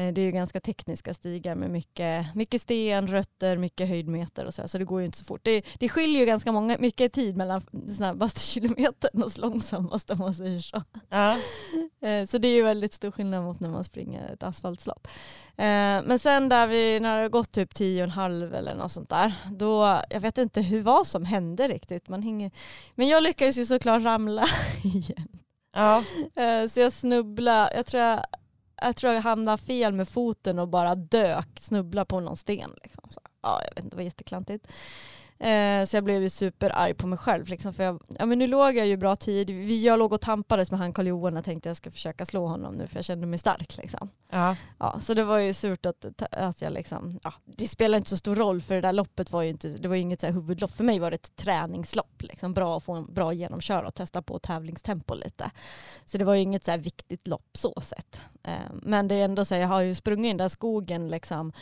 Eh, 0.00 0.12
det 0.12 0.20
är 0.20 0.24
ju 0.24 0.30
ganska 0.32 0.60
tekniska 0.60 1.14
stigar 1.14 1.54
med 1.54 1.70
mycket, 1.70 2.34
mycket 2.34 2.62
sten, 2.62 3.06
rötter, 3.08 3.56
mycket 3.56 3.88
höjdmeter 3.88 4.44
och 4.44 4.54
så, 4.54 4.62
här, 4.62 4.66
så 4.68 4.78
det 4.78 4.84
går 4.84 5.00
ju 5.00 5.06
inte 5.06 5.18
så 5.18 5.24
fort. 5.24 5.40
Det, 5.44 5.64
det 5.78 5.88
skiljer 5.88 6.20
ju 6.20 6.26
ganska 6.26 6.52
många, 6.52 6.76
mycket 6.78 7.12
tid 7.12 7.36
mellan 7.36 7.60
snabbaste 7.96 8.40
kilometern 8.52 9.22
och 9.22 9.38
långsammaste 9.38 10.12
om 10.12 10.18
man 10.18 10.34
säger 10.34 10.60
så. 10.60 10.82
Ja. 11.08 11.36
Eh, 12.00 12.26
Så 12.26 12.38
det 12.38 12.48
är 12.48 12.52
ju 12.54 12.62
väldigt 12.62 12.94
stor 12.94 13.10
skillnad 13.10 13.44
mot 13.44 13.60
när 13.60 13.68
man 13.68 13.84
springer 13.84 14.32
ett 14.32 14.42
asfaltslopp. 14.42 15.06
Eh, 15.56 15.64
Men 16.04 16.18
sen 16.18 16.48
där 16.48 16.66
vi, 16.66 17.00
när 17.00 17.16
det 17.16 17.22
har 17.22 17.28
gått 17.28 17.52
typ 17.52 17.74
tio 17.74 18.02
och 18.02 18.04
en 18.04 18.10
halv 18.10 18.54
eller 18.54 18.74
något 18.74 18.92
sånt 18.92 19.08
där, 19.08 19.32
då, 19.52 20.02
jag 20.10 20.20
vet 20.20 20.38
inte 20.38 20.62
hur 20.62 20.82
vad 20.82 21.06
som 21.06 21.24
hände 21.24 21.68
riktigt. 21.68 22.08
Man 22.08 22.22
hänger, 22.22 22.50
men 22.94 23.08
jag 23.08 23.22
lyckades 23.22 23.56
ju 23.56 23.66
såklart 23.66 24.02
ramla 24.02 24.46
igen. 24.82 25.28
Ja. 25.78 26.04
Eh, 26.42 26.68
så 26.68 26.80
jag 26.80 26.92
snubblade, 26.92 27.72
jag 27.76 27.86
tror 27.86 28.02
jag, 28.02 28.24
jag 28.82 28.96
tror 28.96 29.12
jag 29.12 29.22
hamnade 29.22 29.58
fel 29.62 29.92
med 29.92 30.08
foten 30.08 30.58
och 30.58 30.68
bara 30.68 30.94
dök, 30.94 31.48
snubblade 31.60 32.06
på 32.06 32.20
någon 32.20 32.36
sten. 32.36 32.70
Liksom. 32.82 33.04
Så, 33.10 33.20
ja, 33.42 33.60
jag 33.62 33.74
vet 33.74 33.84
inte, 33.84 33.96
det 33.96 33.96
var 33.96 34.04
jätteklantigt. 34.04 34.68
Eh, 35.40 35.84
så 35.84 35.96
jag 35.96 36.04
blev 36.04 36.22
ju 36.22 36.30
superarg 36.30 36.94
på 36.94 37.06
mig 37.06 37.18
själv. 37.18 37.48
Liksom, 37.48 37.72
för 37.72 37.84
jag, 37.84 38.02
ja, 38.18 38.26
men 38.26 38.38
nu 38.38 38.46
låg 38.46 38.76
jag 38.76 38.86
ju 38.86 38.96
bra 38.96 39.16
tid. 39.16 39.50
Jag 39.70 39.98
låg 39.98 40.12
och 40.12 40.20
tampades 40.20 40.70
med 40.70 40.80
han 40.80 40.92
Karl 40.92 41.06
Johan 41.06 41.36
och 41.36 41.44
tänkte 41.44 41.68
jag 41.68 41.76
ska 41.76 41.90
försöka 41.90 42.24
slå 42.24 42.46
honom 42.46 42.74
nu 42.74 42.86
för 42.86 42.96
jag 42.96 43.04
kände 43.04 43.26
mig 43.26 43.38
stark. 43.38 43.76
Liksom. 43.76 44.10
Ja. 44.30 44.56
Ja, 44.78 45.00
så 45.00 45.14
det 45.14 45.24
var 45.24 45.38
ju 45.38 45.54
surt 45.54 45.86
att, 45.86 46.22
att 46.32 46.62
jag 46.62 46.72
liksom, 46.72 47.20
ja, 47.22 47.32
det 47.44 47.68
spelar 47.68 47.98
inte 47.98 48.10
så 48.10 48.16
stor 48.16 48.36
roll 48.36 48.60
för 48.60 48.74
det 48.74 48.80
där 48.80 48.92
loppet 48.92 49.32
var 49.32 49.42
ju 49.42 49.48
inte, 49.48 49.68
det 49.68 49.88
var 49.88 49.96
inget 49.96 50.20
så 50.20 50.26
huvudlopp. 50.26 50.72
För 50.72 50.84
mig 50.84 50.98
var 50.98 51.10
det 51.10 51.14
ett 51.14 51.36
träningslopp, 51.36 52.22
liksom, 52.22 52.54
bra 52.54 52.76
att 52.76 52.84
få 52.84 52.92
en 52.92 53.14
bra 53.14 53.32
genomkör 53.32 53.82
och 53.82 53.94
testa 53.94 54.22
på 54.22 54.38
tävlingstempo 54.38 55.14
lite. 55.14 55.50
Så 56.04 56.18
det 56.18 56.24
var 56.24 56.34
ju 56.34 56.40
inget 56.40 56.64
så 56.64 56.76
viktigt 56.76 57.26
lopp 57.26 57.50
så 57.52 57.80
sett. 57.80 58.20
Eh, 58.42 58.52
men 58.72 59.08
det 59.08 59.14
är 59.14 59.24
ändå 59.24 59.44
så 59.44 59.54
här, 59.54 59.60
jag 59.60 59.68
har 59.68 59.80
ju 59.80 59.94
sprungit 59.94 60.26
i 60.26 60.28
den 60.28 60.36
där 60.36 60.48
skogen 60.48 61.08
liksom 61.08 61.52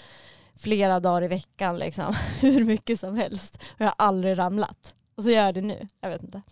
flera 0.57 1.01
dagar 1.01 1.23
i 1.25 1.29
veckan, 1.29 1.79
liksom, 1.79 2.15
hur 2.41 2.65
mycket 2.65 3.01
som 3.01 3.17
helst. 3.17 3.57
Och 3.57 3.81
jag 3.81 3.87
har 3.87 3.95
aldrig 3.99 4.39
ramlat. 4.39 4.95
Och 5.17 5.23
så 5.23 5.31
gör 5.31 5.45
jag 5.45 5.55
det 5.55 5.61
nu. 5.61 5.89
Jag 6.01 6.11
vet 6.11 6.23
inte. 6.23 6.43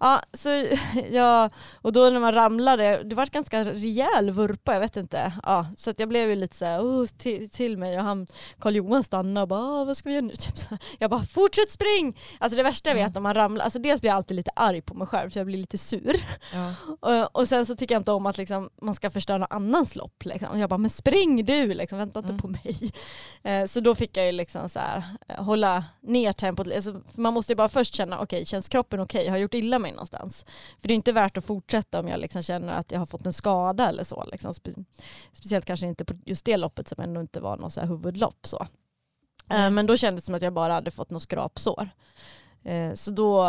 Ja, 0.00 0.22
så 0.32 0.48
jag, 1.10 1.50
och 1.74 1.92
då 1.92 2.10
när 2.10 2.20
man 2.20 2.34
ramlade, 2.34 3.02
det 3.04 3.14
var 3.14 3.22
ett 3.22 3.30
ganska 3.30 3.64
rejäl 3.64 4.30
vurpa, 4.30 4.72
jag 4.72 4.80
vet 4.80 4.96
inte. 4.96 5.32
Ja, 5.42 5.66
så 5.76 5.92
jag 5.96 6.08
blev 6.08 6.28
ju 6.28 6.36
lite 6.36 6.56
så 6.56 6.64
här, 6.64 6.80
oh, 6.80 7.06
till, 7.06 7.50
till 7.50 7.78
mig 7.78 7.98
och 7.98 8.04
han, 8.04 8.26
Karl 8.58 8.76
Johan 8.76 9.04
stannade 9.04 9.42
och 9.42 9.48
bara, 9.48 9.84
vad 9.84 9.96
ska 9.96 10.08
vi 10.08 10.14
göra 10.14 10.26
nu? 10.26 10.32
Typ 10.36 10.58
så 10.58 10.76
jag 10.98 11.10
bara, 11.10 11.22
fortsätt 11.24 11.70
spring! 11.70 12.18
Alltså 12.38 12.56
det 12.56 12.62
värsta 12.62 12.90
jag 12.90 12.94
vet 12.94 13.16
om 13.16 13.22
man 13.22 13.34
ramlar, 13.34 13.64
alltså 13.64 13.78
dels 13.78 14.00
blir 14.00 14.10
jag 14.10 14.16
alltid 14.16 14.36
lite 14.36 14.50
arg 14.56 14.82
på 14.82 14.94
mig 14.94 15.06
själv 15.06 15.30
så 15.30 15.38
jag 15.38 15.46
blir 15.46 15.58
lite 15.58 15.78
sur. 15.78 16.16
Ja. 16.52 16.74
Och, 17.00 17.36
och, 17.36 17.48
sen 17.48 17.66
så 17.66 17.76
tycker 17.76 17.94
jag 17.94 18.00
inte 18.00 18.12
om 18.12 18.26
att 18.26 18.38
liksom, 18.38 18.70
man 18.82 18.94
ska 18.94 19.10
förstöra 19.10 19.38
någon 19.38 19.46
annans 19.50 19.96
lopp. 19.96 20.24
Liksom. 20.24 20.58
Jag 20.58 20.70
bara, 20.70 20.78
men 20.78 20.90
spring 20.90 21.44
du, 21.44 21.74
liksom, 21.74 21.98
vänta 21.98 22.18
inte 22.18 22.28
mm. 22.28 22.40
på 22.40 22.48
mig. 22.48 22.90
Eh, 23.42 23.66
så 23.66 23.80
då 23.80 23.94
fick 23.94 24.16
jag 24.16 24.26
ju 24.26 24.32
liksom 24.32 24.68
så 24.68 24.78
här, 24.78 25.04
eh, 25.28 25.44
hålla 25.44 25.84
ner 26.00 26.32
tempot. 26.32 26.66
Alltså, 26.74 27.00
man 27.12 27.34
måste 27.34 27.52
ju 27.52 27.56
bara 27.56 27.68
först 27.68 27.94
känna 27.94 28.09
känna, 28.10 28.22
okej 28.22 28.36
okay, 28.36 28.44
känns 28.44 28.68
kroppen 28.68 29.00
okej, 29.00 29.18
okay? 29.18 29.28
har 29.28 29.36
jag 29.36 29.42
gjort 29.42 29.54
illa 29.54 29.78
mig 29.78 29.92
någonstans? 29.92 30.44
För 30.80 30.88
det 30.88 30.94
är 30.94 30.96
inte 30.96 31.12
värt 31.12 31.36
att 31.36 31.44
fortsätta 31.44 32.00
om 32.00 32.08
jag 32.08 32.20
liksom 32.20 32.42
känner 32.42 32.74
att 32.74 32.92
jag 32.92 32.98
har 32.98 33.06
fått 33.06 33.26
en 33.26 33.32
skada 33.32 33.88
eller 33.88 34.04
så. 34.04 34.24
Liksom. 34.32 34.54
Spe 34.54 34.70
speciellt 35.32 35.64
kanske 35.64 35.86
inte 35.86 36.04
på 36.04 36.14
just 36.24 36.44
det 36.44 36.56
loppet 36.56 36.88
som 36.88 37.02
ändå 37.02 37.20
inte 37.20 37.40
var 37.40 37.56
något 37.56 37.72
så 37.72 37.80
här 37.80 37.88
huvudlopp. 37.88 38.46
Så. 38.46 38.66
Mm. 39.48 39.74
men 39.74 39.86
då 39.86 39.96
kändes 39.96 40.24
det 40.24 40.26
som 40.26 40.34
att 40.34 40.42
jag 40.42 40.52
bara 40.52 40.72
hade 40.72 40.90
fått 40.90 41.10
något 41.10 41.22
skrapsår. 41.22 41.90
Eh, 42.64 42.92
så 42.94 43.10
då 43.10 43.44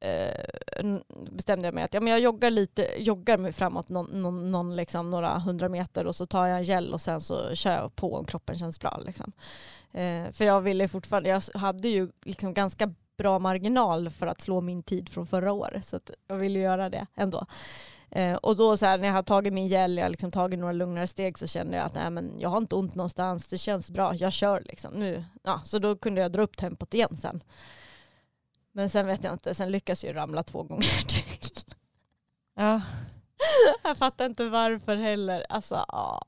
eh, 0.00 0.98
bestämde 1.30 1.66
jag 1.66 1.74
mig 1.74 1.84
att 1.84 1.94
ja, 1.94 2.00
men 2.00 2.10
jag 2.10 2.20
joggar 2.20 2.50
lite, 2.50 2.88
joggar 2.98 3.38
mig 3.38 3.52
framåt 3.52 3.88
någon, 3.88 4.22
någon, 4.22 4.50
någon 4.50 4.76
liksom, 4.76 5.10
några 5.10 5.38
hundra 5.38 5.68
meter 5.68 6.06
och 6.06 6.16
så 6.16 6.26
tar 6.26 6.46
jag 6.46 6.58
en 6.58 6.64
gel 6.64 6.92
och 6.92 7.00
sen 7.00 7.20
så 7.20 7.54
kör 7.54 7.72
jag 7.72 7.96
på 7.96 8.14
om 8.14 8.24
kroppen 8.24 8.58
känns 8.58 8.80
bra. 8.80 9.02
Liksom. 9.06 9.32
Eh, 9.92 10.32
för 10.32 10.44
jag 10.44 10.60
ville 10.60 10.88
fortfarande, 10.88 11.28
jag 11.28 11.42
hade 11.54 11.88
ju 11.88 12.08
liksom 12.24 12.54
ganska 12.54 12.94
bra 13.16 13.38
marginal 13.38 14.10
för 14.10 14.26
att 14.26 14.40
slå 14.40 14.60
min 14.60 14.82
tid 14.82 15.08
från 15.08 15.26
förra 15.26 15.52
året. 15.52 15.86
Så 15.86 16.00
jag 16.28 16.36
ville 16.36 16.58
göra 16.58 16.90
det 16.90 17.06
ändå. 17.14 17.46
Eh, 18.10 18.34
och 18.34 18.56
då 18.56 18.76
så 18.76 18.86
här, 18.86 18.98
när 18.98 19.06
jag 19.06 19.14
har 19.14 19.22
tagit 19.22 19.52
min 19.52 19.66
gel, 19.66 19.96
jag 19.96 20.04
har 20.04 20.10
liksom 20.10 20.30
tagit 20.30 20.58
några 20.58 20.72
lugnare 20.72 21.06
steg 21.06 21.38
så 21.38 21.46
kände 21.46 21.76
jag 21.76 21.86
att 21.86 21.94
nej, 21.94 22.10
men 22.10 22.32
jag 22.38 22.48
har 22.48 22.58
inte 22.58 22.74
ont 22.74 22.94
någonstans, 22.94 23.46
det 23.46 23.58
känns 23.58 23.90
bra, 23.90 24.14
jag 24.14 24.32
kör 24.32 24.62
liksom. 24.66 24.94
Nu, 24.94 25.24
ja, 25.42 25.60
så 25.64 25.78
då 25.78 25.96
kunde 25.96 26.20
jag 26.20 26.32
dra 26.32 26.42
upp 26.42 26.56
tempot 26.56 26.94
igen 26.94 27.16
sen. 27.16 27.42
Men 28.72 28.90
sen 28.90 29.06
vet 29.06 29.24
jag 29.24 29.32
inte, 29.32 29.54
sen 29.54 29.70
lyckas 29.70 30.04
jag 30.04 30.16
ramla 30.16 30.42
två 30.42 30.62
gånger 30.62 31.02
till. 31.08 31.64
Ja. 32.56 32.80
jag 33.82 33.96
fattar 33.96 34.26
inte 34.26 34.48
varför 34.48 34.96
heller. 34.96 35.46
Alltså, 35.48 35.84
ja. 35.88 36.22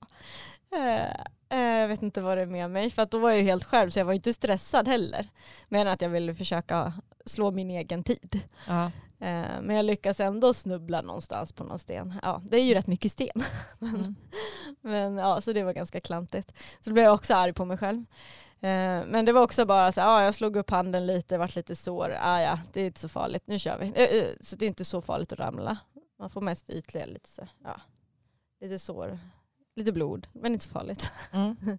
Eh, 0.73 1.25
Eh, 1.51 1.59
jag 1.61 1.89
vet 1.89 2.03
inte 2.03 2.21
vad 2.21 2.39
det 2.39 2.43
är 2.43 2.47
med 2.47 2.71
mig, 2.71 2.91
för 2.91 3.03
att 3.03 3.11
då 3.11 3.19
var 3.19 3.31
jag 3.31 3.43
helt 3.43 3.65
själv 3.65 3.91
så 3.91 3.99
jag 3.99 4.05
var 4.05 4.13
inte 4.13 4.35
stressad 4.35 4.89
heller. 4.89 5.29
Men 5.69 5.89
att 5.89 6.03
jag 6.03 6.09
ville 6.09 6.35
försöka 6.35 6.93
slå 7.27 7.51
min 7.51 7.71
egen 7.71 8.05
tid. 8.05 8.41
Ja. 8.69 8.85
Eh, 9.21 9.61
men 9.63 9.77
jag 9.77 9.85
lyckas 9.85 10.21
ändå 10.21 10.55
snubbla 10.55 11.01
någonstans 11.01 11.53
på 11.53 11.65
någon 11.65 11.79
sten. 11.79 12.15
Ja, 12.23 12.43
det 12.45 12.57
är 12.57 12.65
ju 12.65 12.75
rätt 12.75 12.87
mycket 12.87 13.13
sten. 13.13 13.43
Mm. 13.81 14.15
men 14.81 15.17
ja, 15.17 15.41
så 15.41 15.53
det 15.53 15.63
var 15.63 15.73
ganska 15.73 16.01
klantigt. 16.01 16.53
Så 16.81 16.91
då 16.91 16.95
blev 16.95 17.05
jag 17.05 17.15
också 17.15 17.35
arg 17.35 17.53
på 17.53 17.65
mig 17.65 17.79
själv. 17.79 18.05
Men 19.07 19.25
det 19.25 19.33
var 19.33 19.43
också 19.43 19.67
bara 19.67 19.93
så 19.93 20.01
ja, 20.01 20.25
jag 20.25 20.35
slog 20.35 20.57
upp 20.57 20.71
handen 20.71 21.07
lite, 21.07 21.39
vart 21.39 21.55
lite 21.55 21.77
sår. 21.77 22.15
Ah, 22.21 22.41
ja, 22.41 22.59
det 22.73 22.81
är 22.81 22.87
inte 22.87 23.01
så 23.01 23.09
farligt, 23.09 23.43
nu 23.47 23.59
kör 23.59 23.79
vi. 23.79 24.35
Så 24.41 24.57
det 24.57 24.65
är 24.65 24.69
inte 24.69 24.85
så 24.85 25.01
farligt 25.01 25.33
att 25.33 25.39
ramla. 25.39 25.79
Man 26.19 26.31
får 26.31 26.41
mest 26.41 26.71
ytliga 26.71 27.07
lite 27.07 27.29
så, 27.29 27.49
ja, 27.65 27.81
lite 28.61 28.79
sår 28.79 29.19
lite 29.79 29.93
blod, 29.93 30.27
men 30.33 30.53
inte 30.53 30.65
så 30.65 30.71
farligt. 30.71 31.11
Mm. 31.33 31.57
eh, 31.61 31.79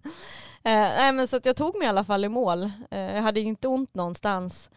nej, 0.62 1.12
men 1.12 1.28
så 1.28 1.36
att 1.36 1.46
jag 1.46 1.56
tog 1.56 1.78
mig 1.78 1.86
i 1.86 1.88
alla 1.88 2.04
fall 2.04 2.24
i 2.24 2.28
mål. 2.28 2.62
Eh, 2.90 3.14
jag 3.14 3.22
hade 3.22 3.40
inte 3.40 3.68
ont 3.68 3.94
någonstans 3.94 4.70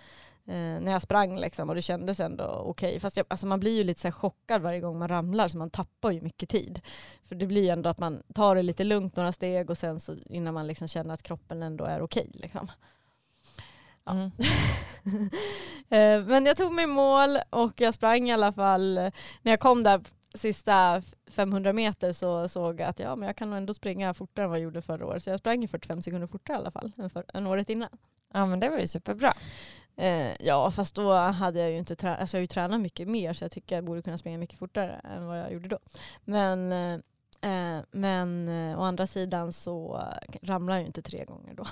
eh, 0.45 0.53
när 0.55 0.91
jag 0.91 1.01
sprang 1.01 1.39
liksom, 1.39 1.69
och 1.69 1.75
det 1.75 1.81
kändes 1.81 2.19
ändå 2.19 2.43
okej. 2.45 2.89
Okay. 2.89 2.99
Fast 2.99 3.17
jag, 3.17 3.25
alltså 3.29 3.47
man 3.47 3.59
blir 3.59 3.75
ju 3.75 3.83
lite 3.83 4.01
så 4.01 4.12
chockad 4.12 4.62
varje 4.62 4.79
gång 4.79 4.99
man 4.99 5.07
ramlar 5.07 5.47
så 5.47 5.57
man 5.57 5.69
tappar 5.69 6.12
ju 6.12 6.21
mycket 6.21 6.49
tid. 6.49 6.81
För 7.23 7.36
det 7.36 7.47
blir 7.47 7.63
ju 7.63 7.69
ändå 7.69 7.89
att 7.89 7.99
man 7.99 8.23
tar 8.33 8.55
det 8.55 8.63
lite 8.63 8.83
lugnt 8.83 9.15
några 9.15 9.31
steg 9.31 9.69
och 9.69 9.77
sen 9.77 9.99
så 9.99 10.15
innan 10.25 10.53
man 10.53 10.67
liksom 10.67 10.88
känner 10.88 11.13
att 11.13 11.23
kroppen 11.23 11.63
ändå 11.63 11.86
är 11.86 12.01
okej. 12.01 12.27
Okay, 12.29 12.41
liksom. 12.41 12.71
Ja. 14.03 14.12
Mm. 14.12 14.31
Eh, 15.89 16.25
men 16.25 16.45
jag 16.45 16.57
tog 16.57 16.73
mig 16.73 16.83
i 16.83 16.88
mål 16.88 17.38
och 17.49 17.81
jag 17.81 17.93
sprang 17.93 18.29
i 18.29 18.33
alla 18.33 18.53
fall, 18.53 18.93
när 19.41 19.51
jag 19.51 19.59
kom 19.59 19.83
där 19.83 20.01
sista 20.34 21.02
500 21.28 21.74
meter 21.74 22.13
så 22.13 22.48
såg 22.48 22.80
jag 22.80 22.89
att 22.89 23.00
ja, 23.00 23.15
men 23.15 23.28
jag 23.28 23.36
kan 23.36 23.50
nog 23.50 23.58
ändå 23.58 23.74
springa 23.74 24.13
fortare 24.13 24.43
än 24.43 24.50
vad 24.50 24.60
jag 24.60 24.63
gjorde 24.63 24.82
förra 24.82 25.06
året. 25.06 25.24
Så 25.24 25.30
jag 25.30 25.39
sprang 25.39 25.67
45 25.67 26.02
sekunder 26.02 26.28
fortare 26.28 26.56
i 26.58 26.60
alla 26.60 26.72
fall 26.72 26.91
än, 26.98 27.10
för, 27.10 27.26
än 27.34 27.48
året 27.48 27.69
innan. 27.69 27.89
Ja 28.34 28.46
men 28.46 28.60
det 28.60 28.69
var 28.69 28.78
ju 28.78 28.88
superbra. 28.88 29.34
Eh, 29.96 30.32
ja 30.39 30.72
fast 30.72 30.96
då 30.96 31.13
hade 31.13 31.60
jag 31.60 31.72
ju 31.72 31.78
inte 31.78 31.96
tränat, 31.96 32.19
alltså 32.19 32.38
jag 32.38 32.39
har 32.39 32.43
ju 32.43 32.48
tränat 32.48 32.82
mycket 32.82 33.08
mer 33.08 33.34
så 33.34 33.43
jag 33.43 33.52
tycker 33.52 33.76
jag 33.76 33.84
borde 33.84 34.02
kunna 34.02 34.17
springa 34.17 34.38
mycket 34.38 34.60
fortare 34.60 35.02
än 35.04 35.26
vad 35.26 35.39
jag 35.39 35.54
gjorde 35.54 35.67
då. 35.67 35.80
Men, 36.26 36.72
eh, 36.72 37.82
men 37.91 38.48
eh, 38.48 38.80
å 38.80 38.84
andra 38.84 39.08
sidan 39.08 39.54
så 39.54 40.04
ramlar 40.41 40.74
jag 40.74 40.82
ju 40.82 40.88
inte 40.88 41.02
tre 41.02 41.26
gånger 41.26 41.54
då. 41.54 41.65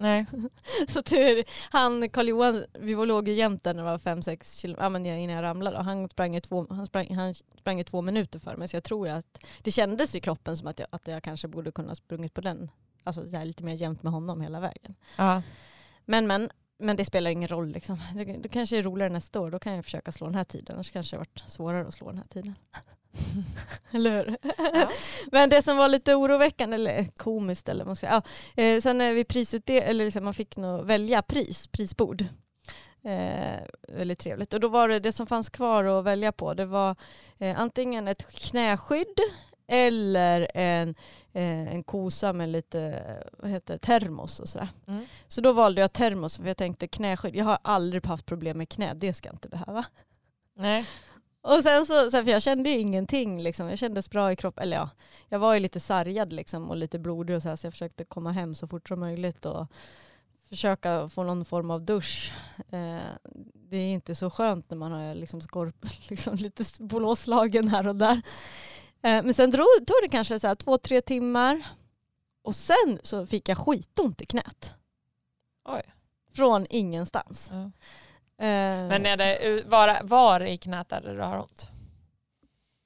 Nej. 0.00 0.26
så 0.88 1.02
tur, 1.02 1.44
han 1.70 2.08
Karl-Johan, 2.08 2.64
vi 2.78 2.94
var 2.94 3.06
låg 3.06 3.28
ju 3.28 3.34
jämt 3.34 3.64
där 3.64 3.74
när 3.74 3.82
det 3.82 3.90
var 3.90 3.98
fem 3.98 4.22
sex 4.22 4.56
kilometer, 4.56 4.82
ja, 4.82 4.88
men 4.88 5.06
innan 5.06 5.36
jag 5.36 5.42
ramlade. 5.42 5.78
Och 5.78 5.84
han 5.84 6.08
sprang 6.08 6.36
i 6.36 6.40
två, 6.40 6.66
han 6.70 6.86
sprang, 6.86 7.14
han 7.14 7.34
sprang 7.34 7.84
två 7.84 8.02
minuter 8.02 8.38
för 8.38 8.56
mig. 8.56 8.68
Så 8.68 8.76
jag 8.76 8.84
tror 8.84 9.06
ju 9.06 9.12
att 9.12 9.38
det 9.62 9.70
kändes 9.70 10.14
i 10.14 10.20
kroppen 10.20 10.56
som 10.56 10.66
att 10.66 10.78
jag, 10.78 10.88
att 10.90 11.06
jag 11.06 11.22
kanske 11.22 11.48
borde 11.48 11.72
kunna 11.72 11.94
sprungit 11.94 12.34
på 12.34 12.40
den. 12.40 12.70
Alltså 13.04 13.44
lite 13.44 13.64
mer 13.64 13.74
jämnt 13.74 14.02
med 14.02 14.12
honom 14.12 14.40
hela 14.40 14.60
vägen. 14.60 14.94
Ja. 15.18 15.42
Men 16.04 16.26
men, 16.26 16.50
men 16.78 16.96
det 16.96 17.04
spelar 17.04 17.30
ingen 17.30 17.48
roll 17.48 17.68
liksom. 17.68 18.00
Det, 18.14 18.24
det 18.24 18.48
kanske 18.48 18.78
är 18.78 18.82
roligare 18.82 19.12
nästa 19.12 19.40
år, 19.40 19.50
då 19.50 19.58
kan 19.58 19.74
jag 19.74 19.84
försöka 19.84 20.12
slå 20.12 20.26
den 20.26 20.34
här 20.34 20.44
tiden. 20.44 20.74
Annars 20.74 20.90
kanske 20.90 21.16
det 21.16 21.18
varit 21.18 21.42
svårare 21.46 21.88
att 21.88 21.94
slå 21.94 22.08
den 22.08 22.18
här 22.18 22.28
tiden. 22.28 22.54
eller 23.90 24.10
hur? 24.10 24.36
Ja. 24.72 24.88
Men 25.32 25.50
det 25.50 25.62
som 25.62 25.76
var 25.76 25.88
lite 25.88 26.14
oroväckande, 26.14 26.74
eller 26.74 27.04
komiskt 27.16 27.68
eller 27.68 27.84
vad 27.84 27.88
man 27.88 27.96
ska 27.96 28.06
säga, 28.06 28.22
ja, 28.56 28.62
eh, 28.62 28.80
sen 28.80 28.98
när 28.98 29.12
vi 29.12 29.24
prisutdelade, 29.24 29.86
eller 29.86 30.04
liksom 30.04 30.24
man 30.24 30.34
fick 30.34 30.56
nog 30.56 30.84
välja 30.84 31.22
pris, 31.22 31.66
prisbord. 31.66 32.24
Eh, 33.04 33.60
väldigt 33.88 34.18
trevligt. 34.18 34.54
Och 34.54 34.60
då 34.60 34.68
var 34.68 34.88
det 34.88 35.00
det 35.00 35.12
som 35.12 35.26
fanns 35.26 35.48
kvar 35.48 35.84
att 35.84 36.04
välja 36.04 36.32
på, 36.32 36.54
det 36.54 36.66
var 36.66 36.96
eh, 37.38 37.60
antingen 37.60 38.08
ett 38.08 38.26
knäskydd 38.34 39.18
eller 39.68 40.50
en, 40.54 40.94
eh, 41.32 41.74
en 41.74 41.82
kosa 41.82 42.32
med 42.32 42.48
lite 42.48 43.02
vad 43.38 43.50
heter 43.50 43.78
termos 43.78 44.40
och 44.40 44.48
sådär. 44.48 44.68
Mm. 44.86 45.04
Så 45.28 45.40
då 45.40 45.52
valde 45.52 45.80
jag 45.80 45.92
termos 45.92 46.36
för 46.36 46.46
jag 46.46 46.56
tänkte 46.56 46.88
knäskydd, 46.88 47.36
jag 47.36 47.44
har 47.44 47.58
aldrig 47.62 48.06
haft 48.06 48.26
problem 48.26 48.58
med 48.58 48.68
knä, 48.68 48.94
det 48.94 49.14
ska 49.14 49.28
jag 49.28 49.34
inte 49.34 49.48
behöva. 49.48 49.84
Nej. 50.56 50.86
Och 51.42 51.62
sen 51.62 51.86
så, 51.86 52.10
för 52.10 52.28
jag 52.28 52.42
kände 52.42 52.70
ju 52.70 52.78
ingenting 52.78 53.42
liksom. 53.42 53.68
Jag 53.68 53.78
kändes 53.78 54.10
bra 54.10 54.32
i 54.32 54.36
kroppen. 54.36 54.62
Eller 54.62 54.76
ja, 54.76 54.90
jag 55.28 55.38
var 55.38 55.54
ju 55.54 55.60
lite 55.60 55.80
sargad 55.80 56.32
liksom 56.32 56.70
och 56.70 56.76
lite 56.76 56.98
blodig 56.98 57.36
och 57.36 57.42
så 57.42 57.48
här, 57.48 57.56
så 57.56 57.66
jag 57.66 57.72
försökte 57.72 58.04
komma 58.04 58.32
hem 58.32 58.54
så 58.54 58.68
fort 58.68 58.88
som 58.88 59.00
möjligt 59.00 59.46
och 59.46 59.66
försöka 60.48 61.08
få 61.08 61.22
någon 61.22 61.44
form 61.44 61.70
av 61.70 61.82
dusch. 61.82 62.32
Eh, 62.56 63.00
det 63.54 63.76
är 63.76 63.92
inte 63.92 64.14
så 64.14 64.30
skönt 64.30 64.70
när 64.70 64.76
man 64.76 64.92
har 64.92 65.14
liksom, 65.14 65.40
skorp, 65.40 65.86
liksom 66.08 66.34
lite 66.34 66.64
blåslagen 66.78 67.68
här 67.68 67.88
och 67.88 67.96
där. 67.96 68.22
Eh, 69.02 69.22
men 69.22 69.34
sen 69.34 69.50
drog, 69.50 69.66
tog 69.86 69.96
det 70.02 70.08
kanske 70.08 70.40
så 70.40 70.46
här 70.46 70.54
två, 70.54 70.78
tre 70.78 71.00
timmar 71.00 71.62
och 72.42 72.56
sen 72.56 72.98
så 73.02 73.26
fick 73.26 73.48
jag 73.48 73.58
skitont 73.58 74.20
i 74.20 74.26
knät. 74.26 74.74
Oj. 75.68 75.82
Från 76.34 76.66
ingenstans. 76.70 77.50
Ja. 77.52 77.70
Eh, 78.40 78.88
Men 78.88 79.06
är 79.06 79.16
det, 79.16 79.62
var, 79.66 79.98
var 80.02 80.40
i 80.40 80.56
knät 80.56 80.92
är 80.92 81.00
det 81.00 81.14
du 81.14 81.20
har 81.20 81.38
ont? 81.38 81.68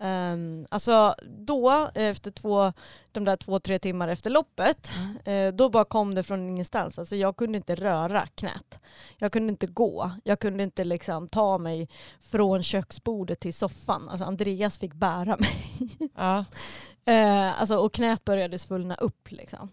Um, 0.01 0.67
alltså 0.71 1.15
då, 1.23 1.91
efter 1.95 2.31
två, 2.31 2.73
de 3.13 3.25
där 3.25 3.37
två, 3.37 3.59
tre 3.59 3.79
timmar 3.79 4.09
efter 4.09 4.31
loppet, 4.31 4.93
mm. 4.97 5.49
eh, 5.49 5.55
då 5.55 5.69
bara 5.69 5.85
kom 5.85 6.15
det 6.15 6.23
från 6.23 6.49
ingenstans. 6.49 6.99
Alltså 6.99 7.17
jag 7.17 7.37
kunde 7.37 7.57
inte 7.57 7.75
röra 7.75 8.27
knät. 8.27 8.79
Jag 9.19 9.33
kunde 9.33 9.51
inte 9.51 9.67
gå. 9.67 10.11
Jag 10.25 10.41
kunde 10.41 10.63
inte 10.63 10.85
liksom 10.85 11.29
ta 11.29 11.59
mig 11.59 11.89
från 12.21 12.63
köksbordet 12.63 13.41
till 13.41 13.55
soffan. 13.55 14.09
Alltså 14.09 14.25
Andreas 14.25 14.79
fick 14.79 14.95
bära 14.95 15.37
mig. 15.37 15.89
Ja. 16.17 16.45
eh, 17.13 17.61
alltså, 17.61 17.77
och 17.77 17.93
knät 17.93 18.25
började 18.25 18.59
svullna 18.59 18.95
upp. 18.95 19.31
Liksom. 19.31 19.71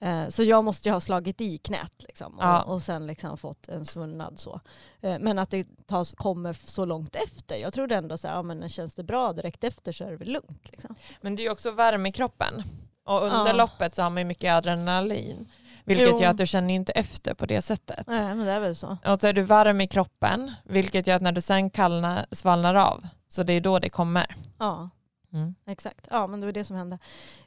Eh, 0.00 0.28
så 0.28 0.42
jag 0.42 0.64
måste 0.64 0.88
ju 0.88 0.92
ha 0.92 1.00
slagit 1.00 1.40
i 1.40 1.58
knät 1.58 1.92
liksom, 1.98 2.38
och, 2.38 2.44
Ja. 2.44 2.62
och 2.62 2.82
sen 2.82 3.06
liksom 3.06 3.36
fått 3.38 3.68
en 3.68 3.84
svullnad 3.84 4.38
så. 4.38 4.60
Eh, 5.00 5.18
men 5.18 5.38
att 5.38 5.50
det 5.50 5.66
tas, 5.86 6.12
kommer 6.12 6.52
så 6.52 6.84
långt 6.84 7.14
efter. 7.14 7.56
Jag 7.56 7.72
trodde 7.74 7.94
ändå 7.96 8.18
så 8.18 8.28
här, 8.28 8.34
ja, 8.34 8.42
men 8.42 8.68
känns 8.68 8.94
det 8.94 9.02
bra 9.04 9.32
direkt 9.32 9.64
efter 9.64 9.92
så 9.92 10.04
är 10.04 10.10
det 10.10 10.16
väl 10.16 10.28
lugnt. 10.32 10.70
Liksom. 10.70 10.94
Men 11.20 11.36
det 11.36 11.42
är 11.42 11.44
ju 11.44 11.50
också 11.50 11.70
värme 11.70 12.08
i 12.08 12.12
kroppen. 12.12 12.62
Och 13.04 13.22
under 13.22 13.46
Ja. 13.46 13.52
loppet 13.52 13.94
så 13.94 14.02
har 14.02 14.10
man 14.10 14.18
ju 14.18 14.24
mycket 14.24 14.52
adrenalin. 14.52 15.48
Vilket 15.84 16.08
Jo. 16.08 16.20
gör 16.20 16.30
att 16.30 16.38
du 16.38 16.46
känner 16.46 16.74
inte 16.74 16.92
efter 16.92 17.34
på 17.34 17.46
det 17.46 17.62
sättet. 17.62 18.06
Nej 18.06 18.22
men 18.34 18.38
det 18.46 18.52
är 18.52 18.60
väl 18.60 18.76
så. 18.76 18.96
Och 19.06 19.20
så 19.20 19.26
är 19.26 19.32
du 19.32 19.42
varm 19.42 19.80
i 19.80 19.88
kroppen, 19.88 20.52
vilket 20.64 21.06
gör 21.06 21.16
att 21.16 21.22
när 21.22 21.32
du 21.32 21.40
sen 21.40 21.70
kallnar, 21.70 22.26
svalnar 22.32 22.74
av, 22.74 23.06
så 23.28 23.42
det 23.42 23.52
är 23.52 23.60
då 23.60 23.78
det 23.78 23.88
kommer. 23.88 24.36
Ja. 24.58 24.90
Mm. 25.32 25.54
Exakt, 25.66 26.06
ja 26.10 26.26
men 26.26 26.40
det 26.40 26.46
var 26.46 26.52
det 26.52 26.64
som 26.64 26.76
hände. 26.76 26.98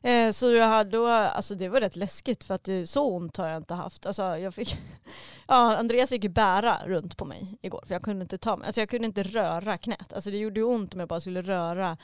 Eh, 0.02 0.32
så 0.32 0.52
jag 0.52 0.68
hade 0.68 0.90
då, 0.90 1.08
alltså 1.08 1.56
det 1.56 1.70
var 1.70 1.82
rätt 1.82 1.96
läskigt 1.96 2.44
för 2.44 2.56
att 2.56 2.64
det, 2.64 2.88
så 2.88 3.16
ont 3.16 3.38
har 3.38 3.48
jag 3.48 3.58
inte 3.58 3.74
haft. 3.74 4.06
Alltså 4.06 4.24
jag 4.24 4.54
fick, 4.54 4.78
ja 5.48 5.78
Andreas 5.78 6.10
fick 6.10 6.24
ju 6.24 6.30
bära 6.30 6.78
runt 6.86 7.18
på 7.18 7.26
mig 7.26 7.58
igår 7.62 7.84
för 7.88 7.96
jag 7.96 8.02
kunde 8.02 8.22
inte 8.22 8.38
ta 8.38 8.58
mig, 8.58 8.66
alltså 8.66 8.82
jag 8.82 8.90
kunde 8.90 9.06
inte 9.06 9.24
röra 9.24 9.78
knät. 9.78 10.14
Alltså 10.14 10.32
det 10.32 10.38
gjorde 10.38 10.64
ont 10.64 10.94
om 10.94 11.00
jag 11.00 11.10
bara 11.10 11.20
skulle 11.20 11.42
röra, 11.42 11.98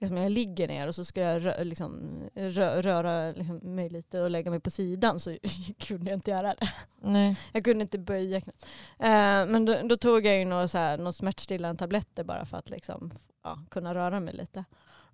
liksom 0.00 0.16
jag 0.16 0.32
ligger 0.32 0.68
ner 0.68 0.88
och 0.88 0.94
så 0.94 1.04
ska 1.04 1.20
jag 1.20 1.44
rö, 1.44 1.64
liksom, 1.64 2.10
rö, 2.34 2.82
röra 2.82 3.32
liksom 3.32 3.56
mig 3.56 3.88
lite 3.88 4.20
och 4.20 4.30
lägga 4.30 4.50
mig 4.50 4.60
på 4.60 4.70
sidan 4.70 5.20
så 5.20 5.36
kunde 5.78 6.10
jag 6.10 6.16
inte 6.16 6.30
göra 6.30 6.54
det. 6.54 6.72
Nej. 7.02 7.36
Jag 7.52 7.64
kunde 7.64 7.82
inte 7.82 7.98
böja 7.98 8.40
knät. 8.40 8.66
Eh, 8.98 9.46
men 9.46 9.64
då, 9.64 9.76
då 9.84 9.96
tog 9.96 10.26
jag 10.26 10.38
ju 10.38 10.44
några, 10.44 10.68
så 10.68 10.78
här, 10.78 10.98
några 10.98 11.12
smärtstillande 11.12 11.78
tabletter 11.78 12.24
bara 12.24 12.46
för 12.46 12.56
att 12.56 12.70
liksom, 12.70 13.10
ja, 13.44 13.58
kunna 13.70 13.94
röra 13.94 14.20
mig 14.20 14.34
lite. 14.34 14.64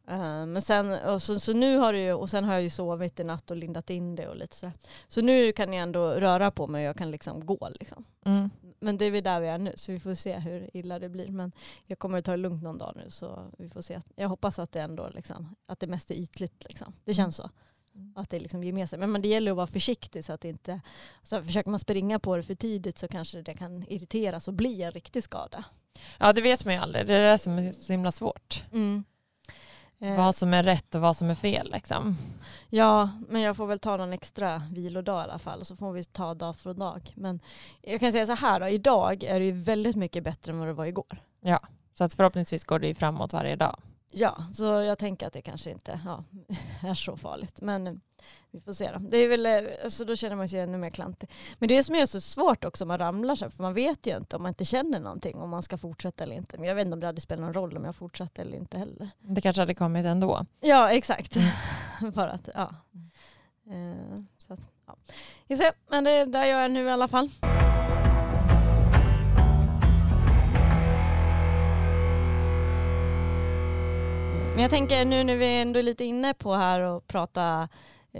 Eh, 0.09 0.47
men 0.47 0.62
sen, 0.62 0.92
och 0.92 1.23
så, 1.23 1.40
så 1.40 1.53
nu 1.53 1.77
har 1.77 1.92
det 1.92 2.12
och 2.12 2.31
sen 2.31 2.45
har 2.45 2.53
jag 2.53 2.62
ju 2.62 2.71
sovit 2.71 3.21
i 3.21 3.25
natt 3.25 3.51
och 3.51 3.57
lindat 3.57 3.90
in 3.90 4.16
det 4.16 4.29
och 4.29 4.37
lite 4.37 4.57
sådär. 4.57 4.73
Så 5.09 5.21
nu 5.21 5.53
kan 5.53 5.73
jag 5.73 5.83
ändå 5.83 6.11
röra 6.11 6.51
på 6.51 6.66
mig 6.66 6.85
och 6.85 6.88
jag 6.88 6.97
kan 6.97 7.11
liksom 7.11 7.47
gå 7.47 7.69
liksom. 7.81 8.05
Mm. 8.25 8.51
Men 8.81 8.99
det 8.99 9.05
är 9.05 9.11
väl 9.11 9.23
där 9.23 9.40
vi 9.40 9.49
är 9.49 9.59
nu 9.59 9.73
så 9.77 9.92
vi 9.92 10.01
får 10.01 10.14
se 10.14 10.38
hur 10.38 10.77
illa 10.77 10.99
det 10.99 11.09
blir. 11.09 11.31
Men 11.31 11.53
jag 11.87 11.99
kommer 11.99 12.19
att 12.19 12.25
ta 12.25 12.31
det 12.31 12.37
lugnt 12.37 12.62
någon 12.62 12.79
dag 12.79 12.92
nu 12.97 13.11
så 13.11 13.51
vi 13.59 13.71
får 13.71 13.83
se. 13.83 14.01
Jag 14.16 14.29
hoppas 14.29 14.59
att 14.59 14.73
det 14.73 14.81
ändå 14.81 15.09
liksom, 15.14 15.57
att 15.66 15.81
det 15.81 15.87
mest 15.87 16.11
är 16.11 16.14
ytligt 16.14 16.64
liksom. 16.69 16.92
Det 17.05 17.14
känns 17.14 17.37
så. 17.37 17.51
Mm. 17.95 18.12
Att 18.16 18.31
det 18.31 18.40
liksom 18.40 18.64
ger 18.64 18.73
med 18.73 18.90
sig. 18.90 18.99
Men, 18.99 19.12
men 19.12 19.23
det 19.23 19.29
gäller 19.29 19.51
att 19.51 19.57
vara 19.57 19.66
försiktig 19.66 20.25
så 20.25 20.33
att 20.33 20.40
det 20.40 20.49
inte, 20.49 20.81
så 21.23 21.42
försöker 21.42 21.71
man 21.71 21.81
springa 21.81 22.19
på 22.19 22.37
det 22.37 22.42
för 22.42 22.55
tidigt 22.55 22.99
så 22.99 23.09
kanske 23.09 23.42
det 23.42 23.55
kan 23.55 23.85
irriteras 23.88 24.49
och 24.49 24.55
bli 24.55 24.83
en 24.83 24.92
riktig 24.92 25.25
skada. 25.25 25.64
Ja 26.19 26.33
det 26.33 26.40
vet 26.40 26.64
man 26.64 26.75
ju 26.75 26.81
aldrig, 26.81 27.07
det 27.07 27.14
är 27.14 27.33
det 27.33 27.38
som 27.38 27.59
är 27.59 27.73
så 27.73 27.92
himla 27.92 28.12
svårt. 28.12 28.64
Eh, 28.73 29.03
Vad 29.98 30.35
som 30.35 30.54
är 30.54 30.62
rätt 30.62 30.94
och 30.94 31.00
vad 31.00 31.16
som 31.16 31.30
är 31.30 31.35
fel 31.35 31.70
liksom. 31.72 32.16
Ja, 32.70 33.11
men 33.28 33.42
jag 33.42 33.56
får 33.56 33.66
väl 33.66 33.78
ta 33.78 33.96
någon 33.96 34.12
extra 34.12 34.62
vilodag 34.72 35.20
i 35.20 35.24
alla 35.24 35.38
fall. 35.38 35.64
Så 35.64 35.76
får 35.76 35.92
vi 35.92 36.04
ta 36.04 36.35
dag 36.35 36.56
för 36.56 36.74
dag. 36.74 37.12
Men 37.16 37.40
jag 37.82 38.00
kan 38.00 38.12
säga 38.12 38.26
så 38.26 38.35
här 38.35 38.61
då, 38.61 38.68
idag 38.68 39.24
är 39.24 39.40
det 39.40 39.46
ju 39.46 39.52
väldigt 39.52 39.96
mycket 39.96 40.24
bättre 40.24 40.52
än 40.52 40.59
vad 40.59 40.68
det 40.68 40.72
var 40.72 40.87
igår. 40.87 41.22
Så 41.94 42.04
att 42.04 42.14
förhoppningsvis 42.14 42.64
går 42.64 42.78
det 42.78 42.87
ju 42.87 42.94
framåt 42.94 43.32
varje 43.32 43.56
dag. 43.56 43.80
Ja, 44.11 44.37
så 44.52 44.64
jag 44.64 44.98
tänker 44.98 45.26
att 45.26 45.32
det 45.32 45.42
kanske 45.42 45.70
inte 45.70 46.00
ja, 46.04 46.24
är 46.88 46.94
så 46.94 47.16
farligt. 47.16 47.59
Men 47.62 47.87
eh, 47.87 47.94
vi 48.50 48.60
får 48.60 48.72
se 48.72 48.90
då. 48.92 48.98
Det 48.98 49.16
är 49.16 49.28
väl, 49.28 49.46
eh, 49.46 49.88
så 49.88 50.04
då 50.04 50.16
känner 50.16 50.36
man 50.36 50.48
sig 50.48 50.60
ännu 50.60 50.78
mer 50.78 50.90
klantig. 50.90 51.30
Men 51.58 51.68
det 51.68 51.84
som 51.84 51.94
är 51.94 52.06
så 52.06 52.20
svårt 52.20 52.64
också 52.64 52.84
om 52.84 52.88
man 52.88 52.98
ramlar 52.98 53.34
så 53.34 53.50
för 53.50 53.62
man 53.62 53.74
vet 53.74 54.06
ju 54.06 54.16
inte 54.16 54.36
om 54.36 54.42
man 54.42 54.48
inte 54.48 54.64
känner 54.64 55.00
någonting 55.00 55.36
om 55.36 55.50
man 55.50 55.62
ska 55.62 55.78
fortsätta 55.78 56.24
eller 56.24 56.36
inte. 56.36 56.58
Men 56.58 56.68
jag 56.68 56.74
vet 56.74 56.84
inte 56.84 56.94
om 56.94 57.00
det 57.00 57.06
hade 57.06 57.20
spelat 57.20 57.44
någon 57.44 57.54
roll 57.54 57.76
om 57.76 57.84
jag 57.84 57.96
fortsatte 57.96 58.42
eller 58.42 58.58
inte 58.58 58.78
heller. 58.78 59.10
Det 59.18 59.40
kanske 59.40 59.62
hade 59.62 59.74
kommit 59.74 60.06
ändå. 60.06 60.46
Ja, 60.60 60.90
exakt. 60.90 61.36
Bara 62.14 62.30
att, 62.30 62.48
ja. 62.54 62.74
Eh, 63.70 64.20
så 64.38 64.52
att, 64.52 64.68
ja. 64.86 65.56
Se, 65.56 65.72
men 65.90 66.04
det 66.04 66.10
är 66.10 66.26
där 66.26 66.44
jag 66.44 66.64
är 66.64 66.68
nu 66.68 66.84
i 66.84 66.90
alla 66.90 67.08
fall. 67.08 67.30
Men 74.56 74.62
jag 74.62 74.70
tänker 74.70 75.04
nu 75.04 75.24
när 75.24 75.36
vi 75.36 75.60
ändå 75.60 75.78
är 75.78 75.82
lite 75.82 76.04
inne 76.04 76.34
på 76.34 76.54
här 76.54 76.80
och 76.80 77.06
prata 77.06 77.68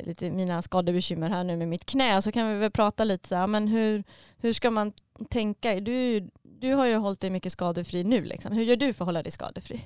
lite 0.03 0.31
mina 0.31 0.63
skadebekymmer 0.63 1.31
här 1.31 1.45
nu 1.45 1.57
med 1.57 1.69
mitt 1.69 1.87
knä 1.87 2.23
så 2.23 2.33
kan 2.33 2.49
vi 2.49 2.59
väl 2.59 2.71
prata 2.71 3.05
lite 3.05 3.29
så 3.29 3.37
här, 3.37 3.47
men 3.47 3.69
hur, 3.69 4.05
hur 4.39 4.53
ska 4.53 4.71
man 4.71 4.93
tänka? 5.31 5.81
Du, 5.81 6.31
du 6.43 6.75
har 6.75 6.87
ju 6.87 6.97
hållit 6.97 7.21
dig 7.21 7.31
mycket 7.31 7.53
skadefri 7.53 8.05
nu 8.05 8.25
liksom. 8.25 8.53
Hur 8.53 8.63
gör 8.63 8.77
du 8.77 8.93
för 8.93 9.05
att 9.05 9.09
hålla 9.09 9.23
dig 9.23 9.33
skadefri? 9.33 9.81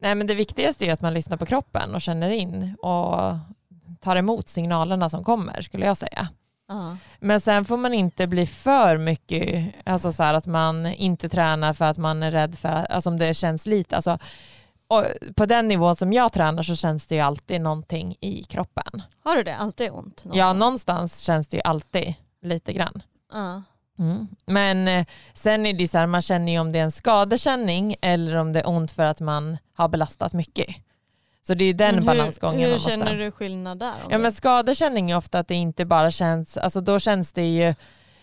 Nej 0.00 0.14
men 0.14 0.26
det 0.26 0.34
viktigaste 0.34 0.86
är 0.86 0.92
att 0.92 1.00
man 1.00 1.14
lyssnar 1.14 1.36
på 1.36 1.46
kroppen 1.46 1.94
och 1.94 2.00
känner 2.00 2.30
in 2.30 2.76
och 2.82 3.36
tar 4.00 4.16
emot 4.16 4.48
signalerna 4.48 5.10
som 5.10 5.24
kommer 5.24 5.60
skulle 5.62 5.86
jag 5.86 5.96
säga. 5.96 6.28
Men 7.20 7.40
sen 7.40 7.64
får 7.64 7.76
man 7.76 7.94
inte 7.94 8.26
bli 8.26 8.46
för 8.46 8.98
mycket, 8.98 9.74
alltså 9.84 10.12
så 10.12 10.22
att 10.22 10.46
man 10.46 10.86
inte 10.86 11.28
tränar 11.28 11.72
för 11.72 11.84
att 11.84 11.98
man 11.98 12.22
är 12.22 12.30
rädd 12.30 12.58
för, 12.58 12.68
alltså 12.68 13.10
om 13.10 13.18
det 13.18 13.34
känns 13.34 13.66
lite, 13.66 13.96
alltså 13.96 14.18
och 14.92 15.04
på 15.36 15.46
den 15.46 15.68
nivån 15.68 15.96
som 15.96 16.12
jag 16.12 16.32
tränar 16.32 16.62
så 16.62 16.76
känns 16.76 17.06
det 17.06 17.14
ju 17.14 17.20
alltid 17.20 17.60
någonting 17.60 18.16
i 18.20 18.44
kroppen. 18.44 19.02
Har 19.24 19.36
du 19.36 19.42
det? 19.42 19.56
Alltid 19.56 19.90
ont? 19.90 20.24
Ja, 20.32 20.52
någonstans 20.52 21.20
känns 21.20 21.48
det 21.48 21.56
ju 21.56 21.62
alltid 21.62 22.14
lite 22.42 22.72
grann. 22.72 23.02
Ja. 23.32 23.62
Mm. 23.98 24.28
Men 24.46 24.88
eh, 24.88 25.06
sen 25.34 25.66
är 25.66 25.72
det 25.72 25.82
ju 25.82 25.88
så 25.88 25.98
här, 25.98 26.06
man 26.06 26.22
känner 26.22 26.52
ju 26.52 26.58
om 26.58 26.72
det 26.72 26.78
är 26.78 26.82
en 26.82 26.92
skadekänning 26.92 27.96
eller 28.00 28.36
om 28.36 28.52
det 28.52 28.60
är 28.60 28.68
ont 28.68 28.92
för 28.92 29.02
att 29.02 29.20
man 29.20 29.58
har 29.74 29.88
belastat 29.88 30.32
mycket. 30.32 30.66
Så 31.46 31.54
det 31.54 31.64
är 31.64 31.66
ju 31.66 31.72
den 31.72 31.94
hur, 31.94 32.02
balansgången 32.02 32.60
Hur 32.60 32.66
man 32.66 32.72
måste... 32.72 32.90
känner 32.90 33.16
du 33.16 33.30
skillnad 33.30 33.78
där? 33.78 33.94
Ja 34.10 34.18
men 34.18 34.32
skadekänning 34.32 35.10
är 35.10 35.16
ofta 35.16 35.38
att 35.38 35.48
det 35.48 35.54
inte 35.54 35.84
bara 35.84 36.10
känns, 36.10 36.56
alltså 36.56 36.80
då 36.80 36.98
känns 36.98 37.32
det 37.32 37.46
ju, 37.46 37.74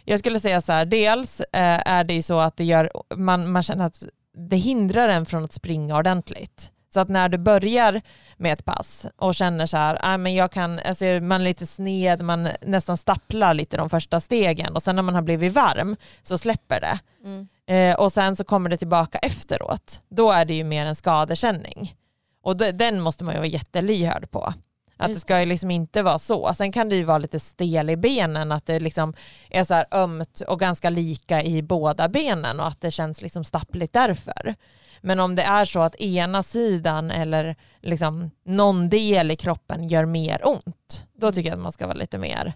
jag 0.03 0.19
skulle 0.19 0.39
säga 0.39 0.61
så 0.61 0.71
här, 0.71 0.85
dels 0.85 1.39
eh, 1.39 1.81
är 1.85 2.03
det 2.03 2.13
ju 2.13 2.21
så 2.21 2.39
att 2.39 2.57
det 2.57 2.63
gör, 2.63 2.91
man, 3.15 3.51
man 3.51 3.63
känner 3.63 3.85
att 3.85 4.03
det 4.39 4.57
hindrar 4.57 5.09
en 5.09 5.25
från 5.25 5.43
att 5.43 5.53
springa 5.53 5.97
ordentligt. 5.97 6.71
Så 6.93 6.99
att 6.99 7.09
när 7.09 7.29
du 7.29 7.37
börjar 7.37 8.01
med 8.37 8.53
ett 8.53 8.65
pass 8.65 9.07
och 9.17 9.35
känner 9.35 9.65
så 9.65 9.77
här, 9.77 9.97
ah, 10.01 10.17
men 10.17 10.33
jag 10.33 10.51
kan, 10.51 10.79
alltså 10.79 11.05
man 11.05 11.41
är 11.41 11.45
lite 11.45 11.67
sned, 11.67 12.21
man 12.21 12.49
nästan 12.61 12.97
stapplar 12.97 13.53
lite 13.53 13.77
de 13.77 13.89
första 13.89 14.19
stegen 14.19 14.75
och 14.75 14.83
sen 14.83 14.95
när 14.95 15.03
man 15.03 15.15
har 15.15 15.21
blivit 15.21 15.53
varm 15.53 15.95
så 16.21 16.37
släpper 16.37 16.79
det. 16.79 16.99
Mm. 17.23 17.47
Eh, 17.67 17.99
och 17.99 18.11
sen 18.11 18.35
så 18.35 18.43
kommer 18.43 18.69
det 18.69 18.77
tillbaka 18.77 19.17
efteråt. 19.17 20.01
Då 20.09 20.31
är 20.31 20.45
det 20.45 20.53
ju 20.53 20.63
mer 20.63 20.85
en 20.85 20.95
skadekänning. 20.95 21.95
Och 22.43 22.57
de, 22.57 22.71
den 22.71 23.01
måste 23.01 23.23
man 23.23 23.33
ju 23.33 23.39
vara 23.39 23.47
jättelyhörd 23.47 24.31
på. 24.31 24.53
Att 24.99 25.13
det 25.13 25.19
ska 25.19 25.39
ju 25.39 25.45
liksom 25.45 25.71
inte 25.71 26.01
vara 26.01 26.19
så. 26.19 26.53
Sen 26.53 26.71
kan 26.71 26.89
det 26.89 26.95
ju 26.95 27.03
vara 27.03 27.17
lite 27.17 27.39
stel 27.39 27.89
i 27.89 27.97
benen, 27.97 28.51
att 28.51 28.65
det 28.65 28.79
liksom 28.79 29.13
är 29.49 29.63
så 29.63 29.73
här 29.73 29.85
ömt 29.91 30.41
och 30.47 30.59
ganska 30.59 30.89
lika 30.89 31.43
i 31.43 31.61
båda 31.61 32.09
benen 32.09 32.59
och 32.59 32.67
att 32.67 32.81
det 32.81 32.91
känns 32.91 33.21
liksom 33.21 33.43
stappligt 33.43 33.93
därför. 33.93 34.55
Men 35.01 35.19
om 35.19 35.35
det 35.35 35.43
är 35.43 35.65
så 35.65 35.79
att 35.79 35.95
ena 35.95 36.43
sidan 36.43 37.11
eller 37.11 37.55
liksom 37.81 38.31
någon 38.45 38.89
del 38.89 39.31
i 39.31 39.35
kroppen 39.35 39.87
gör 39.87 40.05
mer 40.05 40.47
ont, 40.47 41.07
då 41.13 41.31
tycker 41.31 41.49
jag 41.49 41.57
att 41.57 41.63
man 41.63 41.71
ska 41.71 41.87
vara 41.87 41.97
lite 41.97 42.17
mer 42.17 42.53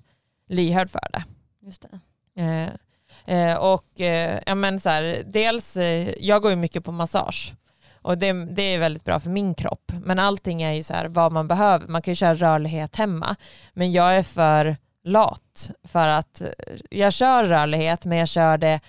lyhörd 0.49 0.89
för 0.89 1.07
det. 1.13 1.23
Just 1.61 1.81
det. 1.81 1.99
Eh, 2.41 2.69
eh, 3.37 3.57
och 3.57 4.01
eh, 4.01 4.39
ja, 4.45 4.55
men 4.55 4.79
så 4.79 4.89
här, 4.89 5.23
dels, 5.25 5.77
eh, 5.77 6.09
jag 6.19 6.41
går 6.41 6.51
ju 6.51 6.57
mycket 6.57 6.83
på 6.83 6.91
massage 6.91 7.53
och 8.03 8.17
det, 8.17 8.33
det 8.33 8.61
är 8.61 8.79
väldigt 8.79 9.03
bra 9.03 9.19
för 9.19 9.29
min 9.29 9.53
kropp. 9.53 9.91
Men 10.03 10.19
allting 10.19 10.61
är 10.61 10.71
ju 10.71 10.83
så 10.83 10.93
här 10.93 11.07
vad 11.07 11.31
man 11.31 11.47
behöver. 11.47 11.87
Man 11.87 12.01
kan 12.01 12.11
ju 12.11 12.15
köra 12.15 12.33
rörlighet 12.33 12.95
hemma. 12.95 13.35
Men 13.73 13.91
jag 13.91 14.15
är 14.17 14.23
för 14.23 14.75
lat 15.03 15.71
för 15.83 16.07
att 16.07 16.41
eh, 16.41 16.47
jag 16.89 17.13
kör 17.13 17.43
rörlighet 17.43 18.05
men 18.05 18.17
jag 18.17 18.27
kör 18.27 18.57
det 18.57 18.79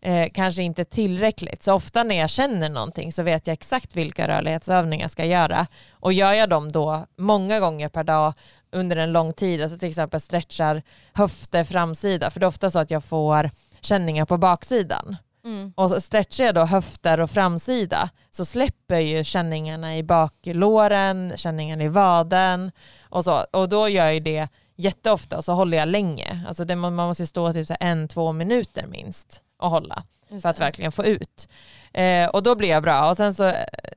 eh, 0.00 0.28
kanske 0.34 0.62
inte 0.62 0.84
tillräckligt. 0.84 1.62
Så 1.62 1.74
ofta 1.74 2.02
när 2.02 2.14
jag 2.14 2.30
känner 2.30 2.68
någonting 2.68 3.12
så 3.12 3.22
vet 3.22 3.46
jag 3.46 3.52
exakt 3.52 3.96
vilka 3.96 4.28
rörlighetsövningar 4.28 5.04
jag 5.04 5.10
ska 5.10 5.24
göra. 5.24 5.66
Och 5.92 6.12
gör 6.12 6.32
jag 6.32 6.48
dem 6.48 6.72
då 6.72 7.06
många 7.16 7.60
gånger 7.60 7.88
per 7.88 8.04
dag 8.04 8.34
under 8.72 8.96
en 8.96 9.12
lång 9.12 9.32
tid, 9.32 9.62
alltså 9.62 9.78
till 9.78 9.88
exempel 9.88 10.20
stretchar 10.20 10.82
höfter 11.12 11.64
framsida, 11.64 12.30
för 12.30 12.40
det 12.40 12.46
är 12.46 12.48
ofta 12.48 12.70
så 12.70 12.78
att 12.78 12.90
jag 12.90 13.04
får 13.04 13.50
känningar 13.80 14.24
på 14.24 14.38
baksidan. 14.38 15.16
Mm. 15.44 15.72
Och 15.76 15.90
så 15.90 16.00
stretchar 16.00 16.44
jag 16.44 16.54
då 16.54 16.64
höfter 16.64 17.20
och 17.20 17.30
framsida 17.30 18.10
så 18.30 18.44
släpper 18.44 18.98
ju 18.98 19.24
känningarna 19.24 19.96
i 19.96 20.02
baklåren, 20.02 21.32
känningarna 21.36 21.84
i 21.84 21.88
vaden 21.88 22.72
och 23.02 23.24
så. 23.24 23.46
Och 23.52 23.68
då 23.68 23.88
gör 23.88 24.10
jag 24.10 24.22
det 24.22 24.48
jätteofta 24.76 25.36
och 25.36 25.44
så 25.44 25.52
håller 25.52 25.78
jag 25.78 25.88
länge. 25.88 26.44
Alltså 26.48 26.64
det, 26.64 26.76
man 26.76 26.94
måste 26.94 27.22
ju 27.22 27.26
stå 27.26 27.52
typ 27.52 27.66
så 27.66 27.76
en, 27.80 28.08
två 28.08 28.32
minuter 28.32 28.86
minst 28.86 29.42
och 29.58 29.70
hålla 29.70 30.02
för 30.42 30.48
att 30.48 30.60
verkligen 30.60 30.92
få 30.92 31.04
ut. 31.04 31.48
Eh, 31.92 32.28
och 32.28 32.42
då 32.42 32.56
blir 32.56 32.68
jag 32.68 32.82
bra 32.82 33.10
och 33.10 33.16
sen 33.16 33.34
så, 33.34 33.46
eh, 33.46 33.54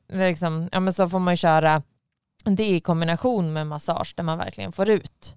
liksom, 0.08 0.70
ja, 0.72 0.80
men 0.80 0.94
så 0.94 1.10
får 1.10 1.20
man 1.20 1.38
köra 1.38 1.84
det 2.44 2.66
i 2.66 2.80
kombination 2.80 3.54
med 3.54 3.68
massage 3.68 4.14
där 4.16 4.24
man 4.24 4.38
verkligen 4.38 4.72
får 4.72 4.90
ut 4.90 5.36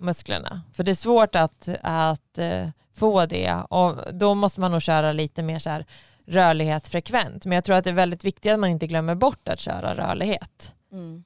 musklerna. 0.00 0.62
För 0.72 0.84
det 0.84 0.90
är 0.90 0.94
svårt 0.94 1.34
att, 1.34 1.68
att 1.82 2.38
eh, 2.38 2.68
få 2.96 3.26
det 3.26 3.54
och 3.70 4.14
då 4.14 4.34
måste 4.34 4.60
man 4.60 4.70
nog 4.70 4.82
köra 4.82 5.12
lite 5.12 5.42
mer 5.42 5.58
så 5.58 5.82
rörlighet 6.26 6.88
frekvent. 6.88 7.46
Men 7.46 7.54
jag 7.54 7.64
tror 7.64 7.76
att 7.76 7.84
det 7.84 7.90
är 7.90 7.94
väldigt 7.94 8.24
viktigt 8.24 8.52
att 8.52 8.60
man 8.60 8.70
inte 8.70 8.86
glömmer 8.86 9.14
bort 9.14 9.48
att 9.48 9.60
köra 9.60 9.94
rörlighet. 9.94 10.74
Mm. 10.92 11.24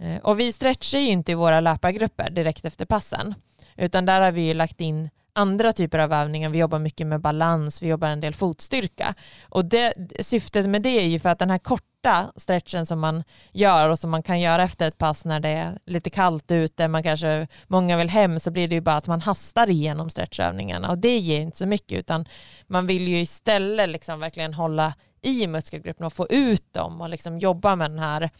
Eh, 0.00 0.22
och 0.22 0.40
vi 0.40 0.52
stretchar 0.52 0.98
ju 0.98 1.08
inte 1.08 1.32
i 1.32 1.34
våra 1.34 1.60
löpargrupper 1.60 2.30
direkt 2.30 2.64
efter 2.64 2.86
passen. 2.86 3.34
Utan 3.76 4.06
där 4.06 4.20
har 4.20 4.32
vi 4.32 4.40
ju 4.46 4.54
lagt 4.54 4.80
in 4.80 5.10
andra 5.32 5.72
typer 5.72 5.98
av 5.98 6.12
övningar. 6.12 6.48
Vi 6.50 6.58
jobbar 6.58 6.78
mycket 6.78 7.06
med 7.06 7.20
balans, 7.20 7.82
vi 7.82 7.88
jobbar 7.88 8.08
en 8.08 8.20
del 8.20 8.34
fotstyrka. 8.34 9.14
Och 9.48 9.64
det, 9.64 9.92
syftet 10.20 10.68
med 10.68 10.82
det 10.82 11.00
är 11.00 11.06
ju 11.06 11.18
för 11.18 11.28
att 11.28 11.38
den 11.38 11.50
här 11.50 11.58
korta 11.58 12.32
stretchen 12.36 12.86
som 12.86 13.00
man 13.00 13.24
gör 13.52 13.88
och 13.88 13.98
som 13.98 14.10
man 14.10 14.22
kan 14.22 14.40
göra 14.40 14.62
efter 14.62 14.88
ett 14.88 14.98
pass 14.98 15.24
när 15.24 15.40
det 15.40 15.48
är 15.48 15.78
lite 15.86 16.10
kallt 16.10 16.50
ute, 16.50 16.88
man 16.88 17.02
kanske, 17.02 17.48
många 17.66 17.96
vill 17.96 18.10
hem, 18.10 18.40
så 18.40 18.50
blir 18.50 18.68
det 18.68 18.74
ju 18.74 18.80
bara 18.80 18.96
att 18.96 19.06
man 19.06 19.20
hastar 19.20 19.70
igenom 19.70 20.10
stretchövningarna 20.10 20.90
och 20.90 20.98
det 20.98 21.18
ger 21.18 21.40
inte 21.40 21.58
så 21.58 21.66
mycket 21.66 21.98
utan 21.98 22.28
man 22.66 22.86
vill 22.86 23.08
ju 23.08 23.20
istället 23.20 23.88
liksom 23.88 24.20
verkligen 24.20 24.54
hålla 24.54 24.94
i 25.22 25.46
muskelgrupperna 25.46 26.06
och 26.06 26.12
få 26.12 26.26
ut 26.30 26.72
dem 26.72 27.00
och 27.00 27.08
liksom 27.08 27.38
jobba 27.38 27.76
med 27.76 27.90
den 27.90 27.98
här, 27.98 28.30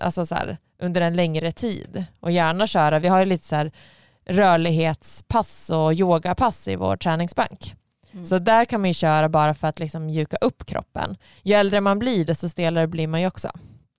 alltså 0.00 0.26
så 0.26 0.34
här, 0.34 0.56
under 0.78 1.00
en 1.00 1.16
längre 1.16 1.52
tid 1.52 2.04
och 2.20 2.30
gärna 2.30 2.66
köra, 2.66 2.98
vi 2.98 3.08
har 3.08 3.18
ju 3.18 3.24
lite 3.24 3.44
så 3.44 3.56
här 3.56 3.72
rörlighetspass 4.28 5.70
och 5.70 5.94
yogapass 5.94 6.68
i 6.68 6.76
vår 6.76 6.96
träningsbank. 6.96 7.74
Mm. 8.12 8.26
Så 8.26 8.38
där 8.38 8.64
kan 8.64 8.80
man 8.80 8.90
ju 8.90 8.94
köra 8.94 9.28
bara 9.28 9.54
för 9.54 9.68
att 9.68 9.78
liksom 9.78 10.06
mjuka 10.06 10.36
upp 10.36 10.66
kroppen. 10.66 11.16
Ju 11.42 11.54
äldre 11.54 11.80
man 11.80 11.98
blir 11.98 12.24
desto 12.24 12.48
stelare 12.48 12.86
blir 12.86 13.06
man 13.06 13.20
ju 13.20 13.26
också. 13.26 13.50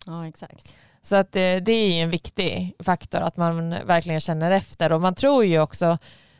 Ja 0.05 0.27
exakt. 0.27 0.75
Så 1.01 1.15
att 1.15 1.31
det, 1.31 1.53
eh, 1.53 1.61
det 1.61 1.71
är 1.71 2.03
en 2.03 2.09
viktig 2.09 2.75
faktor 2.79 3.19
att 3.19 3.37
man 3.37 3.69
verkligen 3.69 4.19
känner 4.19 4.51
efter 4.51 4.91
och 4.91 5.01
man 5.01 5.15
tror 5.15 5.45
ju 5.45 5.59
också 5.59 5.97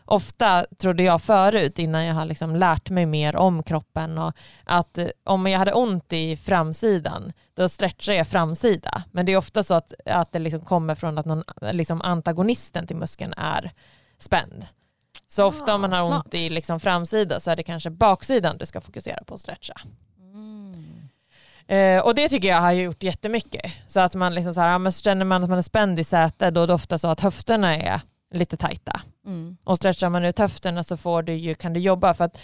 ofta 0.10 0.66
trodde 0.78 1.04
jag 1.04 1.22
förut 1.22 1.80
innan 1.80 2.06
jag 2.06 2.14
har 2.14 2.26
liksom 2.26 2.56
lärt 2.56 2.90
mig 2.90 3.06
mer 3.06 3.36
om 3.36 3.64
kroppen 3.64 4.18
och 4.18 4.34
att 4.64 4.98
eh, 4.98 5.08
om 5.24 5.48
jag 5.48 5.60
hade 5.60 5.74
ont 5.74 6.14
i 6.14 6.38
framsidan 6.38 7.34
då 7.54 7.70
stretchar 7.70 8.14
jag 8.14 8.28
framsida. 8.28 9.04
Men 9.12 9.26
det 9.26 9.32
är 9.32 9.38
ofta 9.38 9.64
så 9.64 9.74
att, 9.74 9.94
att 10.06 10.32
det 10.32 10.40
liksom 10.40 10.62
kommer 10.62 10.96
från 10.96 11.18
att 11.18 11.26
någon, 11.26 11.44
liksom 11.72 12.02
antagonisten 12.02 12.88
till 12.88 12.96
muskeln 12.96 13.34
är 13.38 13.72
spänd. 14.20 14.68
Så 15.28 15.46
ofta 15.46 15.76
om 15.76 15.82
man 15.82 15.92
har 15.92 16.08
smart. 16.08 16.26
ont 16.26 16.34
i 16.34 16.50
liksom 16.50 16.80
framsida 16.80 17.40
så 17.40 17.52
är 17.52 17.56
det 17.56 17.64
kanske 17.64 17.90
baksidan 17.90 18.58
du 18.58 18.66
ska 18.66 18.82
fokusera 18.82 19.24
på 19.24 19.34
att 19.34 19.40
stretcha. 19.40 19.74
Mm. 20.20 21.10
Eh, 21.68 22.06
och 22.06 22.16
det 22.16 22.30
tycker 22.30 22.48
jag 22.48 22.62
har 22.62 22.72
gjort 22.72 23.04
jättemycket. 23.04 23.72
Så 23.88 24.00
att 24.00 24.16
man 24.16 24.36
liksom 24.36 24.54
så 24.54 24.62
här, 24.62 24.80
ja, 24.80 24.92
känner 24.92 25.26
man 25.26 25.44
att 25.44 25.50
man 25.50 25.58
är 25.58 25.64
spänd 25.64 26.00
i 26.00 26.04
sätet 26.04 26.54
då 26.54 26.64
är 26.64 26.68
det 26.68 26.74
ofta 26.74 26.98
så 26.98 27.08
att 27.08 27.20
höfterna 27.20 27.78
är 27.78 28.02
lite 28.34 28.58
tajta. 28.58 29.02
Mm. 29.30 29.58
Och 29.64 29.78
stretchar 29.78 30.10
man 30.10 30.26
ut 30.26 30.40
höfterna 30.40 30.84
så 30.84 30.98
får 30.98 31.24
du 31.24 31.34
ju, 31.34 31.56
kan 31.56 31.74
du 31.74 31.80
jobba 31.80 32.14
för 32.14 32.26
att 32.26 32.40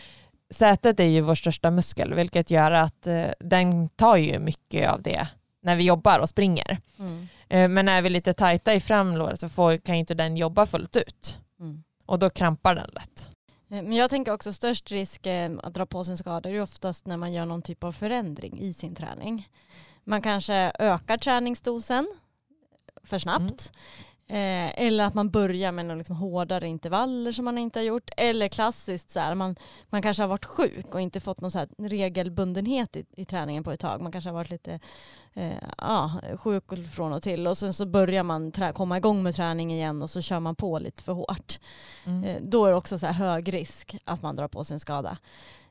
sätet 0.50 1.00
är 1.00 1.04
ju 1.04 1.21
vår 1.21 1.36
största 1.36 1.71
muskel 1.71 2.13
vilket 2.13 2.52
gör 2.52 2.71
att 2.71 3.08
eh, 3.08 3.30
den 3.39 3.89
tar 3.89 4.17
ju 4.17 4.39
mycket 4.39 4.89
av 4.89 5.02
det 5.02 5.28
när 5.62 5.76
vi 5.76 5.84
jobbar 5.84 6.19
och 6.19 6.30
springer. 6.30 6.78
Mm. 7.00 7.28
Eh, 7.50 7.69
men 7.69 7.89
är 7.89 8.02
vi 8.02 8.10
lite 8.10 8.34
tajta 8.34 8.74
i 8.74 8.80
framlåret 8.80 9.39
så 9.39 9.50
får, 9.50 9.78
kan 9.78 9.95
inte 9.95 10.13
den 10.13 10.38
jobba 10.38 10.65
fullt 10.65 10.95
ut. 10.95 11.39
Mm. 11.60 11.84
Och 12.06 12.19
då 12.19 12.30
krampar 12.30 12.76
den 12.76 12.89
lätt. 12.93 13.30
Eh, 13.69 13.84
men 13.84 13.93
jag 13.93 14.10
tänker 14.10 14.34
också 14.34 14.54
störst 14.54 14.91
risk 14.91 15.26
eh, 15.26 15.52
att 15.63 15.74
dra 15.74 15.86
på 15.86 16.04
sig 16.04 16.12
en 16.12 16.17
skada 16.17 16.50
är 16.50 16.62
oftast 16.62 17.06
när 17.06 17.17
man 17.17 17.34
gör 17.34 17.45
någon 17.45 17.62
typ 17.62 17.84
av 17.84 17.91
förändring 17.91 18.60
i 18.60 18.74
sin 18.74 18.95
träning. 18.95 19.50
Man 20.04 20.21
kanske 20.21 20.71
ökar 20.80 21.17
träningsdosen 21.17 22.08
för 23.04 23.17
snabbt. 23.17 23.71
Eh, 24.28 24.86
eller 24.86 25.04
att 25.04 25.14
man 25.14 25.30
börjar 25.30 25.72
med 25.72 25.86
några 25.86 25.98
liksom 25.98 26.16
hårdare 26.16 26.68
intervaller 26.68 27.32
som 27.32 27.46
man 27.46 27.58
inte 27.58 27.80
har 27.80 27.84
gjort. 27.84 28.10
Eller 28.18 28.48
klassiskt 28.48 29.12
så 29.12 29.20
här, 29.20 29.36
man, 29.36 29.56
man 29.90 30.02
kanske 30.02 30.24
har 30.24 30.28
varit 30.28 30.46
sjuk 30.46 30.94
och 30.94 31.02
inte 31.02 31.20
fått 31.20 31.42
någon 31.42 31.52
så 31.52 31.66
regelbundenhet 31.78 32.96
i, 32.96 33.06
i 33.12 33.26
träningen 33.26 33.64
på 33.64 33.72
ett 33.72 33.80
tag. 33.80 34.02
Man 34.02 34.12
kanske 34.12 34.30
har 34.30 34.34
varit 34.34 34.50
lite 34.50 34.80
eh, 35.34 35.64
ja, 35.78 36.12
sjuk 36.44 36.64
från 36.94 37.14
och 37.14 37.24
till 37.24 37.48
och 37.48 37.58
sen 37.58 37.74
så 37.74 37.86
börjar 37.86 38.24
man 38.24 38.52
trä, 38.52 38.74
komma 38.74 38.98
igång 38.98 39.24
med 39.24 39.36
träning 39.36 39.74
igen 39.74 40.02
och 40.02 40.10
så 40.10 40.22
kör 40.22 40.40
man 40.40 40.56
på 40.56 40.80
lite 40.80 41.04
för 41.04 41.14
hårt. 41.14 41.60
Mm. 42.06 42.24
Eh, 42.24 42.42
då 42.42 42.66
är 42.66 42.70
det 42.70 42.78
också 42.78 42.98
så 43.00 43.08
hög 43.08 43.54
risk 43.54 43.98
att 44.04 44.22
man 44.22 44.36
drar 44.36 44.48
på 44.48 44.64
sig 44.64 44.74
en 44.74 44.80
skada. 44.80 45.18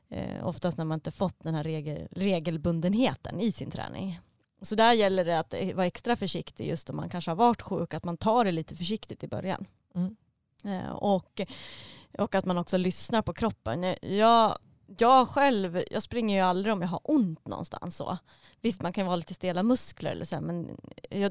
Eh, 0.09 0.47
oftast 0.47 0.77
när 0.77 0.85
man 0.85 0.95
inte 0.95 1.11
fått 1.11 1.43
den 1.43 1.55
här 1.55 1.63
regel, 1.63 2.07
regelbundenheten 2.11 3.39
i 3.39 3.51
sin 3.51 3.71
träning. 3.71 4.19
Så 4.65 4.75
där 4.75 4.93
gäller 4.93 5.25
det 5.25 5.39
att 5.39 5.53
vara 5.73 5.85
extra 5.85 6.15
försiktig 6.15 6.67
just 6.67 6.89
om 6.89 6.95
man 6.95 7.09
kanske 7.09 7.31
har 7.31 7.35
varit 7.35 7.61
sjuk, 7.61 7.93
att 7.93 8.03
man 8.03 8.17
tar 8.17 8.45
det 8.45 8.51
lite 8.51 8.75
försiktigt 8.75 9.23
i 9.23 9.27
början. 9.27 9.65
Mm. 9.95 10.15
Eh, 10.63 10.91
och, 10.91 11.41
och 12.17 12.35
att 12.35 12.45
man 12.45 12.57
också 12.57 12.77
lyssnar 12.77 13.21
på 13.21 13.33
kroppen. 13.33 13.95
Jag, 14.01 14.57
jag 14.97 15.27
själv, 15.27 15.83
jag 15.91 16.03
springer 16.03 16.35
ju 16.35 16.41
aldrig 16.41 16.73
om 16.73 16.81
jag 16.81 16.87
har 16.87 17.01
ont 17.03 17.47
någonstans 17.47 17.97
så. 17.97 18.17
Visst 18.61 18.81
man 18.81 18.93
kan 18.93 19.05
vara 19.05 19.15
lite 19.15 19.33
stela 19.33 19.63
muskler 19.63 20.11
eller 20.11 20.25
så 20.25 20.41
men 20.41 20.77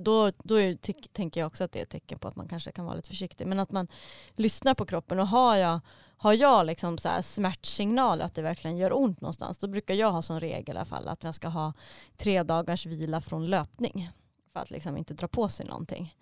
då, 0.01 0.31
då 0.45 0.61
är, 0.61 0.75
tänker 1.13 1.41
jag 1.41 1.47
också 1.47 1.65
att 1.65 1.73
det 1.73 1.79
är 1.79 1.83
ett 1.83 1.91
tecken 1.91 2.19
på 2.19 2.29
att 2.29 2.37
man 2.37 2.49
kanske 2.49 2.73
kan 2.73 2.85
vara 2.85 2.97
lite 2.97 3.09
försiktig. 3.09 3.47
Men 3.47 3.61
att 3.61 3.73
man 3.73 3.89
lyssnar 4.37 4.75
på 4.75 4.87
kroppen 4.87 5.21
och 5.21 5.29
har 5.29 5.57
jag, 5.57 5.81
har 6.17 6.33
jag 6.33 6.67
liksom 6.67 6.99
så 6.99 7.09
här 7.09 7.23
smärtsignal 7.23 8.23
att 8.23 8.35
det 8.35 8.43
verkligen 8.43 8.77
gör 8.77 8.99
ont 8.99 9.21
någonstans 9.21 9.59
då 9.59 9.67
brukar 9.67 9.95
jag 9.95 10.13
ha 10.13 10.23
som 10.23 10.41
regel 10.41 10.77
i 10.77 10.79
alla 10.79 10.85
fall 10.85 11.09
att 11.09 11.23
jag 11.23 11.35
ska 11.35 11.49
ha 11.49 11.73
tre 12.17 12.43
dagars 12.43 12.87
vila 12.87 13.21
från 13.21 13.47
löpning 13.47 14.11
för 14.53 14.61
att 14.61 14.71
liksom 14.71 14.97
inte 14.97 15.15
dra 15.15 15.29
på 15.29 15.49
sig 15.49 15.67
någonting. 15.67 16.15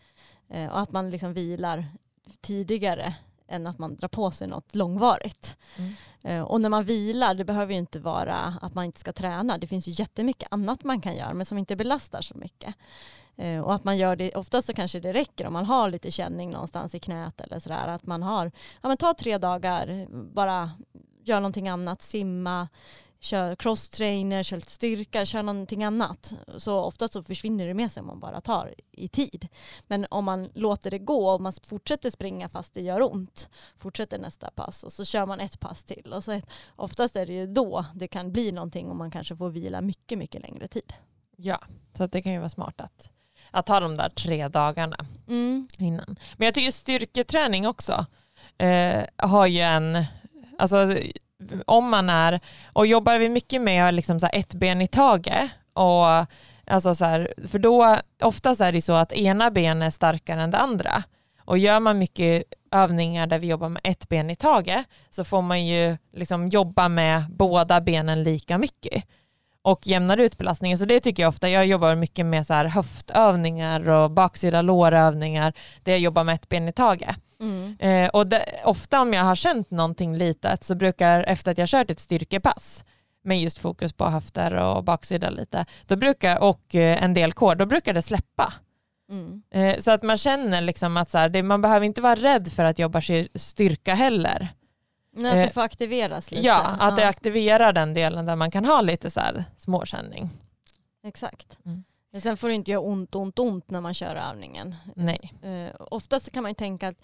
Eh, 0.49 0.71
och 0.71 0.81
att 0.81 0.93
man 0.93 1.11
liksom 1.11 1.33
vilar 1.33 1.87
tidigare 2.41 3.15
än 3.49 3.67
att 3.67 3.79
man 3.79 3.97
drar 3.97 4.09
på 4.09 4.31
sig 4.31 4.49
något 4.49 4.75
långvarigt. 4.75 5.57
Mm. 5.77 5.93
Eh, 6.23 6.43
och 6.43 6.61
när 6.61 6.69
man 6.69 6.85
vilar, 6.85 7.35
det 7.35 7.45
behöver 7.45 7.73
ju 7.73 7.79
inte 7.79 7.99
vara 7.99 8.59
att 8.63 8.75
man 8.75 8.85
inte 8.85 9.01
ska 9.01 9.13
träna. 9.13 9.59
Det 9.59 9.67
finns 9.67 9.89
ju 9.89 9.93
jättemycket 9.93 10.49
annat 10.51 10.85
man 10.85 11.01
kan 11.01 11.17
göra 11.17 11.35
men 11.35 11.47
som 11.47 11.59
inte 11.59 11.77
belastar 11.77 12.23
så 12.23 12.35
mycket. 12.35 12.75
Eh, 13.37 13.61
och 13.61 13.75
att 13.75 13.85
man 13.85 13.99
gör 13.99 14.17
det, 14.17 14.37
oftast 14.37 14.67
så 14.67 14.75
kanske 14.75 15.01
det 15.01 15.13
räcker 15.13 15.47
om 15.47 15.53
man 15.53 15.65
har 15.65 15.91
lite 15.91 16.11
känning 16.11 16.51
någonstans 16.51 16.95
i 16.95 16.99
knät 16.99 17.41
eller 17.41 17.59
sådär. 17.59 17.89
Att 17.89 18.07
man 18.07 18.23
har, 18.23 18.53
ja 18.83 18.89
men 18.89 18.97
ta 18.97 19.15
tre 19.15 19.39
dagar, 19.39 20.07
bara 20.35 20.71
gör 21.25 21.41
någonting 21.41 21.69
annat, 21.69 22.03
simma, 22.03 22.69
kör 23.21 23.57
crosstrainer, 23.57 24.43
kör 24.43 24.57
lite 24.57 24.71
styrka, 24.71 25.25
kör 25.27 25.43
någonting 25.43 25.85
annat. 25.85 26.35
Så 26.57 26.79
oftast 26.79 27.13
så 27.13 27.23
försvinner 27.23 27.67
det 27.67 27.75
med 27.75 27.93
sig 27.93 28.01
om 28.01 28.07
man 28.07 28.21
bara 28.21 28.41
tar 28.41 28.75
i 28.93 29.09
tid. 29.09 29.49
Men 29.87 30.07
om 30.11 30.25
man 30.25 30.51
låter 30.55 30.91
det 30.91 30.99
gå 30.99 31.31
och 31.31 31.41
man 31.41 31.53
fortsätter 31.53 32.11
springa 32.11 32.49
fast 32.49 32.75
det 32.75 32.81
gör 32.81 33.13
ont, 33.13 33.49
fortsätter 33.79 34.19
nästa 34.19 34.51
pass 34.51 34.85
och 34.85 34.93
så 34.93 35.05
kör 35.05 35.27
man 35.27 35.41
ett 35.41 35.61
pass 35.61 35.85
till. 35.85 36.13
Och 36.13 36.25
så 36.25 36.33
ett, 36.33 36.47
oftast 36.77 37.17
är 37.17 37.27
det 37.27 37.33
ju 37.33 37.47
då 37.47 37.85
det 37.95 38.09
kan 38.09 38.33
bli 38.33 38.53
någonting 38.53 38.89
och 38.89 38.97
man 38.97 39.11
kanske 39.11 39.37
får 39.37 39.51
vila 39.51 39.81
mycket, 39.81 40.19
mycket 40.19 40.43
längre 40.43 40.69
tid. 40.69 40.93
Ja, 41.37 41.61
så 41.93 42.07
det 42.07 42.23
kan 42.23 42.33
ju 42.33 42.39
vara 42.39 42.49
smart 42.49 42.81
att, 42.81 43.11
att 43.53 43.67
ta 43.67 43.81
de 43.81 43.97
där 43.97 44.09
tre 44.09 44.49
dagarna 44.49 44.97
mm. 45.29 45.69
innan. 45.79 46.17
Men 46.37 46.45
jag 46.45 46.55
tycker 46.55 46.71
styrketräning 46.71 47.67
också 47.67 48.07
eh, 48.59 49.03
har 49.17 49.47
ju 49.47 49.61
en, 49.61 50.05
alltså 50.59 50.97
om 51.67 51.89
man 51.89 52.11
är, 52.11 52.41
och 52.73 52.87
jobbar 52.87 53.19
vi 53.19 53.29
mycket 53.29 53.63
med 53.63 53.95
liksom 53.95 54.21
så 54.21 54.29
ett 54.33 54.55
ben 54.55 54.83
i 54.83 54.87
taget, 54.87 55.51
och, 55.73 56.27
alltså 56.67 56.95
så 56.95 57.05
här, 57.05 57.35
för 57.49 57.59
då 57.59 57.99
oftast 58.23 58.61
är 58.61 58.73
det 58.73 58.83
så 58.83 58.93
att 58.93 59.13
ena 59.13 59.51
benet 59.51 59.87
är 59.87 59.91
starkare 59.91 60.43
än 60.43 60.51
det 60.51 60.59
andra. 60.59 61.03
Och 61.45 61.59
gör 61.59 61.81
man 61.81 61.99
mycket 61.99 62.45
övningar 62.71 63.27
där 63.27 63.39
vi 63.39 63.47
jobbar 63.47 63.69
med 63.69 63.81
ett 63.85 64.09
ben 64.09 64.31
i 64.31 64.37
taget 64.37 64.87
så 65.11 65.25
får 65.25 65.43
man 65.43 65.67
ju 65.67 65.97
liksom 66.13 66.49
jobba 66.49 66.89
med 66.89 67.25
båda 67.31 67.81
benen 67.81 68.23
lika 68.23 68.59
mycket 68.59 69.05
och 69.63 69.87
jämnar 69.87 70.17
ut 70.17 70.39
belastningen. 70.39 70.79
Så 70.79 70.85
det 70.85 71.01
tycker 71.01 71.23
jag 71.23 71.29
ofta, 71.29 71.49
jag 71.49 71.67
jobbar 71.67 71.95
mycket 71.95 72.27
med 72.27 72.47
så 72.47 72.55
här 72.55 72.65
höftövningar 72.65 73.89
och 73.89 74.11
baksida 74.11 74.63
lårövningar 74.63 75.53
där 75.83 75.93
jag 75.93 76.01
jobbar 76.01 76.25
med 76.25 76.35
ett 76.35 76.49
ben 76.49 76.69
i 76.69 76.73
taget. 76.73 77.17
Mm. 77.41 77.77
Eh, 77.79 78.11
och 78.11 78.27
det, 78.27 78.45
ofta 78.65 79.01
om 79.01 79.13
jag 79.13 79.23
har 79.23 79.35
känt 79.35 79.71
någonting 79.71 80.17
litet 80.17 80.65
så 80.65 80.75
brukar, 80.75 81.23
efter 81.23 81.53
att 81.53 81.59
jag 81.59 81.69
kört 81.69 81.91
ett 81.91 82.01
styrkepass 82.01 82.85
med 83.25 83.41
just 83.41 83.59
fokus 83.59 83.93
på 83.93 84.05
höfter 84.05 84.55
och 84.55 84.85
baksida 84.85 85.31
lite, 85.31 85.67
då 85.87 85.97
brukar, 85.97 86.43
och 86.43 86.75
eh, 86.75 87.03
en 87.03 87.15
del 87.15 87.33
kår, 87.33 87.55
då 87.55 87.67
brukar 87.67 87.95
det 87.95 88.03
släppa. 88.03 88.53
Mm. 89.11 89.43
Eh, 89.55 89.79
så 89.79 89.91
att 89.91 90.03
man 90.03 90.17
känner 90.17 90.61
liksom 90.61 90.97
att 90.97 91.11
så 91.11 91.19
här, 91.19 91.29
det, 91.29 91.43
man 91.43 91.63
behöver 91.63 91.87
inte 91.87 92.01
vara 92.01 92.15
rädd 92.15 92.49
för 92.49 92.65
att 92.65 92.79
jobba 92.79 93.01
styrka 93.35 93.95
heller. 93.95 94.49
Att 95.17 95.23
det 95.23 95.51
får 95.55 95.61
aktiveras 95.61 96.31
lite. 96.31 96.47
Ja, 96.47 96.61
att 96.61 96.97
det 96.97 97.09
aktiverar 97.09 97.73
den 97.73 97.95
delen 97.95 98.27
där 98.27 98.37
man 98.37 98.51
kan 98.51 98.65
ha 98.65 98.81
lite 98.81 99.11
så 99.11 99.21
här 99.21 99.45
småkänning. 99.57 100.31
Exakt. 101.05 101.59
Mm. 101.65 101.85
Men 102.13 102.21
sen 102.21 102.37
får 102.37 102.49
det 102.49 102.55
inte 102.55 102.71
göra 102.71 102.81
ont, 102.81 103.15
ont, 103.15 103.39
ont 103.39 103.71
när 103.71 103.81
man 103.81 103.95
kör 103.95 104.17
övningen. 104.17 104.75
Nej. 104.97 105.33
Uh, 105.45 105.71
oftast 105.79 106.31
kan 106.31 106.43
man 106.43 106.51
ju 106.51 106.55
tänka 106.55 106.89
att 106.89 106.97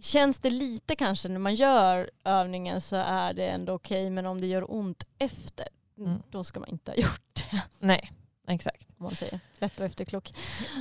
känns 0.00 0.38
det 0.38 0.50
lite 0.50 0.96
kanske 0.96 1.28
när 1.28 1.38
man 1.38 1.54
gör 1.54 2.10
övningen 2.24 2.80
så 2.80 2.96
är 2.96 3.34
det 3.34 3.46
ändå 3.48 3.72
okej 3.72 4.02
okay, 4.04 4.10
men 4.10 4.26
om 4.26 4.40
det 4.40 4.46
gör 4.46 4.72
ont 4.74 5.06
efter 5.18 5.68
mm. 5.98 6.22
då 6.30 6.44
ska 6.44 6.60
man 6.60 6.68
inte 6.68 6.90
ha 6.90 6.96
gjort 6.96 7.34
det. 7.50 7.62
Nej, 7.78 8.12
exakt. 8.48 8.86
Om 8.98 9.04
man 9.04 9.16
säger. 9.16 9.40
Lätt 9.58 9.80
och 9.80 9.86
efterklok. 9.86 10.32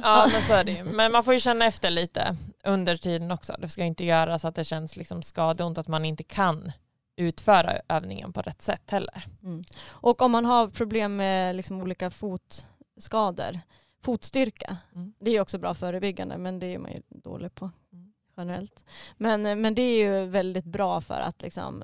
Ja 0.02 0.28
men 0.34 0.42
så 0.42 0.54
är 0.54 0.64
det 0.64 0.72
ju. 0.72 0.84
Men 0.84 1.12
man 1.12 1.24
får 1.24 1.34
ju 1.34 1.40
känna 1.40 1.66
efter 1.66 1.90
lite 1.90 2.38
under 2.64 2.98
tiden 2.98 3.32
också. 3.32 3.56
Det 3.60 3.70
ska 3.70 3.84
inte 3.84 4.06
göra 4.06 4.40
så 4.40 4.48
att 4.48 4.56
det 4.56 4.64
känns 4.64 4.96
liksom 4.96 5.22
skadeont 5.22 5.78
att 5.78 5.88
man 5.88 6.06
inte 6.06 6.24
kan 6.24 6.72
utföra 7.16 7.82
övningen 7.90 8.34
på 8.34 8.42
rätt 8.42 8.62
sätt 8.62 8.92
heller. 8.92 9.28
Mm. 9.44 9.64
Och 9.90 10.22
om 10.22 10.32
man 10.32 10.46
har 10.46 10.68
problem 10.68 11.16
med 11.16 11.56
liksom 11.56 11.82
olika 11.82 12.10
fot 12.12 12.66
fotskador, 13.00 13.60
fotstyrka. 14.02 14.78
Mm. 14.96 15.14
Det 15.20 15.32
är 15.32 15.42
också 15.42 15.58
bra 15.58 15.74
förebyggande 15.74 16.38
men 16.38 16.60
det 16.60 16.66
är 16.66 16.80
man 16.80 16.92
ju 16.92 17.02
dålig 17.10 17.56
på 17.56 17.72
mm. 17.94 18.14
generellt. 18.38 18.86
Men, 19.18 19.42
men 19.42 19.76
det 19.76 19.82
är 19.82 19.98
ju 19.98 20.26
väldigt 20.26 20.66
bra 20.66 21.02
för 21.02 21.22
att 21.22 21.42
liksom 21.42 21.84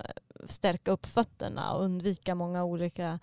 stärka 0.50 0.92
upp 0.92 1.06
fötterna 1.06 1.74
och 1.74 1.84
undvika 1.84 2.36
många 2.36 2.64
olika 2.64 3.20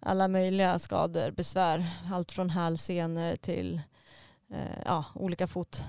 alla 0.00 0.28
möjliga 0.28 0.78
skador, 0.78 1.30
besvär. 1.30 1.86
Allt 2.12 2.32
från 2.32 2.50
hälsenor 2.50 3.36
till 3.36 3.80
eh, 4.52 4.82
ja, 4.84 5.04
olika 5.14 5.46
fot, 5.46 5.82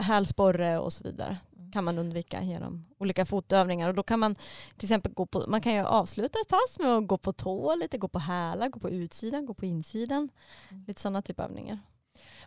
hälsporre 0.00 0.78
och 0.78 0.92
så 0.92 1.04
vidare 1.04 1.38
mm. 1.58 1.72
kan 1.72 1.84
man 1.84 1.98
undvika 1.98 2.42
genom 2.42 2.86
olika 2.98 3.26
fotövningar. 3.26 3.88
Och 3.88 3.94
då 3.94 4.02
kan 4.02 4.18
man 4.18 4.34
till 4.76 4.86
exempel 4.86 5.12
gå 5.12 5.26
på, 5.26 5.44
man 5.48 5.60
kan 5.60 5.74
ju 5.74 5.80
avsluta 5.80 6.38
ett 6.40 6.48
pass 6.48 6.78
med 6.78 6.96
att 6.96 7.06
gå 7.06 7.18
på 7.18 7.32
tå 7.32 7.74
lite, 7.74 7.98
gå 7.98 8.08
på 8.08 8.18
hälar, 8.18 8.68
gå 8.68 8.80
på 8.80 8.90
utsidan, 8.90 9.46
gå 9.46 9.54
på 9.54 9.66
insidan. 9.66 10.28
Mm. 10.70 10.84
Lite 10.86 11.00
sådana 11.00 11.22
typer 11.22 11.42
av 11.42 11.50
övningar. 11.50 11.78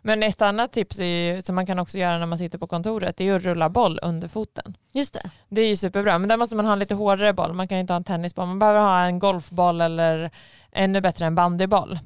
Men 0.02 0.22
ett 0.22 0.42
annat 0.42 0.72
tips 0.72 0.98
ju, 0.98 1.42
som 1.42 1.54
man 1.54 1.66
kan 1.66 1.78
också 1.78 1.98
göra 1.98 2.18
när 2.18 2.26
man 2.26 2.38
sitter 2.38 2.58
på 2.58 2.66
kontoret 2.66 3.20
är 3.20 3.34
att 3.34 3.42
rulla 3.42 3.68
boll 3.68 3.98
under 4.02 4.28
foten. 4.28 4.76
Just 4.92 5.14
det. 5.14 5.30
Det 5.48 5.60
är 5.60 5.68
ju 5.68 5.76
superbra, 5.76 6.18
men 6.18 6.28
där 6.28 6.36
måste 6.36 6.56
man 6.56 6.66
ha 6.66 6.72
en 6.72 6.78
lite 6.78 6.94
hårdare 6.94 7.32
boll. 7.32 7.52
Man 7.52 7.68
kan 7.68 7.78
inte 7.78 7.92
ha 7.92 7.96
en 7.96 8.04
tennisboll, 8.04 8.46
man 8.46 8.58
behöver 8.58 8.80
ha 8.80 9.00
en 9.00 9.18
golfboll 9.18 9.80
eller 9.80 10.30
ännu 10.72 11.00
bättre 11.00 11.26
en 11.26 11.34
bandyboll 11.34 11.98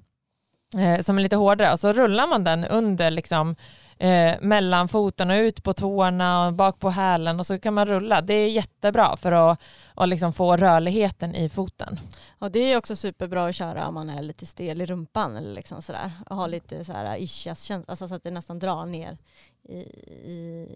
eh, 0.77 1.01
som 1.01 1.19
är 1.19 1.23
lite 1.23 1.37
hårdare 1.37 1.73
och 1.73 1.81
så 1.81 1.93
rullar 1.93 2.27
man 2.27 2.45
den 2.45 2.65
under 2.65 3.11
liksom, 3.11 3.57
eh, 3.99 4.35
mellan 4.41 4.89
foten 4.89 5.31
och 5.31 5.35
ut 5.35 5.63
på 5.63 5.73
tårna 5.73 6.47
och 6.47 6.53
bak 6.53 6.79
på 6.79 6.91
hälen 6.91 7.41
och 7.41 7.47
så 7.47 7.59
kan 7.59 7.75
man 7.75 7.87
rulla. 7.87 8.21
Det 8.21 8.35
är 8.35 8.49
jättebra 8.49 9.17
för 9.17 9.33
att 9.33 9.61
och 9.95 10.09
liksom 10.09 10.33
få 10.33 10.57
rörligheten 10.57 11.35
i 11.35 11.49
foten. 11.49 12.01
Och 12.39 12.51
det 12.51 12.73
är 12.73 12.77
också 12.77 12.97
superbra 12.97 13.47
att 13.47 13.55
köra 13.55 13.89
om 13.89 13.95
man 13.95 14.11
är 14.11 14.23
lite 14.23 14.47
stel 14.47 14.81
i 14.81 14.87
rumpan 14.87 15.37
eller 15.37 15.55
liksom 15.55 15.83
sådär. 15.83 16.13
Och 16.31 16.37
ha 16.37 16.47
lite 16.47 16.85
så 16.85 16.93
här 16.93 17.17
ischias 17.17 17.71
alltså 17.71 18.09
så 18.09 18.15
att 18.15 18.23
det 18.23 18.31
nästan 18.31 18.59
drar 18.59 18.87
ner 18.87 19.19
i, 19.69 19.81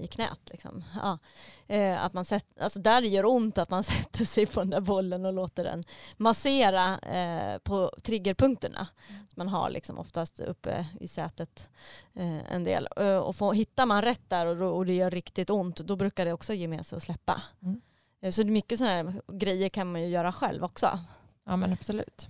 i, 0.05 0.09
knät. 0.11 0.41
Liksom. 0.51 0.85
Ja. 1.03 1.19
Eh, 1.67 2.05
att 2.05 2.13
man 2.13 2.25
sätter, 2.25 2.63
alltså 2.63 2.79
där 2.79 3.01
det 3.01 3.09
gör 3.09 3.27
ont 3.27 3.59
att 3.59 3.71
man 3.71 3.85
sätter 3.85 4.25
sig 4.25 4.47
på 4.47 4.61
den 4.61 4.71
där 4.71 4.81
bollen 4.81 5.25
och 5.25 5.33
låter 5.33 5.65
den 5.65 5.85
massera 6.17 6.99
eh, 6.99 7.59
på 7.59 7.93
triggerpunkterna. 8.03 8.87
Mm. 9.09 9.27
man 9.35 9.49
har 9.49 9.71
liksom 9.71 9.99
oftast 9.99 10.41
uppe 10.41 10.87
i 11.01 11.09
sätet 11.09 11.71
eh, 12.15 12.53
en 12.53 12.65
del. 12.65 12.89
Eh, 12.97 13.17
och 13.17 13.37
får, 13.37 13.55
hittar 13.55 13.87
man 13.87 14.03
rätt 14.03 14.31
där 14.31 14.47
och, 14.63 14.77
och 14.77 14.87
det 14.87 14.95
gör 14.95 15.11
riktigt 15.11 15.51
ont 15.51 15.77
då 15.77 15.97
brukar 15.97 16.25
det 16.25 16.33
också 16.33 16.55
ge 16.55 16.69
med 16.69 16.87
sig 16.87 16.97
att 16.97 17.03
släppa. 17.03 17.43
Mm. 17.63 17.81
Eh, 18.21 18.31
så 18.31 18.45
mycket 18.45 18.79
sådana 18.79 19.15
grejer 19.33 19.69
kan 19.69 19.93
man 19.93 20.03
ju 20.03 20.09
göra 20.09 20.33
själv 20.33 20.65
också. 20.65 20.99
Ja 21.45 21.57
men 21.57 21.73
absolut. 21.73 22.29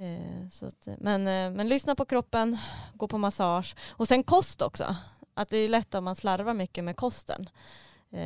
Eh, 0.00 0.66
att, 0.66 0.88
men, 0.98 1.24
men 1.54 1.68
lyssna 1.68 1.94
på 1.94 2.04
kroppen, 2.04 2.58
gå 2.94 3.08
på 3.08 3.18
massage 3.18 3.76
och 3.88 4.08
sen 4.08 4.22
kost 4.22 4.62
också. 4.62 4.96
Att 5.38 5.48
det 5.48 5.56
är 5.56 5.68
lätt 5.68 5.94
om 5.94 6.04
man 6.04 6.16
slarvar 6.16 6.54
mycket 6.54 6.84
med 6.84 6.96
kosten. 6.96 7.48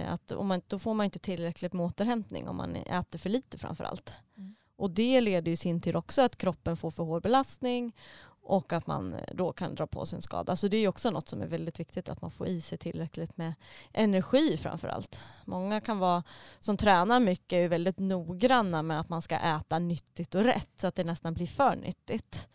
Att 0.07 0.33
om 0.33 0.47
man, 0.47 0.63
då 0.67 0.79
får 0.79 0.95
man 0.95 1.05
inte 1.05 1.19
tillräckligt 1.19 1.73
med 1.73 1.87
återhämtning 1.87 2.49
om 2.49 2.57
man 2.57 2.77
äter 2.77 3.19
för 3.19 3.31
lite 3.31 3.59
framför 3.59 3.85
allt. 3.85 4.15
Mm. 4.37 4.55
Och 4.77 4.91
det 4.91 5.21
leder 5.21 5.53
i 5.53 5.57
sin 5.57 5.81
tur 5.81 5.97
också 5.97 6.23
att 6.23 6.37
kroppen 6.37 6.77
får 6.77 6.91
för 6.91 7.03
hård 7.03 7.23
belastning 7.23 7.93
och 8.43 8.73
att 8.73 8.87
man 8.87 9.17
då 9.35 9.53
kan 9.53 9.75
dra 9.75 9.87
på 9.87 10.07
sig 10.07 10.17
en 10.17 10.23
skada. 10.23 10.57
Så 10.57 10.69
det 10.69 10.77
är 10.77 10.89
också 10.89 11.11
något 11.11 11.29
som 11.29 11.43
är 11.43 11.47
väldigt 11.47 11.81
viktigt 11.81 12.09
att 12.09 12.21
man 12.23 12.31
får 12.31 12.47
i 12.47 12.61
sig 12.61 12.79
tillräckligt 12.79 13.37
med 13.37 13.55
energi 13.93 14.57
framför 14.57 14.89
allt. 14.89 15.21
Många 15.45 15.81
kan 15.81 15.99
vara, 15.99 16.23
som 16.59 16.77
tränar 16.77 17.21
mycket, 17.21 17.57
är 17.57 17.69
väldigt 17.69 17.99
noggranna 17.99 18.83
med 18.83 19.01
att 19.01 19.09
man 19.09 19.23
ska 19.23 19.37
äta 19.37 19.79
nyttigt 19.79 20.35
och 20.35 20.45
rätt 20.45 20.71
så 20.77 20.87
att 20.87 20.95
det 20.95 21.05
nästan 21.05 21.35
blir 21.35 21.47
för 21.47 21.77
nyttigt. 21.77 22.49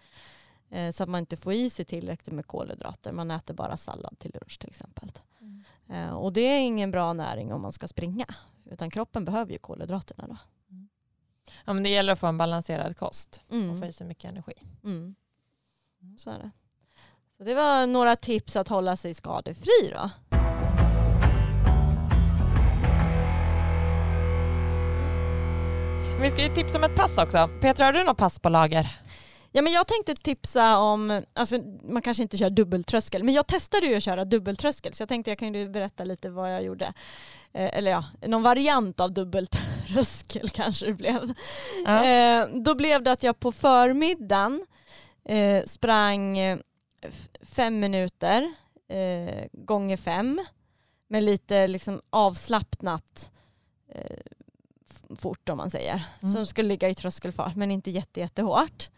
Eh, 0.70 0.92
så 0.92 1.04
att 1.04 1.10
man 1.10 1.20
inte 1.20 1.38
får 1.38 1.54
i 1.54 1.70
sig 1.70 1.86
tillräckligt 1.86 2.36
med 2.36 2.48
kolhydrater. 2.48 3.12
Man 3.12 3.32
äter 3.32 3.54
bara 3.54 3.78
sallad 3.78 4.20
till 4.20 4.32
lunch 4.34 4.60
till 4.60 4.70
exempel. 4.70 5.12
Mm. 5.42 5.64
Eh, 5.90 6.16
och 6.16 6.34
det 6.34 6.42
är 6.42 6.60
ingen 6.60 6.92
bra 6.92 7.14
näring 7.14 7.54
om 7.54 7.62
man 7.62 7.72
ska 7.72 7.88
springa. 7.88 8.26
Utan 8.66 8.90
kroppen 8.90 9.26
behöver 9.26 9.52
ju 9.52 9.58
kolhydraterna 9.58 10.28
då. 10.28 10.38
Mm. 10.70 10.90
Ja, 11.66 11.74
men 11.74 11.84
det 11.84 11.90
gäller 11.90 12.14
att 12.14 12.20
få 12.20 12.28
en 12.28 12.38
balanserad 12.38 12.98
kost 12.98 13.42
mm. 13.50 13.70
och 13.70 13.80
få 13.80 13.86
i 13.86 13.94
sig 13.94 14.08
mycket 14.08 14.32
energi. 14.32 14.54
Mm. 14.84 15.16
Så 16.18 16.30
är 16.30 16.40
det. 16.40 16.52
Så 17.38 17.44
det 17.44 17.54
var 17.54 17.88
några 17.88 18.16
tips 18.16 18.56
att 18.56 18.68
hålla 18.68 18.98
sig 18.98 19.14
skadefri 19.14 19.94
då. 19.94 20.10
Vi 26.22 26.30
ska 26.30 26.42
ju 26.42 26.50
tipsa 26.50 26.78
om 26.78 26.84
ett 26.84 26.96
pass 26.96 27.18
också. 27.18 27.50
Petra, 27.62 27.86
har 27.86 27.94
du 27.94 28.04
något 28.04 28.18
pass 28.18 28.40
på 28.40 28.50
lager? 28.50 29.00
Ja, 29.52 29.62
men 29.62 29.74
jag 29.74 29.88
tänkte 29.88 30.16
tipsa 30.16 30.80
om, 30.80 31.24
alltså, 31.34 31.58
man 31.84 32.02
kanske 32.02 32.24
inte 32.24 32.38
kör 32.38 32.50
dubbeltröskel, 32.50 33.24
men 33.24 33.34
jag 33.34 33.48
testade 33.48 33.88
ju 33.88 33.96
att 33.96 34.04
köra 34.04 34.26
dubbeltröskel 34.26 34.94
så 34.94 35.02
jag 35.02 35.10
tänkte 35.10 35.32
jag 35.32 35.38
kan 35.38 35.54
ju 35.54 35.70
berätta 35.70 36.04
lite 36.04 36.30
vad 36.30 36.54
jag 36.54 36.64
gjorde. 36.64 36.86
Eh, 37.54 37.78
eller 37.78 37.92
ja, 37.92 38.06
någon 38.28 38.44
variant 38.44 39.00
av 39.00 39.14
dubbeltröskel 39.14 40.50
kanske 40.54 40.86
det 40.86 40.94
blev. 40.94 41.34
Ja. 41.86 42.06
Eh, 42.06 42.48
då 42.48 42.76
blev 42.76 43.04
det 43.04 43.12
att 43.12 43.24
jag 43.24 43.40
på 43.40 43.52
förmiddagen 43.52 44.66
eh, 45.26 45.64
sprang 45.66 46.38
eh, 46.38 46.60
fem 47.42 47.80
minuter 47.80 48.54
eh, 48.90 49.46
gånger 49.52 49.98
fem 49.98 50.46
med 51.08 51.24
lite 51.24 51.68
liksom 51.68 52.02
avslappnat 52.10 53.32
eh, 53.94 54.18
fort 55.20 55.50
om 55.50 55.58
man 55.58 55.72
säger. 55.72 56.04
Mm. 56.22 56.34
Som 56.34 56.46
skulle 56.46 56.70
ligga 56.70 56.90
i 56.90 56.96
tröskelfart 56.96 57.56
men 57.56 57.72
inte 57.72 57.92
jätte, 57.92 58.20
jättehårt. 58.20 58.90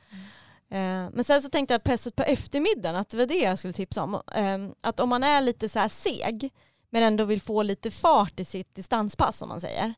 Eh, 0.71 1.09
men 1.13 1.23
sen 1.23 1.41
så 1.41 1.49
tänkte 1.49 1.73
jag 1.73 1.83
pesset 1.83 2.15
på 2.15 2.23
eftermiddagen 2.23 2.95
att 2.95 3.09
det 3.09 3.17
var 3.17 3.25
det 3.25 3.37
jag 3.37 3.59
skulle 3.59 3.73
tipsa 3.73 4.03
om. 4.03 4.21
Ehm, 4.35 4.73
att 4.81 4.99
om 4.99 5.09
man 5.09 5.23
är 5.23 5.41
lite 5.41 5.69
så 5.69 5.79
här 5.79 5.89
seg 5.89 6.49
men 6.89 7.03
ändå 7.03 7.25
vill 7.25 7.41
få 7.41 7.63
lite 7.63 7.91
fart 7.91 8.39
i 8.39 8.45
sitt 8.45 8.75
distanspass 8.75 9.41
om 9.41 9.49
man 9.49 9.61
säger. 9.61 9.93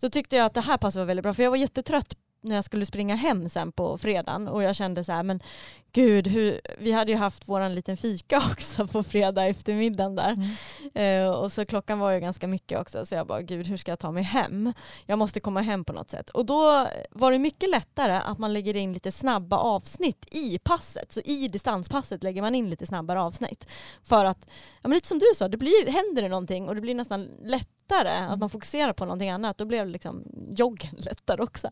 Så 0.00 0.10
tyckte 0.10 0.36
jag 0.36 0.46
att 0.46 0.54
det 0.54 0.60
här 0.60 0.76
passet 0.76 0.98
var 0.98 1.06
väldigt 1.06 1.22
bra 1.22 1.34
för 1.34 1.42
jag 1.42 1.50
var 1.50 1.56
jättetrött 1.56 2.14
när 2.42 2.54
jag 2.54 2.64
skulle 2.64 2.86
springa 2.86 3.14
hem 3.14 3.48
sen 3.48 3.72
på 3.72 3.98
fredagen 3.98 4.48
och 4.48 4.62
jag 4.62 4.76
kände 4.76 5.04
så 5.04 5.12
här, 5.12 5.22
men 5.22 5.40
gud, 5.92 6.26
hur, 6.26 6.60
vi 6.78 6.92
hade 6.92 7.12
ju 7.12 7.18
haft 7.18 7.48
våran 7.48 7.74
liten 7.74 7.96
fika 7.96 8.38
också 8.52 8.86
på 8.86 9.02
fredag 9.02 9.46
eftermiddagen 9.46 10.16
där. 10.16 10.36
Mm. 10.94 11.22
Eh, 11.24 11.30
och 11.30 11.52
så 11.52 11.66
klockan 11.66 11.98
var 11.98 12.10
ju 12.10 12.20
ganska 12.20 12.46
mycket 12.46 12.80
också 12.80 13.06
så 13.06 13.14
jag 13.14 13.26
bara, 13.26 13.42
gud 13.42 13.66
hur 13.66 13.76
ska 13.76 13.90
jag 13.90 13.98
ta 13.98 14.10
mig 14.10 14.22
hem? 14.22 14.72
Jag 15.06 15.18
måste 15.18 15.40
komma 15.40 15.60
hem 15.60 15.84
på 15.84 15.92
något 15.92 16.10
sätt. 16.10 16.30
Och 16.30 16.46
då 16.46 16.88
var 17.10 17.32
det 17.32 17.38
mycket 17.38 17.70
lättare 17.70 18.12
att 18.12 18.38
man 18.38 18.52
lägger 18.52 18.76
in 18.76 18.92
lite 18.92 19.12
snabba 19.12 19.56
avsnitt 19.56 20.26
i 20.30 20.58
passet. 20.58 21.12
Så 21.12 21.20
i 21.20 21.48
distanspasset 21.48 22.22
lägger 22.22 22.42
man 22.42 22.54
in 22.54 22.70
lite 22.70 22.86
snabbare 22.86 23.20
avsnitt. 23.20 23.68
För 24.04 24.24
att, 24.24 24.48
ja, 24.82 24.88
men 24.88 24.92
lite 24.92 25.08
som 25.08 25.18
du 25.18 25.26
sa, 25.36 25.48
det 25.48 25.56
blir, 25.56 25.86
händer 25.86 26.22
det 26.22 26.28
någonting 26.28 26.68
och 26.68 26.74
det 26.74 26.80
blir 26.80 26.94
nästan 26.94 27.28
lätt 27.44 27.68
lättare, 27.92 28.32
att 28.32 28.38
man 28.38 28.50
fokuserar 28.50 28.92
på 28.92 29.04
någonting 29.04 29.30
annat, 29.30 29.58
då 29.58 29.64
blev 29.64 29.88
liksom 29.88 30.24
joggen 30.56 30.94
lättare 30.98 31.42
också. 31.42 31.70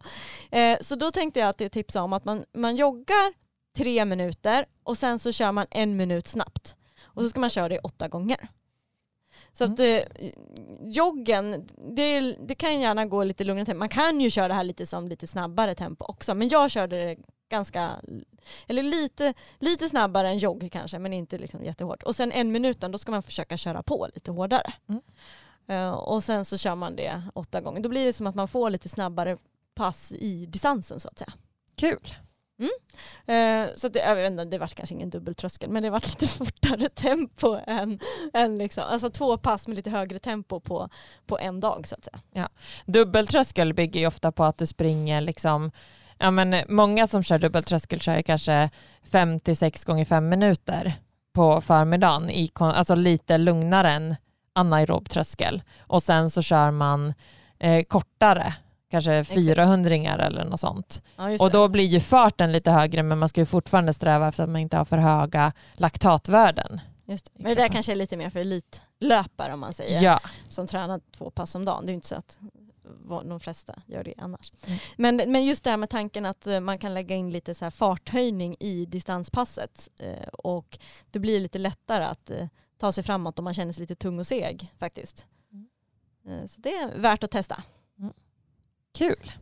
Eh, 0.51 0.79
så 0.81 0.95
då 0.95 1.11
tänkte 1.11 1.41
jag 1.41 1.49
att 1.49 1.59
det 1.59 1.69
tipsa 1.69 2.03
om 2.03 2.13
att 2.13 2.25
man, 2.25 2.45
man 2.53 2.77
joggar 2.77 3.35
tre 3.77 4.05
minuter 4.05 4.67
och 4.85 4.99
sen 4.99 5.19
så 5.19 5.33
kör 5.33 5.53
man 5.53 5.67
en 5.71 5.97
minut 5.97 6.29
snabbt. 6.29 6.77
Och 7.03 7.23
så 7.23 7.31
ska 7.31 7.41
man 7.41 7.51
köra 7.51 7.69
det 7.69 7.79
åtta 7.79 8.09
gånger. 8.09 8.49
Så 9.53 9.65
att 9.65 9.79
mm. 9.79 10.05
eh, 10.17 10.33
joggen, 10.81 11.69
det, 11.97 12.21
det, 12.21 12.55
kan 12.55 12.81
gärna 12.81 13.07
gå 13.07 13.25
lite 13.25 13.45
lugnare 13.45 13.67
tempo. 13.67 13.79
Man 13.79 13.89
kan 13.89 14.21
ju 14.21 14.31
köra 14.31 14.49
det 14.49 14.55
här 14.55 14.65
lite 14.65 14.87
som 14.87 15.09
lite 15.09 15.27
snabbare 15.27 15.75
tempo 15.75 16.05
också. 16.05 16.35
Men 16.35 16.49
jag 16.49 16.71
körde 16.71 17.05
det 17.05 17.17
ganska, 17.51 17.91
eller 18.67 18.83
lite, 18.83 19.35
lite 19.59 19.89
snabbare 19.89 20.29
än 20.29 20.39
jogg 20.39 20.69
kanske 20.73 20.99
men 20.99 21.13
inte 21.13 21.39
liksom 21.39 21.65
jättehårt. 21.65 22.03
Och 22.03 22.17
sen 22.17 22.33
en 22.33 22.53
minuten 22.53 22.93
då 22.93 22.99
ska 22.99 23.13
man 23.13 23.23
försöka 23.23 23.57
köra 23.57 23.83
på 23.83 24.09
lite 24.15 24.31
hårdare. 24.31 24.73
Mm. 24.89 25.03
Uh, 25.71 25.91
och 25.91 26.25
sen 26.25 26.45
så 26.45 26.59
kör 26.59 26.75
man 26.75 26.97
det 26.97 27.23
åtta 27.35 27.61
gånger. 27.61 27.81
Då 27.81 27.89
blir 27.89 28.07
det 28.07 28.13
som 28.13 28.27
att 28.27 28.35
man 28.35 28.49
får 28.49 28.71
lite 28.71 28.89
snabbare 28.89 29.37
pass 29.75 30.13
i 30.13 30.47
distansen 30.47 31.01
så 31.01 31.09
att 31.09 31.19
säga. 31.19 31.33
Kul. 31.77 32.15
Mm. 32.59 32.71
Uh, 33.69 33.71
så 33.77 33.89
det, 33.89 33.99
jag 33.99 34.17
vet 34.17 34.31
inte, 34.31 34.45
det 34.45 34.59
var 34.59 34.67
kanske 34.67 34.95
ingen 34.95 35.11
dubbeltröskel 35.11 35.71
men 35.71 35.83
det 35.83 35.91
var 35.91 36.01
lite 36.01 36.27
fortare 36.39 36.89
tempo 36.89 37.59
än, 37.67 37.99
än 38.33 38.59
liksom, 38.59 38.85
alltså 38.87 39.11
två 39.11 39.39
pass 39.39 39.69
med 39.69 39.77
lite 39.77 39.91
högre 39.91 40.19
tempo 40.19 40.61
på, 40.61 40.89
på 41.27 41.39
en 41.39 41.61
dag 41.61 41.87
så 41.87 41.95
att 41.95 42.05
säga. 42.05 42.21
Ja. 42.33 42.49
Dubbeltröskel 42.87 43.75
bygger 43.75 44.01
ju 44.01 44.07
ofta 44.07 44.33
på 44.33 44.45
att 44.45 44.59
du 44.59 44.67
springer 44.67 45.21
liksom 45.21 45.71
Ja, 46.23 46.31
men 46.31 46.65
många 46.69 47.07
som 47.07 47.23
kör 47.23 47.39
dubbeltröskel 47.39 48.01
kör 48.01 48.23
kanske 48.23 48.71
56 49.03 49.85
gånger 49.85 50.05
5 50.05 50.29
minuter 50.29 50.95
på 51.33 51.61
förmiddagen, 51.61 52.31
i, 52.31 52.51
alltså 52.59 52.95
lite 52.95 53.39
lugnare 53.39 53.91
än 53.91 54.17
anaerob 54.61 55.09
tröskel 55.09 55.63
och 55.81 56.03
sen 56.03 56.31
så 56.31 56.43
kör 56.43 56.71
man 56.71 57.15
eh, 57.59 57.85
kortare, 57.85 58.55
kanske 58.91 59.25
400 59.25 59.91
eller 60.27 60.45
något 60.45 60.61
sånt. 60.61 61.03
Ja, 61.17 61.37
och 61.41 61.51
då 61.51 61.69
blir 61.69 61.85
ju 61.85 62.01
farten 62.01 62.53
lite 62.53 62.71
högre 62.71 63.03
men 63.03 63.19
man 63.19 63.29
ska 63.29 63.41
ju 63.41 63.47
fortfarande 63.47 63.93
sträva 63.93 64.29
efter 64.29 64.43
att 64.43 64.51
man 64.51 64.61
inte 64.61 64.77
har 64.77 64.85
för 64.85 64.99
höga 64.99 65.53
laktatvärden. 65.73 66.81
Just 67.05 67.25
det. 67.25 67.31
Men 67.35 67.57
det 67.57 67.63
där 67.63 67.69
kanske 67.69 67.93
är 67.93 67.97
lite 67.97 68.17
mer 68.17 68.31
för 68.31 68.41
elitlöpare 68.41 69.53
om 69.53 69.61
man 69.61 69.73
säger, 69.73 70.03
ja. 70.03 70.21
som 70.49 70.67
tränar 70.67 71.01
två 71.17 71.31
pass 71.31 71.55
om 71.55 71.65
dagen. 71.65 71.87
Det 71.87 71.91
är 71.91 71.93
ju 71.93 71.95
inte 71.95 72.09
så 72.09 72.15
att 72.15 72.39
de 73.09 73.41
flesta 73.41 73.83
gör 73.87 74.05
det 74.05 74.15
annars. 74.19 74.53
Mm. 74.67 74.79
Men, 74.97 75.33
men 75.33 75.45
just 75.45 75.65
det 75.65 75.71
här 75.71 75.77
med 75.77 75.91
tanken 75.91 76.27
att 76.27 76.47
eh, 76.47 76.61
man 76.61 76.79
kan 76.79 76.95
lägga 76.95 77.17
in 77.17 77.31
lite 77.31 77.55
så 77.55 77.65
här 77.65 77.71
farthöjning 77.71 78.57
i 78.61 78.87
distanspasset 78.87 79.89
eh, 79.99 80.29
och 80.33 80.79
det 81.11 81.19
blir 81.19 81.41
lite 81.41 81.59
lättare 81.59 82.05
att 82.05 82.31
eh, 82.31 82.47
ta 82.81 82.93
sig 82.93 83.05
framåt 83.05 83.39
om 83.39 83.45
man 83.45 83.55
känner 83.55 83.73
sig 83.73 83.81
lite 83.81 83.95
tung 83.95 84.19
och 84.19 84.27
seg 84.27 84.75
faktiskt. 84.79 85.27
Eh, 86.29 86.47
Så 86.47 86.61
det 86.61 86.75
är 86.75 86.99
värt 86.99 87.25
att 87.25 87.31
testa. 87.31 87.63
Kul. 88.99 89.33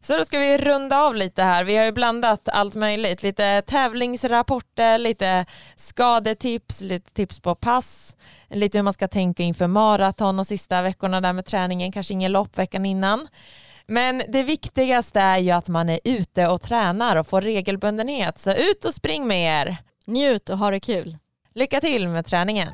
Så 0.00 0.16
då 0.16 0.24
ska 0.24 0.38
vi 0.38 0.58
runda 0.58 1.02
av 1.02 1.14
lite 1.14 1.42
här. 1.42 1.64
Vi 1.64 1.76
har 1.76 1.84
ju 1.84 1.92
blandat 1.92 2.48
allt 2.48 2.74
möjligt. 2.74 3.22
Lite 3.22 3.62
tävlingsrapporter, 3.62 4.98
lite 4.98 5.46
skadetips, 5.76 6.80
lite 6.80 7.10
tips 7.10 7.40
på 7.40 7.54
pass, 7.54 8.16
lite 8.48 8.78
hur 8.78 8.82
man 8.82 8.92
ska 8.92 9.08
tänka 9.08 9.42
inför 9.42 9.66
maraton 9.66 10.38
och 10.38 10.46
sista 10.46 10.82
veckorna 10.82 11.20
där 11.20 11.32
med 11.32 11.46
träningen, 11.46 11.92
kanske 11.92 12.14
ingen 12.14 12.32
lopp 12.32 12.58
veckan 12.58 12.86
innan. 12.86 13.28
Men 13.86 14.22
det 14.28 14.42
viktigaste 14.42 15.20
är 15.20 15.38
ju 15.38 15.50
att 15.50 15.68
man 15.68 15.88
är 15.88 16.00
ute 16.04 16.48
och 16.48 16.62
tränar 16.62 17.16
och 17.16 17.26
får 17.26 17.40
regelbundenhet. 17.40 18.38
Så 18.38 18.52
ut 18.52 18.84
och 18.84 18.94
spring 18.94 19.26
med 19.26 19.60
er. 19.62 19.76
Njut 20.04 20.48
och 20.48 20.58
ha 20.58 20.70
det 20.70 20.80
kul. 20.80 21.18
Lycka 21.54 21.80
till 21.80 22.08
med 22.08 22.26
träningen. 22.26 22.68